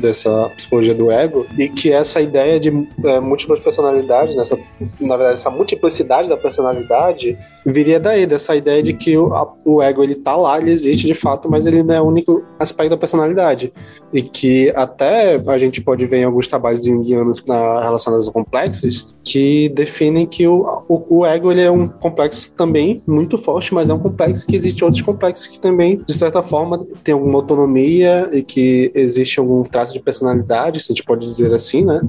dessa 0.00 0.50
psicologia 0.56 0.94
do 0.94 1.12
ego 1.12 1.46
e 1.56 1.68
que 1.68 1.92
essa 1.92 2.18
ideia 2.18 2.58
de 2.58 2.70
é, 3.04 3.20
múltiplas 3.20 3.60
personalidades, 3.60 4.34
nessa, 4.34 4.58
na 4.98 5.16
verdade, 5.16 5.34
essa 5.34 5.50
multiplicidade 5.50 6.30
da 6.30 6.36
personalidade 6.36 7.38
viria 7.64 8.00
daí, 8.00 8.26
dessa 8.26 8.56
ideia 8.56 8.82
de 8.82 8.94
que 8.94 9.18
o, 9.18 9.34
a, 9.34 9.52
o 9.66 9.82
ego 9.82 10.02
ele 10.02 10.14
tá 10.14 10.34
lá, 10.34 10.58
ele 10.58 10.72
existe 10.72 11.06
de 11.06 11.14
fato, 11.14 11.50
mas 11.50 11.66
ele 11.66 11.82
não 11.82 11.94
é 11.94 12.00
o 12.00 12.06
único 12.06 12.42
aspecto 12.58 12.90
da 12.90 12.96
personalidade. 12.96 13.70
E 14.14 14.22
que 14.22 14.72
até 14.74 15.40
a 15.46 15.58
gente 15.58 15.82
pode 15.82 16.06
ver 16.06 16.18
em 16.18 16.24
alguns 16.24 16.48
trabalhos 16.48 16.84
junguianos 16.84 17.44
na, 17.44 17.82
relacionados 17.82 18.26
a 18.26 18.32
complexos 18.32 19.14
que 19.22 19.68
definem 19.68 20.26
que 20.26 20.46
o, 20.46 20.84
o, 20.88 21.18
o 21.18 21.26
ego 21.26 21.52
ele 21.52 21.62
é 21.62 21.70
um 21.70 21.86
complexo 21.86 22.50
também 22.54 23.02
muito 23.06 23.36
forte, 23.36 23.74
mas 23.74 23.90
é 23.90 23.94
um 23.94 23.98
complexo 23.98 24.46
que 24.46 24.56
existe 24.56 24.82
outros 24.82 25.02
complexos 25.02 25.49
que 25.50 25.60
também, 25.60 26.02
de 26.06 26.12
certa 26.12 26.42
forma, 26.42 26.82
tem 27.02 27.12
alguma 27.12 27.38
autonomia 27.38 28.28
e 28.32 28.42
que 28.42 28.90
existe 28.94 29.38
algum 29.38 29.62
traço 29.62 29.92
de 29.92 30.00
personalidade, 30.00 30.80
se 30.80 30.92
a 30.92 30.94
gente 30.94 31.04
pode 31.04 31.26
dizer 31.26 31.54
assim, 31.54 31.84
né? 31.84 32.00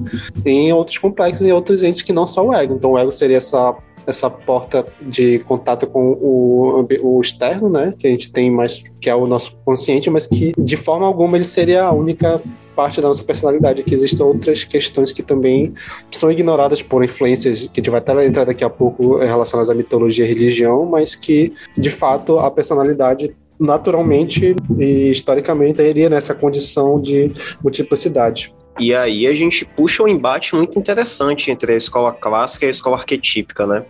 Em 0.44 0.72
outros 0.72 0.98
complexos 0.98 1.46
e 1.46 1.52
outros 1.52 1.82
entes 1.82 2.02
que 2.02 2.12
não 2.12 2.26
só 2.26 2.46
o 2.46 2.54
ego. 2.54 2.74
Então 2.74 2.92
o 2.92 2.98
ego 2.98 3.12
seria 3.12 3.36
essa 3.36 3.74
essa 4.06 4.28
porta 4.28 4.86
de 5.00 5.38
contato 5.40 5.86
com 5.86 6.12
o, 6.12 6.86
o 7.02 7.20
externo, 7.20 7.68
né? 7.68 7.94
Que 7.98 8.06
a 8.06 8.10
gente 8.10 8.32
tem 8.32 8.50
mais, 8.50 8.94
que 9.00 9.08
é 9.08 9.14
o 9.14 9.26
nosso 9.26 9.56
consciente, 9.64 10.10
mas 10.10 10.26
que 10.26 10.52
de 10.56 10.76
forma 10.76 11.06
alguma 11.06 11.36
ele 11.36 11.44
seria 11.44 11.84
a 11.84 11.92
única 11.92 12.40
parte 12.74 13.00
da 13.00 13.08
nossa 13.08 13.22
personalidade, 13.22 13.82
que 13.82 13.94
existem 13.94 14.24
outras 14.24 14.64
questões 14.64 15.12
que 15.12 15.22
também 15.22 15.74
são 16.10 16.30
ignoradas 16.32 16.82
por 16.82 17.04
influências 17.04 17.66
que 17.66 17.80
a 17.80 17.82
gente 17.82 17.90
vai 17.90 18.00
até 18.00 18.24
entrar 18.24 18.44
daqui 18.44 18.64
a 18.64 18.70
pouco 18.70 19.18
relacionadas 19.18 19.68
à 19.68 19.74
mitologia 19.74 20.24
e 20.24 20.28
religião, 20.28 20.86
mas 20.86 21.14
que 21.14 21.52
de 21.76 21.90
fato 21.90 22.38
a 22.38 22.50
personalidade 22.50 23.34
naturalmente 23.60 24.56
e 24.78 25.10
historicamente 25.10 25.80
iria 25.82 26.08
nessa 26.08 26.34
condição 26.34 27.00
de 27.00 27.30
multiplicidade. 27.62 28.52
E 28.78 28.94
aí 28.94 29.26
a 29.26 29.34
gente 29.34 29.64
puxa 29.64 30.02
um 30.02 30.08
embate 30.08 30.54
muito 30.54 30.78
interessante 30.78 31.50
entre 31.50 31.72
a 31.72 31.76
escola 31.76 32.12
clássica 32.12 32.64
e 32.64 32.68
a 32.68 32.70
escola 32.70 32.96
arquetípica, 32.96 33.66
né? 33.66 33.84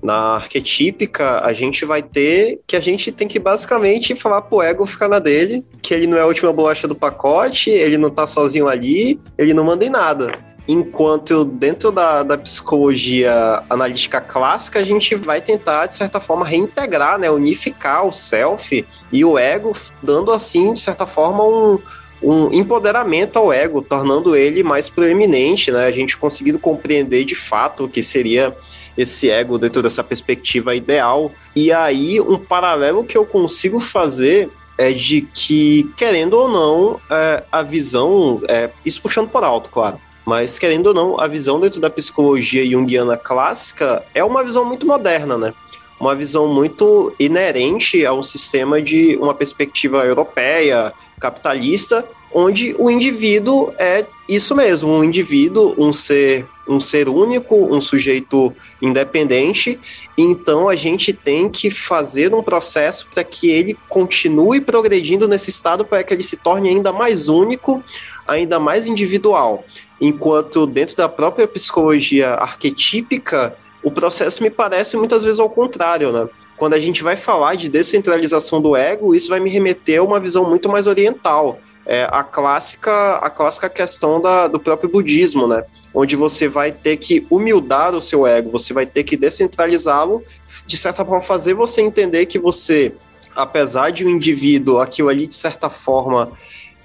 Na 0.00 0.36
arquetípica, 0.36 1.44
a 1.44 1.52
gente 1.52 1.84
vai 1.84 2.02
ter 2.02 2.60
que 2.66 2.76
a 2.76 2.80
gente 2.80 3.10
tem 3.10 3.26
que 3.26 3.38
basicamente 3.38 4.14
falar 4.14 4.42
pro 4.42 4.62
ego 4.62 4.86
ficar 4.86 5.08
na 5.08 5.18
dele, 5.18 5.64
que 5.82 5.92
ele 5.92 6.06
não 6.06 6.16
é 6.16 6.20
a 6.20 6.26
última 6.26 6.52
bolacha 6.52 6.86
do 6.86 6.94
pacote, 6.94 7.70
ele 7.70 7.98
não 7.98 8.08
tá 8.08 8.26
sozinho 8.26 8.68
ali, 8.68 9.20
ele 9.36 9.52
não 9.52 9.64
manda 9.64 9.84
em 9.84 9.90
nada. 9.90 10.38
Enquanto 10.68 11.44
dentro 11.44 11.90
da, 11.90 12.22
da 12.22 12.38
psicologia 12.38 13.62
analítica 13.68 14.20
clássica, 14.20 14.78
a 14.78 14.84
gente 14.84 15.14
vai 15.16 15.40
tentar, 15.40 15.86
de 15.86 15.96
certa 15.96 16.20
forma, 16.20 16.46
reintegrar, 16.46 17.18
né, 17.18 17.28
unificar 17.30 18.06
o 18.06 18.12
self 18.12 18.86
e 19.10 19.24
o 19.24 19.38
ego, 19.38 19.74
dando 20.02 20.30
assim, 20.30 20.74
de 20.74 20.80
certa 20.80 21.06
forma, 21.06 21.42
um, 21.42 21.78
um 22.22 22.52
empoderamento 22.52 23.38
ao 23.38 23.52
ego, 23.52 23.82
tornando 23.82 24.34
ele 24.34 24.62
mais 24.62 24.88
proeminente, 24.88 25.70
né? 25.70 25.86
A 25.86 25.90
gente 25.90 26.16
conseguindo 26.16 26.58
compreender 26.58 27.24
de 27.24 27.34
fato 27.34 27.84
o 27.84 27.88
que 27.88 28.02
seria 28.02 28.56
esse 28.96 29.30
ego 29.30 29.58
dentro 29.58 29.82
dessa 29.82 30.02
perspectiva 30.02 30.74
ideal. 30.74 31.30
E 31.54 31.72
aí, 31.72 32.20
um 32.20 32.36
paralelo 32.36 33.04
que 33.04 33.16
eu 33.16 33.24
consigo 33.24 33.78
fazer 33.78 34.50
é 34.76 34.92
de 34.92 35.22
que, 35.22 35.90
querendo 35.96 36.34
ou 36.34 36.48
não, 36.48 37.00
é, 37.10 37.42
a 37.50 37.62
visão, 37.62 38.40
é, 38.48 38.70
isso 38.84 39.00
puxando 39.02 39.28
por 39.28 39.42
alto, 39.42 39.68
claro, 39.70 40.00
mas 40.24 40.58
querendo 40.58 40.88
ou 40.88 40.94
não, 40.94 41.20
a 41.20 41.26
visão 41.26 41.58
dentro 41.58 41.80
da 41.80 41.88
psicologia 41.88 42.64
junguiana 42.68 43.16
clássica 43.16 44.04
é 44.14 44.22
uma 44.22 44.44
visão 44.44 44.64
muito 44.64 44.86
moderna, 44.86 45.38
né? 45.38 45.54
Uma 45.98 46.14
visão 46.14 46.46
muito 46.46 47.12
inerente 47.18 48.04
a 48.04 48.12
um 48.12 48.22
sistema 48.22 48.80
de 48.80 49.16
uma 49.16 49.34
perspectiva 49.34 50.04
europeia, 50.04 50.92
capitalista, 51.18 52.04
onde 52.32 52.74
o 52.78 52.90
indivíduo 52.90 53.72
é 53.78 54.04
isso 54.28 54.54
mesmo, 54.54 54.92
um 54.92 55.02
indivíduo, 55.02 55.74
um 55.78 55.92
ser, 55.92 56.46
um 56.68 56.78
ser 56.78 57.08
único, 57.08 57.56
um 57.56 57.80
sujeito 57.80 58.52
independente. 58.80 59.78
Então 60.16 60.68
a 60.68 60.76
gente 60.76 61.12
tem 61.12 61.48
que 61.48 61.70
fazer 61.70 62.34
um 62.34 62.42
processo 62.42 63.06
para 63.12 63.24
que 63.24 63.50
ele 63.50 63.76
continue 63.88 64.60
progredindo 64.60 65.26
nesse 65.26 65.50
estado 65.50 65.84
para 65.84 66.02
que 66.02 66.12
ele 66.12 66.22
se 66.22 66.36
torne 66.36 66.68
ainda 66.68 66.92
mais 66.92 67.28
único, 67.28 67.82
ainda 68.26 68.58
mais 68.58 68.86
individual. 68.86 69.64
Enquanto 70.00 70.66
dentro 70.66 70.96
da 70.96 71.08
própria 71.08 71.48
psicologia 71.48 72.34
arquetípica, 72.34 73.56
o 73.82 73.90
processo 73.90 74.42
me 74.42 74.50
parece 74.50 74.96
muitas 74.96 75.22
vezes 75.22 75.40
ao 75.40 75.48
contrário, 75.48 76.12
né? 76.12 76.28
Quando 76.58 76.74
a 76.74 76.80
gente 76.80 77.02
vai 77.02 77.16
falar 77.16 77.54
de 77.54 77.68
descentralização 77.68 78.60
do 78.60 78.76
ego, 78.76 79.14
isso 79.14 79.28
vai 79.28 79.38
me 79.38 79.48
remeter 79.48 80.00
a 80.00 80.02
uma 80.02 80.18
visão 80.18 80.44
muito 80.48 80.68
mais 80.68 80.86
oriental. 80.86 81.60
É 81.86 82.06
a 82.10 82.22
clássica, 82.22 83.16
a 83.16 83.30
clássica 83.30 83.70
questão 83.70 84.20
da, 84.20 84.48
do 84.48 84.58
próprio 84.58 84.90
budismo, 84.90 85.46
né? 85.46 85.64
Onde 85.94 86.16
você 86.16 86.48
vai 86.48 86.70
ter 86.70 86.96
que 86.96 87.26
humildar 87.30 87.94
o 87.94 88.02
seu 88.02 88.26
ego, 88.26 88.50
você 88.50 88.74
vai 88.74 88.84
ter 88.84 89.04
que 89.04 89.16
descentralizá-lo, 89.16 90.22
de 90.66 90.76
certa 90.76 91.04
forma 91.04 91.22
fazer 91.22 91.54
você 91.54 91.80
entender 91.80 92.26
que 92.26 92.38
você, 92.38 92.92
apesar 93.34 93.90
de 93.90 94.04
um 94.04 94.10
indivíduo, 94.10 94.80
aquilo 94.80 95.08
ali 95.08 95.26
de 95.26 95.36
certa 95.36 95.70
forma 95.70 96.32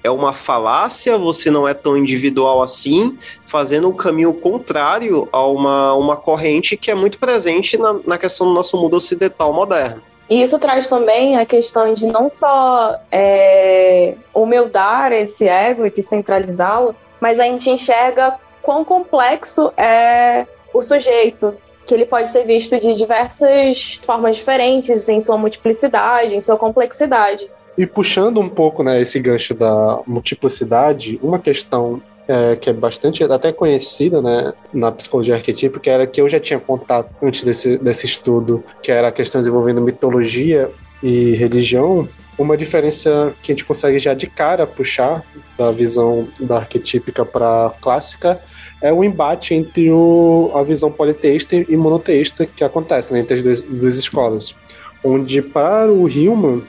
é 0.02 0.10
uma 0.10 0.32
falácia, 0.34 1.18
você 1.18 1.50
não 1.50 1.66
é 1.66 1.74
tão 1.74 1.96
individual 1.96 2.62
assim, 2.62 3.18
fazendo 3.54 3.88
um 3.88 3.92
caminho 3.92 4.34
contrário 4.34 5.28
a 5.30 5.46
uma, 5.46 5.94
uma 5.94 6.16
corrente 6.16 6.76
que 6.76 6.90
é 6.90 6.94
muito 6.94 7.20
presente 7.20 7.78
na, 7.78 7.94
na 8.04 8.18
questão 8.18 8.48
do 8.48 8.52
nosso 8.52 8.76
mundo 8.76 8.96
ocidental 8.96 9.52
moderno. 9.52 10.02
E 10.28 10.42
isso 10.42 10.58
traz 10.58 10.88
também 10.88 11.36
a 11.36 11.46
questão 11.46 11.94
de 11.94 12.04
não 12.04 12.28
só 12.28 12.98
é, 13.12 14.14
humildar 14.34 15.12
esse 15.12 15.46
ego 15.46 15.86
e 15.86 15.90
descentralizá-lo, 15.90 16.96
mas 17.20 17.38
a 17.38 17.44
gente 17.44 17.70
enxerga 17.70 18.34
quão 18.60 18.84
complexo 18.84 19.72
é 19.76 20.48
o 20.72 20.82
sujeito. 20.82 21.54
que 21.86 21.94
ele 21.94 22.06
pode 22.06 22.30
ser 22.30 22.44
visto 22.44 22.76
de 22.80 22.92
diversas 22.94 24.00
formas 24.04 24.34
diferentes, 24.34 25.08
em 25.08 25.20
sua 25.20 25.38
multiplicidade, 25.38 26.34
em 26.34 26.40
sua 26.40 26.56
complexidade. 26.56 27.48
E 27.78 27.86
puxando 27.86 28.40
um 28.40 28.48
pouco 28.48 28.82
né, 28.82 29.00
esse 29.00 29.20
gancho 29.20 29.54
da 29.54 30.00
multiplicidade, 30.06 31.20
uma 31.22 31.38
questão 31.38 32.00
é, 32.26 32.56
que 32.56 32.70
é 32.70 32.72
bastante 32.72 33.22
até 33.24 33.52
conhecida 33.52 34.20
né, 34.22 34.52
na 34.72 34.90
psicologia 34.90 35.34
arquetípica, 35.34 35.90
era 35.90 36.06
que 36.06 36.20
eu 36.20 36.28
já 36.28 36.40
tinha 36.40 36.58
contato 36.58 37.10
antes 37.22 37.44
desse, 37.44 37.76
desse 37.78 38.06
estudo, 38.06 38.64
que 38.82 38.90
era 38.90 39.08
a 39.08 39.12
questão 39.12 39.40
envolvendo 39.40 39.80
mitologia 39.80 40.70
e 41.02 41.32
religião, 41.32 42.08
uma 42.38 42.56
diferença 42.56 43.34
que 43.42 43.52
a 43.52 43.54
gente 43.54 43.64
consegue 43.64 43.98
já 43.98 44.14
de 44.14 44.26
cara 44.26 44.66
puxar 44.66 45.22
da 45.56 45.70
visão 45.70 46.26
da 46.40 46.56
arquetípica 46.56 47.24
para 47.24 47.72
clássica 47.80 48.40
é 48.82 48.92
o 48.92 49.04
embate 49.04 49.54
entre 49.54 49.90
o, 49.90 50.50
a 50.54 50.62
visão 50.62 50.90
politeísta 50.90 51.54
e 51.54 51.76
monoteísta 51.76 52.44
que 52.44 52.64
acontece 52.64 53.12
né, 53.12 53.20
entre 53.20 53.50
as 53.50 53.62
duas, 53.62 53.96
escolas. 53.96 54.56
Onde, 55.02 55.40
para 55.42 55.92
o 55.92 56.08
Hillman, 56.08 56.62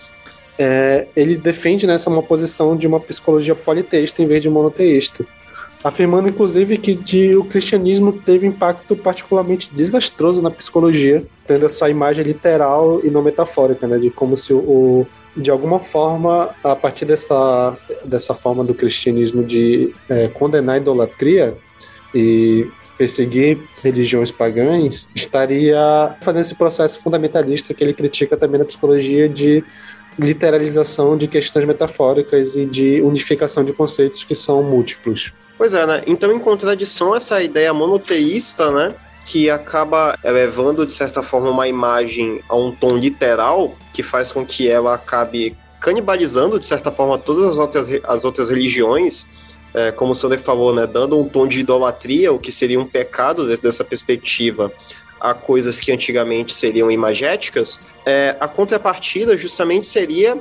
é, 0.57 1.07
ele 1.15 1.35
defende 1.35 1.87
nessa 1.87 2.09
né, 2.09 2.15
uma 2.15 2.23
posição 2.23 2.77
de 2.77 2.85
uma 2.85 2.99
psicologia 2.99 3.55
politeísta 3.55 4.21
em 4.21 4.27
vez 4.27 4.41
de 4.41 4.49
monoteísta 4.49 5.25
afirmando 5.85 6.27
inclusive 6.27 6.79
que 6.79 6.95
de, 6.95 7.35
o 7.35 7.43
cristianismo 7.43 8.11
teve 8.11 8.47
impacto 8.47 8.95
particularmente 8.95 9.69
desastroso 9.71 10.41
na 10.41 10.49
psicologia, 10.49 11.23
tendo 11.45 11.67
essa 11.67 11.87
imagem 11.87 12.25
literal 12.25 13.01
e 13.03 13.11
não 13.11 13.21
metafórica, 13.21 13.85
né, 13.85 13.99
de 13.99 14.09
como 14.09 14.35
se 14.35 14.51
o, 14.51 15.05
de 15.37 15.51
alguma 15.51 15.77
forma, 15.77 16.49
a 16.63 16.75
partir 16.75 17.05
dessa, 17.05 17.77
dessa 18.03 18.33
forma 18.33 18.63
do 18.63 18.73
cristianismo 18.73 19.43
de 19.43 19.93
é, 20.09 20.27
condenar 20.27 20.73
a 20.73 20.77
idolatria 20.79 21.53
e 22.15 22.67
perseguir 22.97 23.59
religiões 23.83 24.31
pagãs, 24.31 25.07
estaria 25.13 26.15
fazendo 26.19 26.41
esse 26.41 26.55
processo 26.55 26.99
fundamentalista 26.99 27.75
que 27.75 27.83
ele 27.83 27.93
critica 27.93 28.35
também 28.35 28.57
na 28.57 28.65
psicologia 28.65 29.29
de 29.29 29.63
literalização 30.17 31.17
de 31.17 31.27
questões 31.27 31.65
metafóricas 31.65 32.55
e 32.55 32.65
de 32.65 33.01
unificação 33.01 33.63
de 33.63 33.73
conceitos 33.73 34.23
que 34.23 34.35
são 34.35 34.63
múltiplos. 34.63 35.33
Pois 35.57 35.73
é, 35.73 35.85
né? 35.85 36.03
Então, 36.05 36.31
em 36.31 36.39
contradição 36.39 37.15
essa 37.15 37.41
ideia 37.41 37.73
monoteísta, 37.73 38.71
né? 38.71 38.93
Que 39.25 39.49
acaba 39.49 40.17
elevando, 40.23 40.85
de 40.85 40.93
certa 40.93 41.23
forma, 41.23 41.49
uma 41.49 41.67
imagem 41.67 42.41
a 42.47 42.55
um 42.55 42.71
tom 42.71 42.97
literal, 42.97 43.75
que 43.93 44.03
faz 44.03 44.31
com 44.31 44.45
que 44.45 44.69
ela 44.69 44.93
acabe 44.93 45.55
canibalizando, 45.79 46.59
de 46.59 46.65
certa 46.65 46.91
forma, 46.91 47.17
todas 47.17 47.45
as 47.45 47.57
outras, 47.57 47.89
as 48.03 48.25
outras 48.25 48.49
religiões, 48.49 49.27
é, 49.73 49.91
como 49.91 50.11
o 50.11 50.15
Sander 50.15 50.39
falou, 50.39 50.73
né? 50.73 50.87
Dando 50.87 51.19
um 51.19 51.27
tom 51.27 51.47
de 51.47 51.59
idolatria, 51.59 52.31
o 52.31 52.39
que 52.39 52.51
seria 52.51 52.79
um 52.79 52.87
pecado 52.87 53.47
dentro 53.47 53.63
dessa 53.63 53.83
perspectiva, 53.83 54.71
a 55.29 55.33
coisas 55.33 55.79
que 55.79 55.91
antigamente 55.91 56.53
seriam 56.53 56.91
imagéticas, 56.91 57.81
é, 58.05 58.35
a 58.39 58.47
contrapartida 58.47 59.37
justamente 59.37 59.87
seria 59.87 60.37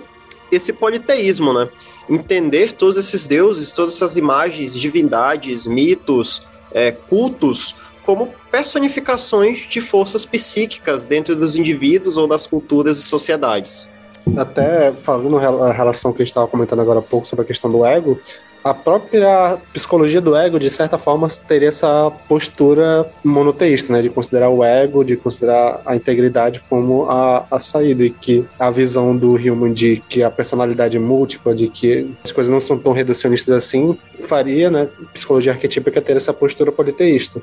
esse 0.52 0.72
politeísmo, 0.72 1.52
né? 1.52 1.68
entender 2.08 2.74
todos 2.74 2.96
esses 2.96 3.26
deuses, 3.26 3.72
todas 3.72 3.94
essas 3.94 4.16
imagens, 4.16 4.74
divindades, 4.74 5.66
mitos, 5.66 6.42
é, 6.72 6.92
cultos, 6.92 7.74
como 8.04 8.34
personificações 8.50 9.66
de 9.68 9.80
forças 9.80 10.26
psíquicas 10.26 11.06
dentro 11.06 11.34
dos 11.34 11.56
indivíduos 11.56 12.18
ou 12.18 12.28
das 12.28 12.46
culturas 12.46 12.98
e 12.98 13.02
sociedades. 13.02 13.88
Até 14.36 14.92
fazendo 14.92 15.38
a 15.38 15.72
relação 15.72 16.12
que 16.12 16.20
a 16.20 16.24
gente 16.24 16.30
estava 16.30 16.46
comentando 16.46 16.80
agora 16.80 16.98
há 16.98 17.02
pouco 17.02 17.26
sobre 17.26 17.44
a 17.44 17.46
questão 17.46 17.70
do 17.70 17.84
ego, 17.84 18.20
a 18.64 18.72
própria 18.72 19.58
psicologia 19.74 20.22
do 20.22 20.34
ego, 20.34 20.58
de 20.58 20.70
certa 20.70 20.96
forma, 20.96 21.28
teria 21.46 21.68
essa 21.68 22.10
postura 22.26 23.06
monoteísta, 23.22 23.92
né? 23.92 24.00
De 24.00 24.08
considerar 24.08 24.48
o 24.48 24.64
ego, 24.64 25.04
de 25.04 25.16
considerar 25.16 25.82
a 25.84 25.94
integridade 25.94 26.62
como 26.68 27.04
a, 27.10 27.44
a 27.50 27.58
saída, 27.58 28.04
e 28.04 28.10
que 28.10 28.42
a 28.58 28.70
visão 28.70 29.14
do 29.14 29.34
Human 29.34 29.74
de 29.74 30.02
que 30.08 30.22
a 30.22 30.30
personalidade 30.30 30.96
é 30.96 31.00
múltipla, 31.00 31.54
de 31.54 31.68
que 31.68 32.10
as 32.24 32.32
coisas 32.32 32.50
não 32.50 32.60
são 32.60 32.78
tão 32.78 32.92
reducionistas 32.92 33.54
assim, 33.54 33.98
faria, 34.22 34.70
né? 34.70 34.88
Psicologia 35.12 35.52
arquetípica 35.52 36.00
ter 36.00 36.16
essa 36.16 36.32
postura 36.32 36.72
politeísta. 36.72 37.42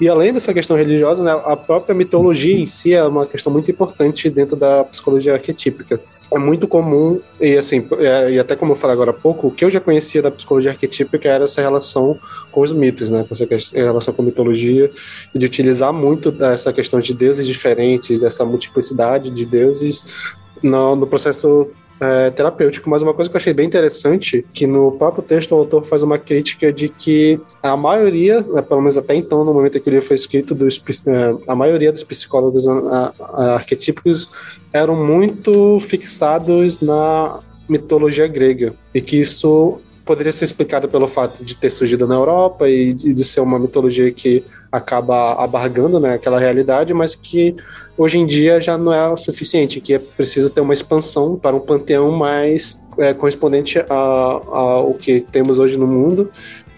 E 0.00 0.08
além 0.08 0.32
dessa 0.32 0.54
questão 0.54 0.76
religiosa, 0.76 1.24
né, 1.24 1.32
a 1.44 1.56
própria 1.56 1.94
mitologia 1.96 2.56
em 2.56 2.66
si 2.66 2.94
é 2.94 3.02
uma 3.02 3.26
questão 3.26 3.52
muito 3.52 3.68
importante 3.68 4.30
dentro 4.30 4.54
da 4.54 4.84
psicologia 4.84 5.32
arquetípica 5.32 6.00
é 6.32 6.38
muito 6.38 6.68
comum, 6.68 7.20
e 7.40 7.58
assim, 7.58 7.86
é, 7.98 8.30
e 8.30 8.38
até 8.38 8.54
como 8.54 8.72
eu 8.72 8.76
falei 8.76 8.94
agora 8.94 9.10
há 9.10 9.14
pouco, 9.14 9.48
o 9.48 9.50
que 9.50 9.64
eu 9.64 9.70
já 9.70 9.80
conhecia 9.80 10.22
da 10.22 10.30
psicologia 10.30 10.70
arquetípica 10.70 11.28
era 11.28 11.44
essa 11.44 11.60
relação 11.60 12.16
com 12.52 12.60
os 12.60 12.72
mitos, 12.72 13.10
né? 13.10 13.24
Com 13.28 13.34
essa 13.34 13.46
relação 13.74 14.14
com 14.14 14.22
a 14.22 14.24
mitologia, 14.24 14.90
e 15.34 15.38
de 15.38 15.46
utilizar 15.46 15.92
muito 15.92 16.34
essa 16.44 16.72
questão 16.72 17.00
de 17.00 17.12
deuses 17.14 17.46
diferentes, 17.46 18.20
dessa 18.20 18.44
multiplicidade 18.44 19.30
de 19.30 19.44
deuses 19.44 20.04
no, 20.62 20.94
no 20.94 21.06
processo 21.06 21.68
é, 22.00 22.30
terapêutico. 22.30 22.88
Mas 22.88 23.02
uma 23.02 23.12
coisa 23.12 23.28
que 23.28 23.36
eu 23.36 23.40
achei 23.40 23.52
bem 23.52 23.66
interessante, 23.66 24.44
que 24.52 24.66
no 24.66 24.92
próprio 24.92 25.22
texto 25.22 25.52
o 25.52 25.58
autor 25.58 25.84
faz 25.84 26.02
uma 26.02 26.18
crítica 26.18 26.72
de 26.72 26.88
que 26.88 27.40
a 27.62 27.76
maioria, 27.76 28.40
né, 28.40 28.62
pelo 28.62 28.80
menos 28.80 28.96
até 28.96 29.14
então, 29.14 29.44
no 29.44 29.52
momento 29.52 29.76
em 29.76 29.80
que 29.80 29.88
o 29.88 29.92
livro 29.92 30.06
foi 30.06 30.16
escrito, 30.16 30.54
dos, 30.54 30.82
é, 31.06 31.34
a 31.46 31.54
maioria 31.54 31.92
dos 31.92 32.04
psicólogos 32.04 32.66
arquetípicos 33.56 34.30
eram 34.72 34.94
muito 34.96 35.78
fixados 35.80 36.80
na 36.80 37.40
mitologia 37.68 38.26
grega 38.26 38.74
e 38.94 39.00
que 39.00 39.16
isso 39.16 39.80
poderia 40.04 40.32
ser 40.32 40.44
explicado 40.44 40.88
pelo 40.88 41.06
fato 41.06 41.44
de 41.44 41.54
ter 41.54 41.70
surgido 41.70 42.06
na 42.06 42.16
Europa 42.16 42.68
e 42.68 42.92
de 42.92 43.24
ser 43.24 43.40
uma 43.40 43.58
mitologia 43.58 44.10
que 44.10 44.44
acaba 44.72 45.34
abargando 45.34 46.00
né, 46.00 46.14
aquela 46.14 46.38
realidade, 46.38 46.92
mas 46.92 47.14
que 47.14 47.54
hoje 47.96 48.18
em 48.18 48.26
dia 48.26 48.60
já 48.60 48.76
não 48.76 48.92
é 48.92 49.08
o 49.08 49.16
suficiente, 49.16 49.80
que 49.80 49.94
é 49.94 49.98
preciso 49.98 50.50
ter 50.50 50.60
uma 50.60 50.74
expansão 50.74 51.36
para 51.36 51.54
um 51.54 51.60
panteão 51.60 52.10
mais 52.10 52.82
é, 52.98 53.14
correspondente 53.14 53.78
ao 53.88 54.94
que 54.94 55.20
temos 55.20 55.58
hoje 55.58 55.76
no 55.76 55.86
mundo 55.86 56.30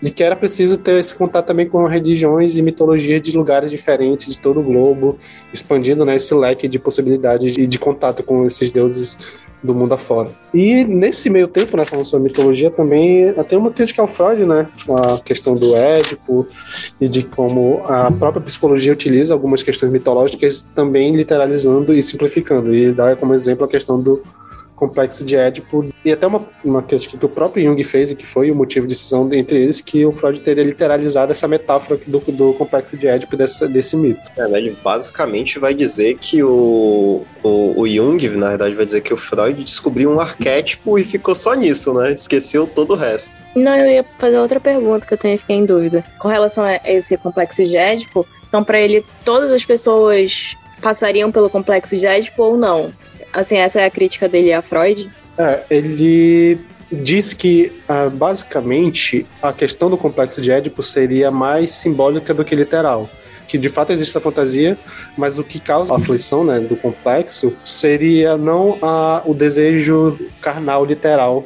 de 0.02 0.10
que 0.10 0.24
era 0.24 0.34
preciso 0.34 0.76
ter 0.76 0.98
esse 0.98 1.14
contato 1.14 1.46
também 1.46 1.68
com 1.68 1.86
religiões 1.86 2.56
e 2.56 2.62
mitologias 2.62 3.22
de 3.22 3.36
lugares 3.36 3.70
diferentes 3.70 4.34
de 4.34 4.40
todo 4.40 4.58
o 4.58 4.62
globo, 4.62 5.16
expandindo 5.52 6.04
né, 6.04 6.16
esse 6.16 6.34
leque 6.34 6.66
de 6.66 6.78
possibilidades 6.78 7.54
de, 7.54 7.66
de 7.68 7.78
contato 7.78 8.22
com 8.24 8.44
esses 8.44 8.70
deuses 8.72 9.16
do 9.62 9.72
mundo 9.72 9.94
afora. 9.94 10.30
E 10.52 10.82
nesse 10.84 11.30
meio 11.30 11.46
tempo, 11.46 11.76
né, 11.76 11.84
falando 11.84 12.04
sobre 12.04 12.28
mitologia, 12.28 12.68
também 12.68 13.28
até 13.36 13.56
uma 13.56 13.70
crítica 13.70 14.02
ao 14.02 14.08
Freud, 14.08 14.44
né, 14.44 14.66
a 14.90 15.20
questão 15.20 15.54
do 15.54 15.76
Édipo 15.76 16.44
e 17.00 17.08
de 17.08 17.22
como 17.22 17.80
a 17.84 18.10
própria 18.10 18.42
psicologia 18.42 18.92
utiliza 18.92 19.32
algumas 19.32 19.62
questões 19.62 19.92
mitológicas 19.92 20.62
também 20.74 21.14
literalizando 21.14 21.94
e 21.94 22.02
simplificando. 22.02 22.74
E 22.74 22.92
dá 22.92 23.14
como 23.14 23.34
exemplo 23.34 23.64
a 23.64 23.68
questão 23.68 24.00
do 24.00 24.20
complexo 24.82 25.22
de 25.22 25.36
Édipo, 25.36 25.88
e 26.04 26.10
até 26.10 26.26
uma, 26.26 26.44
uma 26.64 26.82
crítica 26.82 27.16
que 27.16 27.24
o 27.24 27.28
próprio 27.28 27.64
Jung 27.64 27.80
fez, 27.84 28.10
e 28.10 28.16
que 28.16 28.26
foi 28.26 28.50
o 28.50 28.54
motivo 28.54 28.84
de 28.84 28.94
decisão 28.94 29.32
entre 29.32 29.62
eles, 29.62 29.80
que 29.80 30.04
o 30.04 30.10
Freud 30.10 30.40
teria 30.40 30.64
literalizado 30.64 31.30
essa 31.30 31.46
metáfora 31.46 32.00
do, 32.04 32.18
do 32.18 32.52
complexo 32.54 32.96
de 32.96 33.06
Édipo 33.06 33.36
desse, 33.36 33.68
desse 33.68 33.96
mito. 33.96 34.20
É, 34.36 34.48
né, 34.48 34.58
ele 34.58 34.76
basicamente 34.82 35.60
vai 35.60 35.72
dizer 35.72 36.16
que 36.18 36.42
o, 36.42 37.24
o, 37.44 37.80
o 37.80 37.88
Jung, 37.88 38.28
na 38.30 38.48
verdade, 38.48 38.74
vai 38.74 38.84
dizer 38.84 39.02
que 39.02 39.14
o 39.14 39.16
Freud 39.16 39.62
descobriu 39.62 40.10
um 40.10 40.18
arquétipo 40.18 40.98
e 40.98 41.04
ficou 41.04 41.36
só 41.36 41.54
nisso, 41.54 41.94
né? 41.94 42.12
Esqueceu 42.12 42.66
todo 42.66 42.94
o 42.94 42.96
resto. 42.96 43.32
Não, 43.54 43.76
eu 43.76 43.88
ia 43.88 44.04
fazer 44.18 44.38
outra 44.38 44.58
pergunta 44.58 45.06
que 45.06 45.14
eu 45.14 45.18
tenho 45.18 45.38
fiquei 45.38 45.54
em 45.54 45.64
dúvida. 45.64 46.02
Com 46.18 46.26
relação 46.26 46.64
a 46.64 46.80
esse 46.84 47.16
complexo 47.16 47.64
de 47.64 47.76
Édipo, 47.76 48.26
então, 48.48 48.64
para 48.64 48.80
ele, 48.80 49.04
todas 49.24 49.52
as 49.52 49.64
pessoas 49.64 50.56
passariam 50.80 51.30
pelo 51.30 51.48
complexo 51.48 51.96
de 51.96 52.04
Édipo 52.04 52.42
ou 52.42 52.56
não? 52.56 52.92
Assim, 53.32 53.56
essa 53.56 53.80
é 53.80 53.86
a 53.86 53.90
crítica 53.90 54.28
dele 54.28 54.52
a 54.52 54.60
Freud? 54.60 55.10
É, 55.38 55.62
ele 55.70 56.58
diz 56.90 57.32
que, 57.32 57.72
ah, 57.88 58.10
basicamente, 58.12 59.26
a 59.40 59.52
questão 59.52 59.88
do 59.88 59.96
complexo 59.96 60.40
de 60.40 60.52
Édipo 60.52 60.82
seria 60.82 61.30
mais 61.30 61.72
simbólica 61.72 62.34
do 62.34 62.44
que 62.44 62.54
literal. 62.54 63.08
Que 63.48 63.58
de 63.58 63.68
fato 63.68 63.92
existe 63.92 64.10
essa 64.10 64.20
fantasia, 64.20 64.78
mas 65.16 65.38
o 65.38 65.44
que 65.44 65.58
causa 65.58 65.92
a 65.92 65.96
aflição 65.96 66.44
né, 66.44 66.60
do 66.60 66.76
complexo 66.76 67.52
seria 67.64 68.36
não 68.36 68.78
a, 68.82 69.22
o 69.24 69.34
desejo 69.34 70.18
carnal 70.40 70.84
literal 70.84 71.44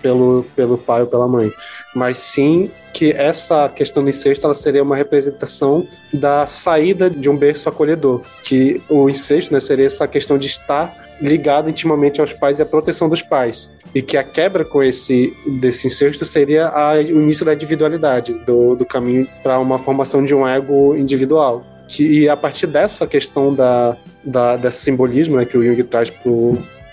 pelo, 0.00 0.46
pelo 0.54 0.78
pai 0.78 1.02
ou 1.02 1.06
pela 1.06 1.26
mãe, 1.26 1.52
mas 1.94 2.18
sim 2.18 2.70
que 2.92 3.10
essa 3.10 3.68
questão 3.68 4.04
do 4.04 4.10
incesto 4.10 4.46
ela 4.46 4.54
seria 4.54 4.82
uma 4.82 4.94
representação 4.94 5.86
da 6.12 6.46
saída 6.46 7.10
de 7.10 7.28
um 7.28 7.36
berço 7.36 7.68
acolhedor, 7.68 8.22
que 8.44 8.80
o 8.88 9.10
incesto 9.10 9.52
né, 9.52 9.60
seria 9.60 9.86
essa 9.86 10.06
questão 10.06 10.38
de 10.38 10.46
estar 10.46 10.94
ligado 11.22 11.70
intimamente 11.70 12.20
aos 12.20 12.32
pais 12.32 12.58
e 12.58 12.62
à 12.62 12.66
proteção 12.66 13.08
dos 13.08 13.22
pais. 13.22 13.72
E 13.94 14.02
que 14.02 14.16
a 14.16 14.24
quebra 14.24 14.64
com 14.64 14.82
esse 14.82 15.32
desse 15.46 15.86
incesto 15.86 16.24
seria 16.24 16.68
a, 16.68 16.94
o 16.94 17.00
início 17.00 17.46
da 17.46 17.54
individualidade, 17.54 18.32
do, 18.44 18.74
do 18.74 18.84
caminho 18.84 19.26
para 19.42 19.58
uma 19.58 19.78
formação 19.78 20.24
de 20.24 20.34
um 20.34 20.46
ego 20.46 20.96
individual. 20.96 21.64
Que, 21.88 22.04
e 22.04 22.28
a 22.28 22.36
partir 22.36 22.66
dessa 22.66 23.06
questão 23.06 23.54
da, 23.54 23.96
da, 24.24 24.56
desse 24.56 24.82
simbolismo 24.82 25.36
né, 25.36 25.44
que 25.44 25.56
o 25.56 25.64
Jung 25.64 25.82
traz 25.84 26.10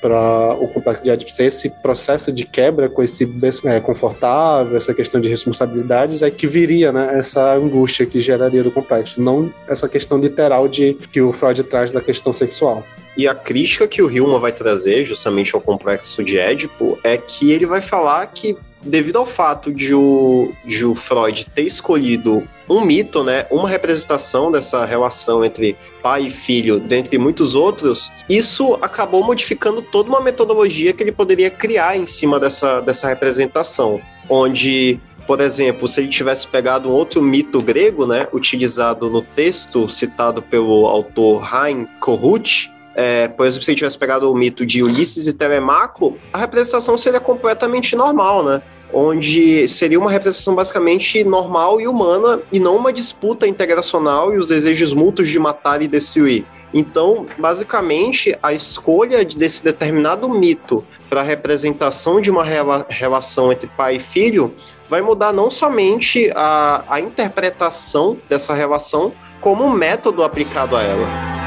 para 0.02 0.54
o 0.60 0.68
complexo 0.68 1.04
de 1.04 1.34
ser 1.34 1.46
esse 1.46 1.70
processo 1.70 2.32
de 2.32 2.46
quebra 2.46 2.90
com 2.90 3.02
esse 3.02 3.30
é, 3.66 3.80
confortável, 3.80 4.76
essa 4.78 4.94
questão 4.94 5.20
de 5.20 5.28
responsabilidades, 5.28 6.22
é 6.22 6.30
que 6.30 6.48
viria 6.48 6.92
né, 6.92 7.18
essa 7.18 7.54
angústia 7.54 8.06
que 8.06 8.20
geraria 8.20 8.64
do 8.64 8.72
complexo, 8.72 9.22
não 9.22 9.52
essa 9.68 9.88
questão 9.90 10.18
literal 10.18 10.68
de 10.68 10.94
que 11.12 11.22
o 11.22 11.34
Freud 11.34 11.64
traz 11.64 11.92
da 11.92 12.02
questão 12.02 12.32
sexual. 12.32 12.84
E 13.20 13.28
a 13.28 13.36
crítica 13.36 13.86
que 13.86 14.01
o 14.01 14.09
Hillman 14.09 14.39
vai 14.39 14.53
trazer 14.53 15.03
justamente 15.03 15.53
ao 15.53 15.59
complexo 15.59 16.24
de 16.24 16.39
Édipo 16.39 16.97
é 17.03 17.17
que 17.17 17.51
ele 17.51 17.65
vai 17.65 17.82
falar 17.82 18.26
que 18.28 18.55
devido 18.82 19.17
ao 19.17 19.26
fato 19.26 19.74
de 19.74 19.93
o, 19.93 20.53
de 20.63 20.86
o 20.86 20.95
Freud 20.95 21.45
ter 21.47 21.63
escolhido 21.63 22.47
um 22.70 22.80
mito, 22.80 23.22
né, 23.22 23.45
uma 23.51 23.67
representação 23.67 24.49
dessa 24.49 24.86
relação 24.86 25.43
entre 25.43 25.76
pai 26.01 26.28
e 26.28 26.32
filho, 26.32 26.80
dentre 26.80 27.17
muitos 27.17 27.55
outros, 27.55 28.09
isso 28.30 28.80
acabou 28.82 29.22
modificando 29.22 29.82
toda 29.82 30.07
uma 30.07 30.22
metodologia 30.22 30.93
que 30.93 31.03
ele 31.03 31.11
poderia 31.11 31.49
criar 31.49 31.97
em 31.97 32.05
cima 32.05 32.39
dessa, 32.39 32.80
dessa 32.80 33.09
representação, 33.09 33.99
onde 34.30 34.97
por 35.28 35.41
exemplo, 35.41 35.89
se 35.89 35.99
ele 35.99 36.07
tivesse 36.07 36.47
pegado 36.47 36.89
um 36.89 36.91
outro 36.93 37.22
mito 37.22 37.61
grego, 37.61 38.07
né, 38.07 38.30
utilizado 38.32 39.09
no 39.09 39.22
texto 39.22 39.89
citado 39.89 40.41
pelo 40.41 40.88
autor 40.88 41.47
Hein 41.53 41.86
Kohut, 41.99 42.72
é, 42.96 43.28
por 43.28 43.46
exemplo, 43.46 43.64
se 43.64 43.72
ele 43.72 43.78
tivesse 43.78 43.98
pegado 43.98 44.32
o 44.32 44.36
mito 44.36 44.66
de 44.66 44.84
Ulisses 44.84 45.28
e 45.28 45.34
Telemaco, 45.34 46.18
a 46.34 46.38
representação 46.38 46.98
seria 46.98 47.20
completamente 47.20 47.96
normal, 47.96 48.44
né? 48.44 48.62
onde 48.92 49.68
seria 49.68 50.00
uma 50.00 50.12
representação 50.12 50.56
basicamente 50.56 51.24
normal 51.24 51.80
e 51.80 51.88
humana 51.88 52.42
e 52.52 52.60
não 52.60 52.76
uma 52.76 52.92
disputa 52.92 53.48
integracional 53.48 54.34
e 54.34 54.38
os 54.38 54.48
desejos 54.48 54.94
mútuos 54.94 55.30
de 55.30 55.38
matar 55.38 55.82
e 55.82 55.88
destruir. 55.88 56.46
Então, 56.74 57.26
basicamente, 57.38 58.38
a 58.44 58.54
escolha 58.54 59.26
desse 59.26 59.64
determinado 59.64 60.30
mito 60.30 60.86
para 61.10 61.22
a 61.22 61.24
representação 61.24 62.22
de 62.22 62.30
uma 62.30 62.44
rela 62.44 62.86
relação 62.90 63.52
entre 63.52 63.68
pai 63.70 63.96
e 63.96 64.00
filho 64.00 64.54
vai 64.88 65.02
mudar 65.02 65.34
não 65.34 65.50
somente 65.50 66.32
a, 66.36 66.84
a 66.88 67.00
interpretação 67.00 68.18
dessa 68.28 68.54
relação, 68.54 69.12
como 69.42 69.64
o 69.64 69.72
método 69.72 70.24
aplicado 70.24 70.76
a 70.76 70.84
ela. 70.84 71.39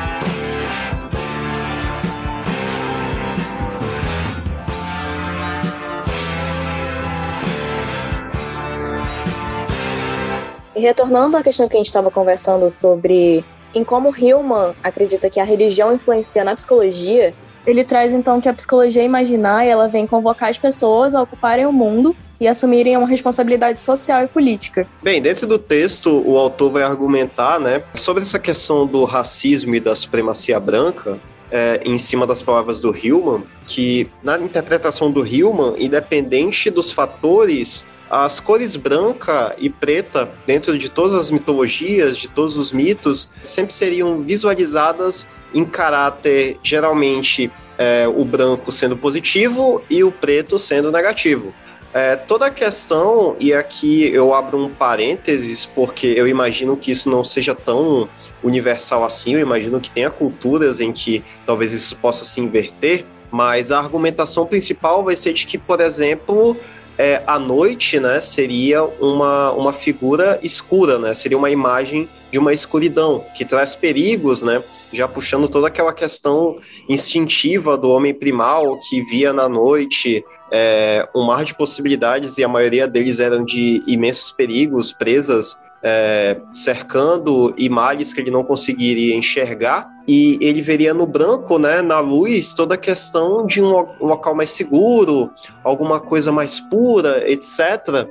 Retornando 10.82 11.36
à 11.36 11.42
questão 11.42 11.68
que 11.68 11.76
a 11.76 11.78
gente 11.78 11.86
estava 11.86 12.10
conversando 12.10 12.68
sobre 12.70 13.44
em 13.74 13.82
como 13.82 14.14
Hillman 14.14 14.74
acredita 14.82 15.30
que 15.30 15.40
a 15.40 15.44
religião 15.44 15.94
influencia 15.94 16.44
na 16.44 16.54
psicologia, 16.54 17.32
ele 17.66 17.84
traz 17.84 18.12
então 18.12 18.40
que 18.40 18.48
a 18.48 18.52
psicologia 18.52 19.02
imaginar 19.02 19.64
ela 19.64 19.88
vem 19.88 20.06
convocar 20.06 20.50
as 20.50 20.58
pessoas 20.58 21.14
a 21.14 21.22
ocuparem 21.22 21.64
o 21.64 21.72
mundo 21.72 22.14
e 22.40 22.48
assumirem 22.48 22.96
uma 22.96 23.06
responsabilidade 23.06 23.78
social 23.78 24.24
e 24.24 24.26
política. 24.26 24.86
Bem, 25.00 25.22
dentro 25.22 25.46
do 25.46 25.58
texto, 25.58 26.22
o 26.26 26.36
autor 26.36 26.72
vai 26.72 26.82
argumentar 26.82 27.60
né, 27.60 27.82
sobre 27.94 28.22
essa 28.22 28.38
questão 28.38 28.84
do 28.84 29.04
racismo 29.04 29.76
e 29.76 29.80
da 29.80 29.94
supremacia 29.94 30.58
branca, 30.58 31.18
é, 31.52 31.80
em 31.84 31.96
cima 31.98 32.26
das 32.26 32.42
palavras 32.42 32.80
do 32.80 32.96
Hillman, 32.96 33.44
que 33.66 34.08
na 34.22 34.38
interpretação 34.38 35.10
do 35.10 35.24
Hillman, 35.24 35.74
independente 35.78 36.68
dos 36.68 36.90
fatores 36.90 37.84
as 38.12 38.38
cores 38.38 38.76
branca 38.76 39.56
e 39.56 39.70
preta, 39.70 40.30
dentro 40.46 40.78
de 40.78 40.90
todas 40.90 41.14
as 41.14 41.30
mitologias, 41.30 42.18
de 42.18 42.28
todos 42.28 42.58
os 42.58 42.70
mitos, 42.70 43.30
sempre 43.42 43.72
seriam 43.72 44.20
visualizadas 44.22 45.26
em 45.54 45.64
caráter, 45.64 46.58
geralmente, 46.62 47.50
é, 47.78 48.06
o 48.06 48.22
branco 48.22 48.70
sendo 48.70 48.98
positivo 48.98 49.82
e 49.88 50.04
o 50.04 50.12
preto 50.12 50.58
sendo 50.58 50.92
negativo. 50.92 51.54
É, 51.94 52.14
toda 52.14 52.46
a 52.46 52.50
questão, 52.50 53.34
e 53.40 53.54
aqui 53.54 54.04
eu 54.08 54.34
abro 54.34 54.58
um 54.58 54.68
parênteses, 54.68 55.64
porque 55.64 56.08
eu 56.08 56.28
imagino 56.28 56.76
que 56.76 56.90
isso 56.90 57.08
não 57.08 57.24
seja 57.24 57.54
tão 57.54 58.10
universal 58.42 59.04
assim, 59.04 59.34
eu 59.34 59.40
imagino 59.40 59.80
que 59.80 59.90
tenha 59.90 60.10
culturas 60.10 60.80
em 60.80 60.92
que 60.92 61.24
talvez 61.46 61.72
isso 61.72 61.96
possa 61.96 62.26
se 62.26 62.42
inverter, 62.42 63.06
mas 63.30 63.72
a 63.72 63.78
argumentação 63.78 64.44
principal 64.44 65.02
vai 65.02 65.16
ser 65.16 65.32
de 65.32 65.46
que, 65.46 65.56
por 65.56 65.80
exemplo, 65.80 66.54
é, 66.98 67.22
a 67.26 67.38
noite, 67.38 67.98
né, 67.98 68.20
seria 68.20 68.82
uma, 68.82 69.52
uma 69.52 69.72
figura 69.72 70.38
escura, 70.42 70.98
né, 70.98 71.14
seria 71.14 71.38
uma 71.38 71.50
imagem 71.50 72.08
de 72.30 72.38
uma 72.38 72.52
escuridão, 72.52 73.24
que 73.36 73.44
traz 73.44 73.74
perigos, 73.74 74.42
né, 74.42 74.62
já 74.92 75.08
puxando 75.08 75.48
toda 75.48 75.68
aquela 75.68 75.92
questão 75.92 76.58
instintiva 76.88 77.76
do 77.78 77.88
homem 77.88 78.12
primal 78.12 78.78
que 78.80 79.02
via 79.02 79.32
na 79.32 79.48
noite 79.48 80.24
é, 80.50 81.08
um 81.14 81.24
mar 81.24 81.44
de 81.44 81.54
possibilidades 81.54 82.36
e 82.36 82.44
a 82.44 82.48
maioria 82.48 82.86
deles 82.86 83.18
eram 83.18 83.42
de 83.42 83.82
imensos 83.86 84.30
perigos, 84.30 84.92
presas 84.92 85.58
é, 85.82 86.40
cercando 86.52 87.54
males 87.70 88.12
que 88.12 88.20
ele 88.20 88.30
não 88.30 88.44
conseguiria 88.44 89.16
enxergar, 89.16 89.90
e 90.06 90.38
ele 90.40 90.62
veria 90.62 90.92
no 90.92 91.06
branco, 91.06 91.58
né, 91.58 91.80
na 91.80 92.00
luz, 92.00 92.54
toda 92.54 92.74
a 92.74 92.78
questão 92.78 93.46
de 93.46 93.62
um, 93.62 93.86
um 94.00 94.06
local 94.06 94.34
mais 94.34 94.50
seguro, 94.50 95.30
alguma 95.62 96.00
coisa 96.00 96.32
mais 96.32 96.58
pura, 96.60 97.30
etc. 97.30 98.08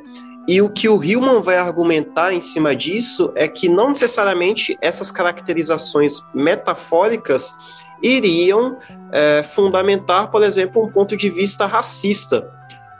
E 0.48 0.62
o 0.62 0.70
que 0.70 0.88
o 0.90 1.04
Hillman 1.04 1.42
vai 1.42 1.58
argumentar 1.58 2.34
em 2.34 2.42
cima 2.42 2.76
disso 2.76 3.32
é 3.36 3.48
que 3.48 3.70
não 3.70 3.90
necessariamente 3.90 4.78
essas 4.82 5.12
caracterizações 5.12 6.22
metafóricas 6.34 7.54
iriam 8.02 8.78
é, 9.12 9.44
fundamentar, 9.44 10.32
por 10.32 10.42
exemplo, 10.42 10.84
um 10.84 10.92
ponto 10.92 11.16
de 11.16 11.30
vista 11.30 11.66
racista 11.66 12.50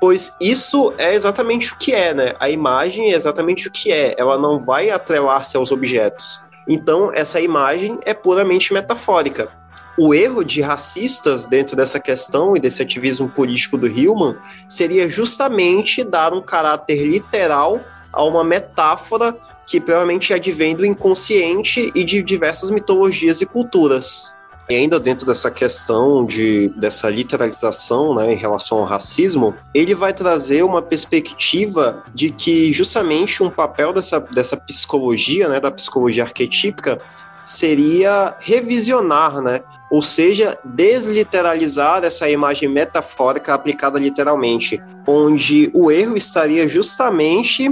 pois 0.02 0.36
isso 0.42 0.92
é 0.98 1.14
exatamente 1.14 1.72
o 1.72 1.78
que 1.78 1.94
é, 1.94 2.12
né? 2.12 2.34
A 2.40 2.50
imagem 2.50 3.14
é 3.14 3.16
exatamente 3.16 3.68
o 3.68 3.72
que 3.72 3.92
é, 3.92 4.16
ela 4.18 4.36
não 4.36 4.60
vai 4.60 4.90
atrelar-se 4.90 5.56
aos 5.56 5.72
objetos. 5.72 6.42
Então, 6.68 7.12
essa 7.14 7.40
imagem 7.40 8.00
é 8.04 8.12
puramente 8.12 8.74
metafórica. 8.74 9.50
O 9.96 10.12
erro 10.16 10.44
de 10.44 10.60
racistas 10.60 11.46
dentro 11.46 11.76
dessa 11.76 12.00
questão 12.00 12.58
e 12.58 12.60
desse 12.60 12.82
ativismo 12.82 13.30
político 13.30 13.78
do 13.78 13.86
Hillman 13.86 14.36
seria 14.68 15.08
justamente 15.08 16.04
dar 16.04 16.34
um 16.34 16.42
caráter 16.42 17.06
literal 17.06 17.80
a 18.12 18.24
uma 18.24 18.44
metáfora 18.44 19.38
que 19.68 19.80
provavelmente 19.80 20.34
advém 20.34 20.76
do 20.76 20.84
inconsciente 20.84 21.92
e 21.94 22.04
de 22.04 22.24
diversas 22.24 22.72
mitologias 22.72 23.40
e 23.40 23.46
culturas. 23.46 24.34
E 24.72 24.76
ainda 24.76 25.02
dentro 25.02 25.26
dessa 25.26 25.52
questão 25.52 26.24
de, 26.24 26.70
dessa 26.78 27.10
literalização 27.10 28.16
né, 28.16 28.32
em 28.32 28.38
relação 28.38 28.78
ao 28.78 28.86
racismo, 28.86 29.54
ele 29.74 29.94
vai 29.94 30.14
trazer 30.14 30.64
uma 30.64 30.82
perspectiva 30.82 32.02
de 32.16 32.32
que 32.32 32.72
justamente 32.72 33.44
um 33.44 33.50
papel 33.50 33.92
dessa, 33.92 34.18
dessa 34.22 34.56
psicologia, 34.56 35.50
né, 35.50 35.60
da 35.60 35.70
psicologia 35.70 36.24
arquetípica, 36.24 37.02
seria 37.44 38.34
revisionar, 38.40 39.42
né? 39.42 39.62
Ou 39.92 40.02
seja, 40.02 40.58
desliteralizar 40.64 42.06
essa 42.06 42.30
imagem 42.30 42.70
metafórica 42.70 43.54
aplicada 43.54 44.00
literalmente, 44.00 44.82
onde 45.06 45.70
o 45.74 45.92
erro 45.92 46.16
estaria 46.16 46.70
justamente 46.70 47.70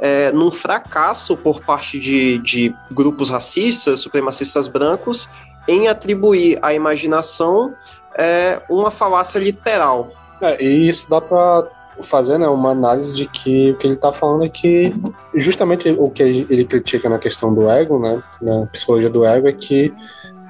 é, 0.00 0.32
num 0.32 0.50
fracasso 0.50 1.36
por 1.36 1.60
parte 1.60 2.00
de, 2.00 2.38
de 2.38 2.74
grupos 2.90 3.28
racistas, 3.28 4.00
supremacistas 4.00 4.66
brancos, 4.66 5.28
em 5.68 5.86
atribuir 5.86 6.58
à 6.62 6.72
imaginação 6.72 7.74
é, 8.16 8.60
uma 8.68 8.90
falácia 8.90 9.38
literal. 9.38 10.10
É, 10.40 10.62
e 10.64 10.88
isso 10.88 11.08
dá 11.08 11.20
para 11.20 11.68
fazer 12.00 12.38
né, 12.38 12.48
uma 12.48 12.70
análise 12.70 13.14
de 13.14 13.26
que 13.26 13.72
o 13.72 13.76
que 13.76 13.86
ele 13.86 13.94
está 13.94 14.12
falando 14.12 14.44
é 14.44 14.48
que 14.48 14.94
justamente 15.34 15.90
o 15.90 16.10
que 16.10 16.22
ele 16.22 16.64
critica 16.64 17.08
na 17.08 17.18
questão 17.18 17.52
do 17.52 17.68
ego, 17.68 17.98
né, 17.98 18.22
na 18.40 18.66
psicologia 18.66 19.10
do 19.10 19.24
ego, 19.24 19.48
é 19.48 19.52
que 19.52 19.92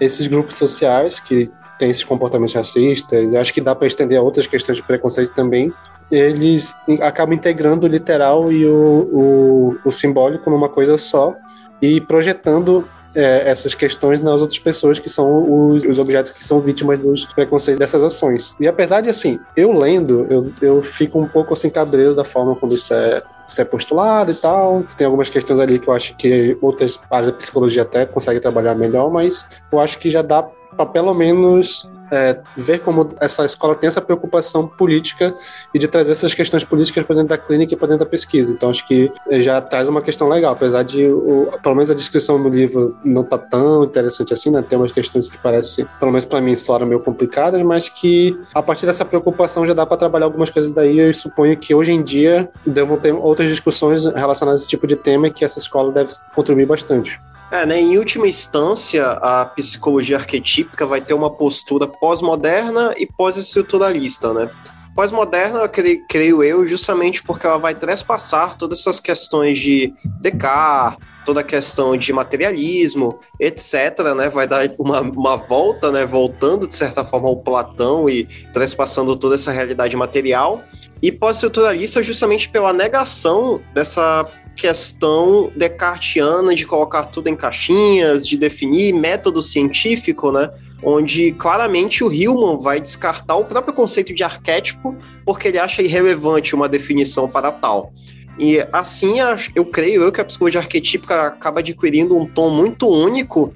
esses 0.00 0.26
grupos 0.26 0.56
sociais 0.56 1.18
que 1.18 1.50
têm 1.78 1.90
esses 1.90 2.04
comportamentos 2.04 2.54
racistas, 2.54 3.34
acho 3.34 3.52
que 3.52 3.60
dá 3.60 3.74
para 3.74 3.86
estender 3.86 4.18
a 4.18 4.22
outras 4.22 4.46
questões 4.46 4.78
de 4.78 4.84
preconceito 4.84 5.32
também, 5.32 5.72
eles 6.10 6.74
acabam 7.00 7.34
integrando 7.34 7.86
o 7.86 7.88
literal 7.88 8.50
e 8.50 8.66
o, 8.66 9.08
o, 9.12 9.78
o 9.84 9.92
simbólico 9.92 10.50
numa 10.50 10.68
coisa 10.68 10.96
só 10.96 11.34
e 11.80 12.00
projetando 12.00 12.84
é, 13.14 13.48
essas 13.48 13.74
questões 13.74 14.22
nas 14.22 14.40
outras 14.40 14.58
pessoas 14.58 14.98
que 14.98 15.08
são 15.08 15.70
os, 15.70 15.84
os 15.84 15.98
objetos 15.98 16.32
que 16.32 16.42
são 16.44 16.60
vítimas 16.60 16.98
dos 16.98 17.24
preconceitos 17.26 17.78
dessas 17.78 18.02
ações. 18.02 18.54
E 18.60 18.68
apesar 18.68 19.00
de, 19.00 19.10
assim, 19.10 19.38
eu 19.56 19.72
lendo, 19.72 20.26
eu, 20.30 20.52
eu 20.60 20.82
fico 20.82 21.20
um 21.20 21.28
pouco 21.28 21.54
assim 21.54 21.70
cabreiro 21.70 22.14
da 22.14 22.24
forma 22.24 22.54
como 22.54 22.74
isso 22.74 22.92
é 22.94 23.22
isso 23.48 23.62
é 23.62 23.64
postulado 23.64 24.30
e 24.30 24.34
tal. 24.34 24.84
Tem 24.96 25.06
algumas 25.06 25.30
questões 25.30 25.58
ali 25.58 25.78
que 25.78 25.88
eu 25.88 25.94
acho 25.94 26.14
que 26.16 26.56
outras 26.60 27.00
áreas 27.10 27.32
da 27.32 27.38
psicologia 27.38 27.82
até 27.82 28.04
conseguem 28.04 28.42
trabalhar 28.42 28.74
melhor, 28.74 29.10
mas 29.10 29.48
eu 29.72 29.80
acho 29.80 29.98
que 29.98 30.10
já 30.10 30.20
dá 30.20 30.46
para 30.78 30.86
pelo 30.86 31.12
menos 31.12 31.90
é, 32.10 32.38
ver 32.56 32.78
como 32.78 33.10
essa 33.20 33.44
escola 33.44 33.74
tem 33.74 33.88
essa 33.88 34.00
preocupação 34.00 34.66
política 34.66 35.34
e 35.74 35.78
de 35.78 35.88
trazer 35.88 36.12
essas 36.12 36.32
questões 36.32 36.64
políticas 36.64 37.04
para 37.04 37.16
dentro 37.16 37.30
da 37.30 37.36
clínica 37.36 37.74
e 37.74 37.76
para 37.76 37.88
dentro 37.88 38.04
da 38.04 38.10
pesquisa. 38.10 38.52
Então, 38.52 38.70
acho 38.70 38.86
que 38.86 39.12
já 39.40 39.60
traz 39.60 39.88
uma 39.88 40.00
questão 40.00 40.28
legal, 40.28 40.52
apesar 40.52 40.84
de, 40.84 41.04
o, 41.04 41.50
pelo 41.60 41.74
menos, 41.74 41.90
a 41.90 41.94
descrição 41.94 42.40
do 42.40 42.48
livro 42.48 42.96
não 43.04 43.24
tá 43.24 43.36
tão 43.36 43.84
interessante 43.84 44.32
assim, 44.32 44.50
né? 44.50 44.64
Tem 44.66 44.78
umas 44.78 44.92
questões 44.92 45.28
que 45.28 45.36
parecem, 45.36 45.86
pelo 45.98 46.12
menos 46.12 46.24
para 46.24 46.40
mim, 46.40 46.54
soaram 46.54 46.86
meio 46.86 47.00
complicadas, 47.00 47.60
mas 47.62 47.88
que 47.88 48.38
a 48.54 48.62
partir 48.62 48.86
dessa 48.86 49.04
preocupação 49.04 49.66
já 49.66 49.74
dá 49.74 49.84
para 49.84 49.96
trabalhar 49.96 50.26
algumas 50.26 50.48
coisas 50.48 50.72
daí. 50.72 50.98
Eu 50.98 51.12
suponho 51.12 51.56
que 51.56 51.74
hoje 51.74 51.92
em 51.92 52.02
dia 52.02 52.48
devam 52.64 52.96
ter 52.96 53.12
outras 53.12 53.50
discussões 53.50 54.04
relacionadas 54.06 54.60
a 54.60 54.62
esse 54.62 54.70
tipo 54.70 54.86
de 54.86 54.96
tema 54.96 55.26
e 55.26 55.30
que 55.30 55.44
essa 55.44 55.58
escola 55.58 55.92
deve 55.92 56.12
contribuir 56.34 56.66
bastante. 56.66 57.20
É, 57.50 57.64
né? 57.64 57.80
Em 57.80 57.96
última 57.96 58.26
instância, 58.26 59.06
a 59.12 59.46
psicologia 59.46 60.18
arquetípica 60.18 60.86
vai 60.86 61.00
ter 61.00 61.14
uma 61.14 61.30
postura 61.30 61.86
pós-moderna 61.86 62.94
e 62.96 63.06
pós-estruturalista, 63.06 64.34
né? 64.34 64.50
Pós-moderna, 64.94 65.60
creio 66.08 66.42
eu, 66.42 66.66
justamente 66.66 67.22
porque 67.22 67.46
ela 67.46 67.56
vai 67.56 67.74
trespassar 67.74 68.56
todas 68.56 68.80
essas 68.80 69.00
questões 69.00 69.58
de 69.58 69.94
Descartes, 70.20 70.98
toda 71.24 71.40
a 71.40 71.44
questão 71.44 71.96
de 71.96 72.12
materialismo, 72.12 73.18
etc., 73.40 74.14
né? 74.14 74.28
Vai 74.28 74.46
dar 74.46 74.68
uma, 74.78 75.00
uma 75.00 75.36
volta, 75.36 75.90
né? 75.90 76.04
Voltando, 76.04 76.66
de 76.66 76.74
certa 76.74 77.02
forma, 77.02 77.28
ao 77.28 77.36
Platão 77.36 78.10
e 78.10 78.24
trespassando 78.52 79.16
toda 79.16 79.36
essa 79.36 79.52
realidade 79.52 79.96
material. 79.96 80.62
E 81.00 81.10
pós-estruturalista 81.10 82.02
justamente 82.02 82.48
pela 82.50 82.72
negação 82.72 83.60
dessa 83.72 84.26
questão 84.58 85.52
descartiana 85.54 86.52
de 86.52 86.66
colocar 86.66 87.04
tudo 87.04 87.28
em 87.28 87.36
caixinhas, 87.36 88.26
de 88.26 88.36
definir 88.36 88.92
método 88.92 89.40
científico, 89.40 90.32
né? 90.32 90.50
Onde 90.82 91.32
claramente 91.32 92.02
o 92.02 92.12
Hillman 92.12 92.60
vai 92.60 92.80
descartar 92.80 93.36
o 93.36 93.44
próprio 93.44 93.72
conceito 93.72 94.12
de 94.12 94.24
arquétipo 94.24 94.96
porque 95.24 95.48
ele 95.48 95.58
acha 95.58 95.80
irrelevante 95.80 96.56
uma 96.56 96.68
definição 96.68 97.28
para 97.28 97.52
tal. 97.52 97.92
E 98.36 98.58
assim, 98.72 99.16
eu 99.54 99.64
creio 99.64 100.02
eu 100.02 100.12
que 100.12 100.20
a 100.20 100.24
psicologia 100.24 100.60
arquetípica 100.60 101.28
acaba 101.28 101.60
adquirindo 101.60 102.16
um 102.16 102.26
tom 102.26 102.50
muito 102.50 102.88
único 102.88 103.54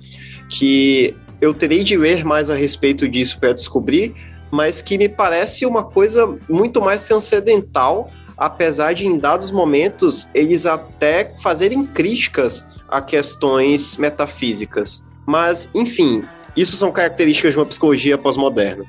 que 0.48 1.14
eu 1.40 1.52
terei 1.52 1.82
de 1.82 1.96
ler 1.96 2.24
mais 2.24 2.48
a 2.48 2.54
respeito 2.54 3.08
disso 3.08 3.38
para 3.40 3.52
descobrir, 3.52 4.14
mas 4.50 4.80
que 4.80 4.98
me 4.98 5.08
parece 5.08 5.66
uma 5.66 5.82
coisa 5.82 6.38
muito 6.48 6.80
mais 6.80 7.06
transcendental 7.06 8.10
apesar 8.44 8.92
de 8.92 9.06
em 9.06 9.18
dados 9.18 9.52
momentos 9.52 10.28
eles 10.34 10.66
até 10.66 11.32
fazerem 11.40 11.86
críticas 11.86 12.66
a 12.88 13.00
questões 13.00 13.96
metafísicas. 13.96 15.04
Mas, 15.24 15.68
enfim, 15.72 16.24
isso 16.56 16.76
são 16.76 16.90
características 16.90 17.52
de 17.52 17.58
uma 17.58 17.66
psicologia 17.66 18.18
pós-moderna. 18.18 18.84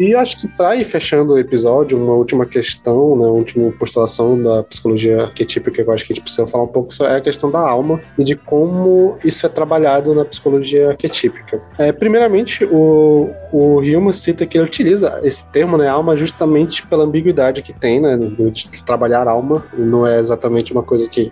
E 0.00 0.14
acho 0.14 0.38
que 0.38 0.48
para 0.48 0.74
ir 0.76 0.84
fechando 0.84 1.34
o 1.34 1.38
episódio, 1.38 2.02
uma 2.02 2.14
última 2.14 2.46
questão, 2.46 3.14
né, 3.16 3.26
uma 3.26 3.32
última 3.32 3.70
postulação 3.72 4.42
da 4.42 4.62
psicologia 4.62 5.24
arquetípica 5.24 5.84
que 5.84 5.90
eu 5.90 5.92
acho 5.92 6.06
que 6.06 6.14
a 6.14 6.16
gente 6.16 6.22
precisa 6.22 6.46
falar 6.46 6.64
um 6.64 6.68
pouco 6.68 6.90
é 7.04 7.16
a 7.16 7.20
questão 7.20 7.50
da 7.50 7.60
alma 7.60 8.00
e 8.18 8.24
de 8.24 8.34
como 8.34 9.14
isso 9.22 9.44
é 9.44 9.48
trabalhado 9.50 10.14
na 10.14 10.24
psicologia 10.24 10.88
arquetípica. 10.88 11.60
É, 11.76 11.92
primeiramente, 11.92 12.64
o, 12.64 13.28
o 13.52 13.80
Hume 13.80 14.14
cita 14.14 14.46
que 14.46 14.56
ele 14.56 14.64
utiliza 14.64 15.20
esse 15.22 15.46
termo, 15.48 15.76
né, 15.76 15.86
alma, 15.86 16.16
justamente 16.16 16.86
pela 16.86 17.04
ambiguidade 17.04 17.60
que 17.60 17.74
tem, 17.74 18.00
né, 18.00 18.16
de 18.16 18.82
trabalhar 18.84 19.28
alma, 19.28 19.66
não 19.76 20.06
é 20.06 20.18
exatamente 20.18 20.72
uma 20.72 20.82
coisa 20.82 21.06
que 21.10 21.30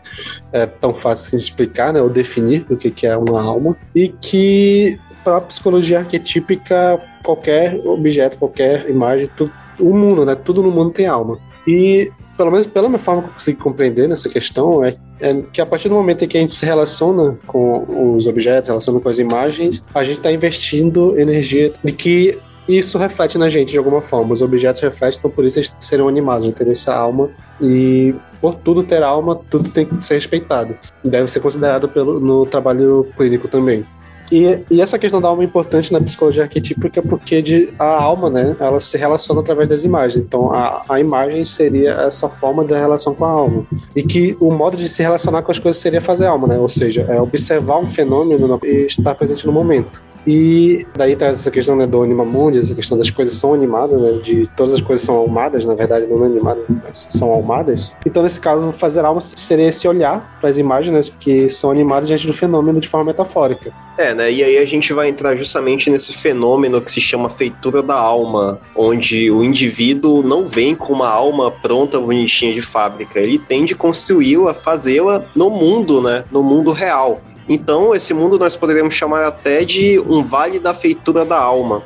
é 0.52 0.66
tão 0.66 0.94
fácil 0.94 1.38
de 1.38 1.42
explicar, 1.42 1.94
né, 1.94 2.02
ou 2.02 2.10
definir 2.10 2.66
o 2.68 2.76
que 2.76 3.06
é 3.06 3.16
uma 3.16 3.42
alma, 3.42 3.74
e 3.94 4.08
que 4.08 4.98
para 5.28 5.36
a 5.36 5.40
psicologia 5.42 5.98
arquetípica, 5.98 6.98
qualquer 7.28 7.78
objeto, 7.84 8.38
qualquer 8.38 8.88
imagem, 8.88 9.28
tudo, 9.36 9.52
o 9.78 9.94
mundo, 9.94 10.24
né? 10.24 10.34
Tudo 10.34 10.62
no 10.62 10.70
mundo 10.70 10.92
tem 10.92 11.06
alma. 11.06 11.38
E, 11.66 12.08
pelo 12.38 12.50
menos 12.50 12.66
pela 12.66 12.88
minha 12.88 12.98
forma 12.98 13.20
que 13.20 13.28
eu 13.28 13.32
consigo 13.34 13.62
compreender 13.62 14.08
nessa 14.08 14.30
questão, 14.30 14.82
é, 14.82 14.96
é 15.20 15.42
que 15.52 15.60
a 15.60 15.66
partir 15.66 15.90
do 15.90 15.94
momento 15.94 16.24
em 16.24 16.28
que 16.28 16.38
a 16.38 16.40
gente 16.40 16.54
se 16.54 16.64
relaciona 16.64 17.36
com 17.46 18.14
os 18.16 18.26
objetos, 18.26 18.68
relaciona 18.68 18.98
com 18.98 19.08
as 19.10 19.18
imagens, 19.18 19.84
a 19.94 20.02
gente 20.02 20.16
está 20.16 20.32
investindo 20.32 21.20
energia 21.20 21.70
de 21.84 21.92
que 21.92 22.38
isso 22.66 22.96
reflete 22.96 23.36
na 23.36 23.50
gente 23.50 23.72
de 23.72 23.78
alguma 23.78 24.00
forma. 24.00 24.32
Os 24.32 24.40
objetos 24.40 24.80
refletem, 24.80 25.18
então 25.18 25.30
por 25.30 25.44
isso 25.44 25.58
eles 25.58 25.76
serão 25.80 26.08
animados, 26.08 26.48
a 26.48 26.52
ter 26.52 26.66
essa 26.68 26.94
alma. 26.94 27.28
E 27.60 28.14
por 28.40 28.54
tudo 28.54 28.82
ter 28.82 29.02
alma, 29.02 29.38
tudo 29.50 29.68
tem 29.68 29.84
que 29.84 30.02
ser 30.02 30.14
respeitado. 30.14 30.74
Deve 31.04 31.28
ser 31.28 31.40
considerado 31.40 31.88
pelo, 31.90 32.18
no 32.18 32.46
trabalho 32.46 33.06
clínico 33.18 33.48
também. 33.48 33.84
E, 34.30 34.58
e, 34.70 34.80
essa 34.80 34.98
questão 34.98 35.20
da 35.20 35.28
alma 35.28 35.42
é 35.42 35.46
importante 35.46 35.92
na 35.92 36.00
psicologia 36.00 36.44
arquetípica 36.44 37.02
porque 37.02 37.40
de, 37.40 37.66
a 37.78 38.02
alma, 38.02 38.28
né, 38.28 38.56
ela 38.60 38.78
se 38.78 38.96
relaciona 38.98 39.40
através 39.40 39.68
das 39.68 39.84
imagens. 39.84 40.22
Então, 40.22 40.52
a, 40.52 40.84
a 40.88 41.00
imagem 41.00 41.44
seria 41.44 41.92
essa 41.92 42.28
forma 42.28 42.64
da 42.64 42.78
relação 42.78 43.14
com 43.14 43.24
a 43.24 43.30
alma. 43.30 43.66
E 43.96 44.02
que 44.02 44.36
o 44.40 44.50
modo 44.50 44.76
de 44.76 44.88
se 44.88 45.02
relacionar 45.02 45.42
com 45.42 45.50
as 45.50 45.58
coisas 45.58 45.80
seria 45.80 46.00
fazer 46.00 46.26
alma, 46.26 46.46
né? 46.46 46.58
Ou 46.58 46.68
seja, 46.68 47.06
é 47.08 47.20
observar 47.20 47.78
um 47.78 47.88
fenômeno 47.88 48.58
e 48.64 48.86
estar 48.86 49.14
presente 49.14 49.46
no 49.46 49.52
momento. 49.52 50.02
E 50.30 50.86
daí 50.94 51.16
traz 51.16 51.38
essa 51.38 51.50
questão 51.50 51.74
né, 51.74 51.86
do 51.86 52.02
Anima 52.02 52.22
Mundi, 52.22 52.58
essa 52.58 52.74
questão 52.74 52.98
das 52.98 53.08
coisas 53.08 53.34
são 53.38 53.54
animadas, 53.54 53.98
né, 53.98 54.12
de 54.22 54.46
todas 54.54 54.74
as 54.74 54.80
coisas 54.82 55.02
são 55.02 55.16
almadas, 55.16 55.64
na 55.64 55.74
verdade 55.74 56.06
não 56.06 56.22
animadas, 56.22 56.64
mas 56.68 56.98
são 56.98 57.30
almadas. 57.30 57.96
Então, 58.04 58.22
nesse 58.22 58.38
caso, 58.38 58.70
fazer 58.70 59.06
alma 59.06 59.22
seria 59.22 59.68
esse 59.68 59.88
olhar 59.88 60.36
para 60.38 60.50
as 60.50 60.58
imagens 60.58 61.08
né, 61.08 61.14
que 61.18 61.48
são 61.48 61.70
animadas 61.70 62.08
diante 62.08 62.26
do 62.26 62.34
fenômeno 62.34 62.78
de 62.78 62.86
forma 62.86 63.06
metafórica. 63.06 63.72
É, 63.96 64.14
né? 64.14 64.30
E 64.30 64.44
aí 64.44 64.58
a 64.58 64.66
gente 64.66 64.92
vai 64.92 65.08
entrar 65.08 65.34
justamente 65.34 65.88
nesse 65.88 66.12
fenômeno 66.12 66.82
que 66.82 66.90
se 66.90 67.00
chama 67.00 67.30
feitura 67.30 67.82
da 67.82 67.94
alma, 67.96 68.60
onde 68.76 69.30
o 69.30 69.42
indivíduo 69.42 70.22
não 70.22 70.46
vem 70.46 70.74
com 70.74 70.92
uma 70.92 71.08
alma 71.08 71.50
pronta, 71.50 71.98
bonitinha 71.98 72.52
de 72.52 72.60
fábrica. 72.60 73.18
Ele 73.18 73.38
tem 73.38 73.64
de 73.64 73.74
construí-la, 73.74 74.52
fazê-la 74.52 75.24
no 75.34 75.48
mundo, 75.48 76.02
né? 76.02 76.22
No 76.30 76.42
mundo 76.42 76.70
real. 76.70 77.22
Então, 77.48 77.94
esse 77.94 78.12
mundo 78.12 78.38
nós 78.38 78.56
poderíamos 78.56 78.94
chamar 78.94 79.24
até 79.24 79.64
de 79.64 79.98
um 80.00 80.22
vale 80.22 80.58
da 80.58 80.74
feitura 80.74 81.24
da 81.24 81.38
alma. 81.38 81.82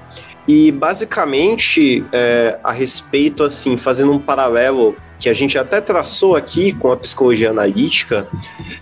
E 0.47 0.73
basicamente, 0.73 2.05
é, 2.13 2.59
a 2.65 2.73
respeito, 2.73 3.45
assim, 3.45 3.77
fazendo 3.77 4.13
um 4.13 4.19
paralelo 4.19 4.97
que 5.21 5.29
a 5.29 5.35
gente 5.35 5.57
até 5.57 5.81
traçou 5.81 6.35
aqui 6.35 6.73
com 6.73 6.91
a 6.91 6.97
psicologia 6.97 7.51
analítica, 7.51 8.27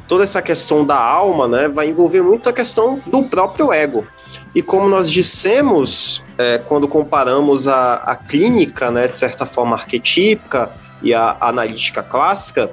toda 0.08 0.24
essa 0.24 0.40
questão 0.40 0.86
da 0.86 0.96
alma, 0.96 1.46
né, 1.46 1.68
vai 1.68 1.88
envolver 1.88 2.22
muito 2.22 2.48
a 2.48 2.52
questão 2.52 3.02
do 3.06 3.22
próprio 3.24 3.70
ego. 3.70 4.06
E 4.54 4.62
como 4.62 4.88
nós 4.88 5.10
dissemos, 5.10 6.24
é, 6.38 6.56
quando 6.56 6.88
comparamos 6.88 7.68
a, 7.68 7.96
a 7.96 8.16
clínica, 8.16 8.90
né, 8.90 9.06
de 9.06 9.16
certa 9.16 9.44
forma 9.44 9.76
arquetípica, 9.76 10.70
e 11.02 11.14
a 11.14 11.36
analítica 11.40 12.02
clássica, 12.02 12.70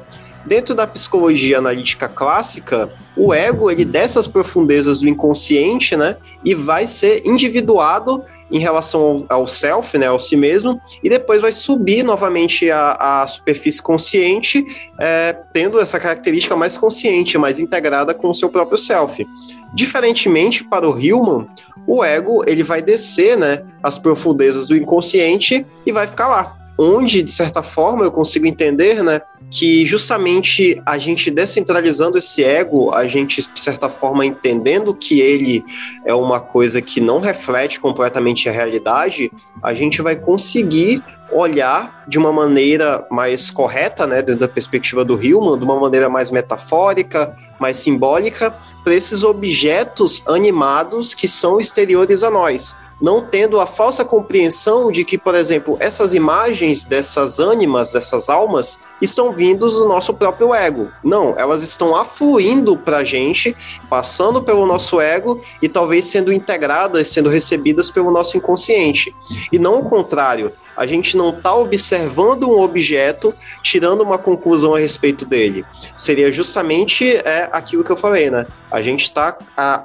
dentro 0.48 0.74
da 0.74 0.88
psicologia 0.88 1.58
analítica 1.58 2.08
clássica, 2.08 2.90
o 3.16 3.34
ego 3.34 3.70
ele 3.70 3.84
desce 3.84 4.18
as 4.18 4.28
profundezas 4.28 5.02
do 5.02 5.10
inconsciente, 5.10 5.96
né, 5.96 6.18
e 6.44 6.56
vai 6.56 6.88
ser 6.88 7.26
individuado 7.26 8.24
em 8.50 8.60
relação 8.60 9.26
ao, 9.28 9.46
self, 9.46 9.98
né, 9.98 10.08
ao 10.08 10.18
si 10.18 10.38
mesmo, 10.38 10.80
e 11.04 11.10
depois 11.10 11.42
vai 11.42 11.52
subir 11.52 12.02
novamente 12.04 12.72
a, 12.72 13.22
a 13.22 13.28
superfície 13.28 13.82
consciente, 13.82 14.64
é, 14.98 15.36
tendo 15.52 15.80
essa 15.82 16.00
característica 16.00 16.56
mais 16.56 16.78
consciente, 16.78 17.38
mais 17.38 17.60
integrada 17.60 18.14
com 18.14 18.30
o 18.30 18.34
seu 18.34 18.50
próprio 18.50 18.78
self. 18.78 19.28
Diferentemente 19.74 20.64
para 20.64 20.90
o 20.90 20.98
Hillman, 20.98 21.46
o 21.86 22.04
ego 22.04 22.42
ele 22.48 22.64
vai 22.64 22.82
descer, 22.82 23.38
né, 23.38 23.64
as 23.84 23.98
profundezas 23.98 24.70
do 24.70 24.78
inconsciente 24.78 25.66
e 25.86 25.92
vai 25.92 26.08
ficar 26.08 26.28
lá, 26.30 26.56
onde 26.78 27.24
de 27.24 27.32
certa 27.32 27.62
forma 27.62 28.06
eu 28.06 28.12
consigo 28.12 28.48
entender, 28.48 29.04
né, 29.04 29.22
que 29.50 29.86
justamente 29.86 30.82
a 30.86 30.98
gente 30.98 31.32
descentralizando 31.32 32.18
esse 32.18 32.44
ego, 32.44 32.94
a 32.94 33.08
gente, 33.08 33.42
de 33.42 33.60
certa 33.60 33.90
forma, 33.90 34.26
entendendo 34.26 34.94
que 34.94 35.22
ele 35.22 35.64
é 36.06 36.14
uma 36.14 36.40
coisa 36.40 36.82
que 36.82 37.00
não 37.00 37.20
reflete 37.20 37.80
completamente 37.80 38.50
a 38.50 38.52
realidade, 38.52 39.32
a 39.64 39.74
gente 39.74 40.02
vai 40.02 40.16
conseguir 40.16 41.04
olhar 41.32 42.04
de 42.08 42.18
uma 42.18 42.32
maneira 42.32 43.06
mais 43.10 43.50
correta, 43.50 44.08
né, 44.08 44.22
dentro 44.22 44.42
da 44.42 44.48
perspectiva 44.48 45.04
do 45.04 45.22
Hillman, 45.22 45.58
de 45.58 45.64
uma 45.64 45.80
maneira 45.80 46.10
mais 46.10 46.32
metafórica, 46.32 47.36
mais 47.60 47.78
simbólica, 47.78 48.54
para 48.84 48.96
esses 48.96 49.24
objetos 49.24 50.24
animados 50.28 51.14
que 51.14 51.28
são 51.28 51.60
exteriores 51.60 52.24
a 52.24 52.30
nós 52.30 52.76
não 53.00 53.22
tendo 53.22 53.60
a 53.60 53.68
falsa 53.68 54.04
compreensão 54.04 54.92
de 54.92 55.06
que, 55.06 55.18
por 55.18 55.36
exemplo, 55.36 55.78
essas 55.80 56.14
imagens 56.14 56.84
dessas 56.84 57.40
ânimas, 57.40 57.94
dessas 57.94 58.30
almas, 58.30 58.80
estão 59.02 59.32
vindos 59.32 59.76
do 59.76 59.88
nosso 59.88 60.14
próprio 60.14 60.54
ego. 60.54 60.90
Não, 61.04 61.36
elas 61.38 61.62
estão 61.62 61.96
afluindo 61.96 62.76
para 62.76 62.98
a 62.98 63.04
gente, 63.04 63.56
passando 63.90 64.42
pelo 64.42 64.66
nosso 64.66 65.00
ego 65.00 65.40
e 65.62 65.70
talvez 65.70 66.06
sendo 66.06 66.34
integradas, 66.34 67.08
sendo 67.10 67.30
recebidas 67.30 67.92
pelo 67.92 68.12
nosso 68.12 68.38
inconsciente. 68.38 69.14
E 69.52 69.60
não 69.60 69.80
o 69.80 69.84
contrário. 69.84 70.52
A 70.78 70.86
gente 70.86 71.18
não 71.18 71.32
está 71.32 71.56
observando 71.56 72.44
um 72.44 72.60
objeto, 72.60 73.34
tirando 73.64 74.02
uma 74.02 74.18
conclusão 74.20 74.76
a 74.76 74.80
respeito 74.80 75.26
dele. 75.26 75.66
Seria 75.98 76.32
justamente 76.32 77.18
é, 77.18 77.50
aquilo 77.52 77.84
que 77.84 77.92
eu 77.92 77.98
falei, 77.98 78.30
né? 78.30 78.46
A 78.72 78.82
gente 78.82 79.04
está 79.04 79.36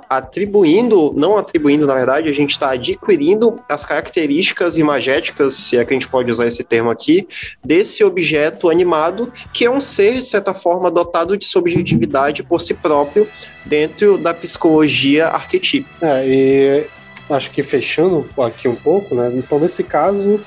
atribuindo, 0.09 1.13
não 1.17 1.39
atribuindo, 1.39 1.87
na 1.87 1.95
verdade, 1.95 2.29
a 2.29 2.35
gente 2.35 2.51
está 2.51 2.73
adquirindo 2.73 3.59
as 3.69 3.85
características 3.85 4.77
imagéticas, 4.77 5.55
se 5.55 5.79
é 5.79 5.85
que 5.85 5.95
a 5.95 5.95
gente 5.95 6.09
pode 6.09 6.31
usar 6.31 6.47
esse 6.47 6.63
termo 6.63 6.91
aqui, 6.91 7.27
desse 7.65 8.05
objeto 8.05 8.69
animado, 8.69 9.33
que 9.53 9.65
é 9.65 9.71
um 9.71 9.81
ser, 9.81 10.21
de 10.21 10.27
certa 10.27 10.53
forma, 10.53 10.91
dotado 10.91 11.37
de 11.37 11.47
subjetividade 11.47 12.43
por 12.43 12.61
si 12.61 12.75
próprio 12.75 13.27
dentro 13.65 14.19
da 14.19 14.35
psicologia 14.35 15.29
arquetípica. 15.29 15.95
É, 16.03 16.29
e 16.29 16.87
acho 17.31 17.51
que 17.51 17.63
fechando 17.63 18.29
aqui 18.39 18.69
um 18.69 18.75
pouco, 18.75 19.15
né? 19.15 19.33
Então, 19.35 19.59
nesse 19.59 19.83
caso, 19.83 20.41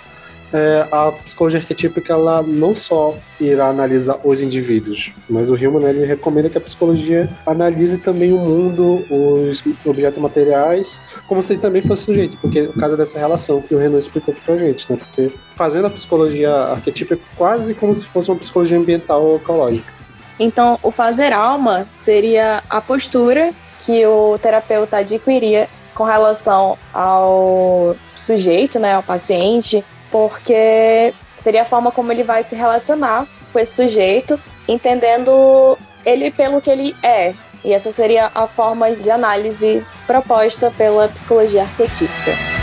é, 0.53 0.87
a 0.91 1.11
psicologia 1.11 1.59
arquetípica 1.59 2.13
ela 2.13 2.41
não 2.41 2.75
só 2.75 3.15
irá 3.39 3.67
analisar 3.67 4.19
os 4.23 4.41
indivíduos, 4.41 5.11
mas 5.29 5.49
o 5.49 5.55
Hillman 5.55 5.81
né, 5.81 5.89
ele 5.89 6.05
recomenda 6.05 6.49
que 6.49 6.57
a 6.57 6.61
psicologia 6.61 7.29
analise 7.45 7.97
também 7.97 8.33
o 8.33 8.37
mundo, 8.37 9.03
os 9.09 9.63
objetos 9.85 10.19
materiais, 10.19 11.01
como 11.27 11.41
se 11.41 11.53
ele 11.53 11.61
também 11.61 11.81
fosse 11.81 12.03
sujeito, 12.03 12.37
porque 12.37 12.63
por 12.63 12.79
causa 12.79 12.95
dessa 12.95 13.19
relação 13.19 13.61
que 13.61 13.75
o 13.75 13.77
Renan 13.77 13.99
explicou 13.99 14.33
aqui 14.33 14.43
pra 14.45 14.57
gente, 14.57 14.91
né? 14.91 14.97
Porque 14.97 15.31
fazendo 15.55 15.87
a 15.87 15.89
psicologia 15.89 16.51
arquetípica 16.51 17.21
quase 17.37 17.73
como 17.73 17.93
se 17.93 18.05
fosse 18.05 18.29
uma 18.29 18.37
psicologia 18.37 18.77
ambiental 18.77 19.23
ou 19.23 19.35
ecológica. 19.37 19.93
Então, 20.39 20.79
o 20.83 20.91
fazer 20.91 21.31
alma 21.31 21.87
seria 21.91 22.61
a 22.69 22.81
postura 22.81 23.51
que 23.77 24.05
o 24.05 24.37
terapeuta 24.37 24.97
adquiria 24.97 25.69
com 25.93 26.03
relação 26.03 26.77
ao 26.93 27.95
sujeito, 28.15 28.77
né, 28.77 28.93
ao 28.93 29.03
paciente, 29.03 29.83
porque 30.15 31.13
seria 31.35 31.63
a 31.63 31.65
forma 31.65 31.91
como 31.91 32.09
ele 32.09 32.23
vai 32.23 32.41
se 32.41 32.55
relacionar 32.55 33.27
com 33.51 33.59
esse 33.59 33.73
sujeito, 33.73 34.39
entendendo 34.65 35.77
ele 36.05 36.31
pelo 36.31 36.61
que 36.61 36.69
ele 36.69 36.95
é. 37.03 37.33
E 37.65 37.73
essa 37.73 37.91
seria 37.91 38.31
a 38.33 38.47
forma 38.47 38.95
de 38.95 39.11
análise 39.11 39.85
proposta 40.07 40.71
pela 40.77 41.09
psicologia 41.09 41.63
arquetípica. 41.63 42.54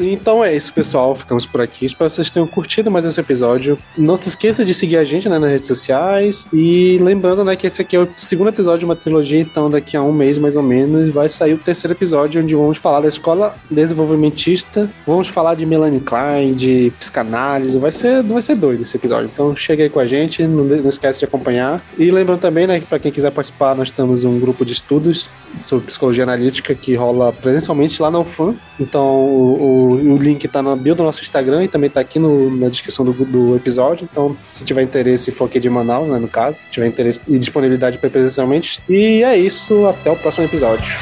Então 0.00 0.44
é 0.44 0.54
isso, 0.54 0.72
pessoal. 0.72 1.14
Ficamos 1.14 1.46
por 1.46 1.60
aqui. 1.60 1.84
Espero 1.84 2.08
que 2.08 2.16
vocês 2.16 2.30
tenham 2.30 2.46
curtido 2.46 2.90
mais 2.90 3.04
esse 3.04 3.20
episódio. 3.20 3.78
Não 3.96 4.16
se 4.16 4.28
esqueça 4.28 4.64
de 4.64 4.72
seguir 4.72 4.96
a 4.96 5.04
gente 5.04 5.28
né, 5.28 5.38
nas 5.38 5.50
redes 5.50 5.66
sociais. 5.66 6.48
E 6.52 6.98
lembrando 6.98 7.44
né, 7.44 7.56
que 7.56 7.66
esse 7.66 7.82
aqui 7.82 7.96
é 7.96 8.00
o 8.00 8.08
segundo 8.16 8.48
episódio 8.48 8.80
de 8.80 8.84
uma 8.84 8.96
trilogia, 8.96 9.40
então 9.40 9.70
daqui 9.70 9.96
a 9.96 10.02
um 10.02 10.12
mês 10.12 10.38
mais 10.38 10.56
ou 10.56 10.62
menos 10.62 11.10
vai 11.10 11.28
sair 11.28 11.54
o 11.54 11.58
terceiro 11.58 11.94
episódio, 11.94 12.42
onde 12.42 12.54
vamos 12.54 12.78
falar 12.78 13.00
da 13.00 13.08
escola 13.08 13.54
desenvolvimentista. 13.70 14.90
Vamos 15.06 15.28
falar 15.28 15.54
de 15.54 15.66
Melanie 15.66 16.00
Klein, 16.00 16.54
de 16.54 16.92
psicanálise. 16.98 17.78
Vai 17.78 17.92
ser, 17.92 18.22
vai 18.22 18.42
ser 18.42 18.56
doido 18.56 18.82
esse 18.82 18.96
episódio. 18.96 19.30
Então 19.32 19.54
chega 19.54 19.82
aí 19.82 19.90
com 19.90 20.00
a 20.00 20.06
gente, 20.06 20.46
não, 20.46 20.64
não 20.64 20.88
esquece 20.88 21.18
de 21.18 21.24
acompanhar. 21.24 21.82
E 21.98 22.10
lembrando 22.10 22.40
também, 22.40 22.66
né, 22.66 22.80
que 22.80 22.86
para 22.86 22.98
quem 22.98 23.12
quiser 23.12 23.30
participar, 23.30 23.74
nós 23.74 23.90
temos 23.90 24.24
um 24.24 24.38
grupo 24.38 24.64
de 24.64 24.72
estudos 24.72 25.28
sobre 25.60 25.86
psicologia 25.86 26.24
analítica 26.24 26.74
que 26.74 26.94
rola 26.94 27.32
presencialmente 27.32 28.00
lá 28.00 28.10
na 28.10 28.20
UFAM. 28.20 28.54
Então 28.78 29.04
o, 29.04 29.89
o 29.89 29.89
o, 29.92 30.16
link 30.16 30.46
tá 30.48 30.62
na 30.62 30.76
bio 30.76 30.94
do 30.94 31.02
nosso 31.02 31.22
Instagram 31.22 31.64
e 31.64 31.68
também 31.68 31.90
tá 31.90 32.00
aqui 32.00 32.18
no, 32.18 32.50
na 32.54 32.68
descrição 32.68 33.04
do, 33.04 33.12
do, 33.12 33.56
episódio. 33.56 34.08
Então, 34.10 34.36
se 34.42 34.64
tiver 34.64 34.82
interesse, 34.82 35.30
for 35.30 35.48
de 35.48 35.68
Manaus, 35.68 36.08
né, 36.08 36.18
no 36.18 36.28
caso, 36.28 36.60
tiver 36.70 36.86
interesse 36.86 37.20
e 37.26 37.38
disponibilidade 37.38 37.98
para 37.98 38.10
presencialmente. 38.10 38.80
E 38.88 39.22
é 39.22 39.36
isso, 39.36 39.86
até 39.86 40.10
o 40.10 40.16
próximo 40.16 40.44
episódio. 40.44 40.98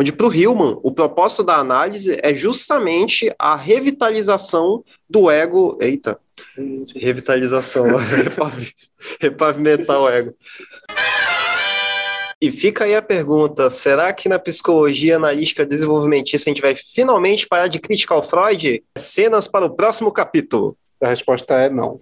Onde 0.00 0.12
para 0.12 0.26
o 0.26 0.34
Hillman 0.34 0.78
o 0.82 0.90
propósito 0.90 1.44
da 1.44 1.56
análise 1.56 2.18
é 2.22 2.34
justamente 2.34 3.32
a 3.38 3.54
revitalização 3.54 4.82
do 5.08 5.30
ego. 5.30 5.76
Eita, 5.78 6.18
revitalização, 6.96 7.84
repavimentar 9.20 10.00
o 10.00 10.08
ego. 10.08 10.34
E 12.40 12.50
fica 12.50 12.84
aí 12.84 12.94
a 12.94 13.02
pergunta: 13.02 13.68
será 13.68 14.10
que 14.14 14.26
na 14.26 14.38
psicologia 14.38 15.16
analítica 15.16 15.66
desenvolvimentista 15.66 16.48
a 16.48 16.52
gente 16.52 16.62
vai 16.62 16.74
finalmente 16.94 17.46
parar 17.46 17.68
de 17.68 17.78
criticar 17.78 18.16
o 18.16 18.22
Freud? 18.22 18.82
Cenas 18.96 19.46
para 19.46 19.66
o 19.66 19.70
próximo 19.70 20.10
capítulo. 20.10 20.76
A 21.02 21.08
resposta 21.08 21.54
é 21.54 21.68
não. 21.68 22.00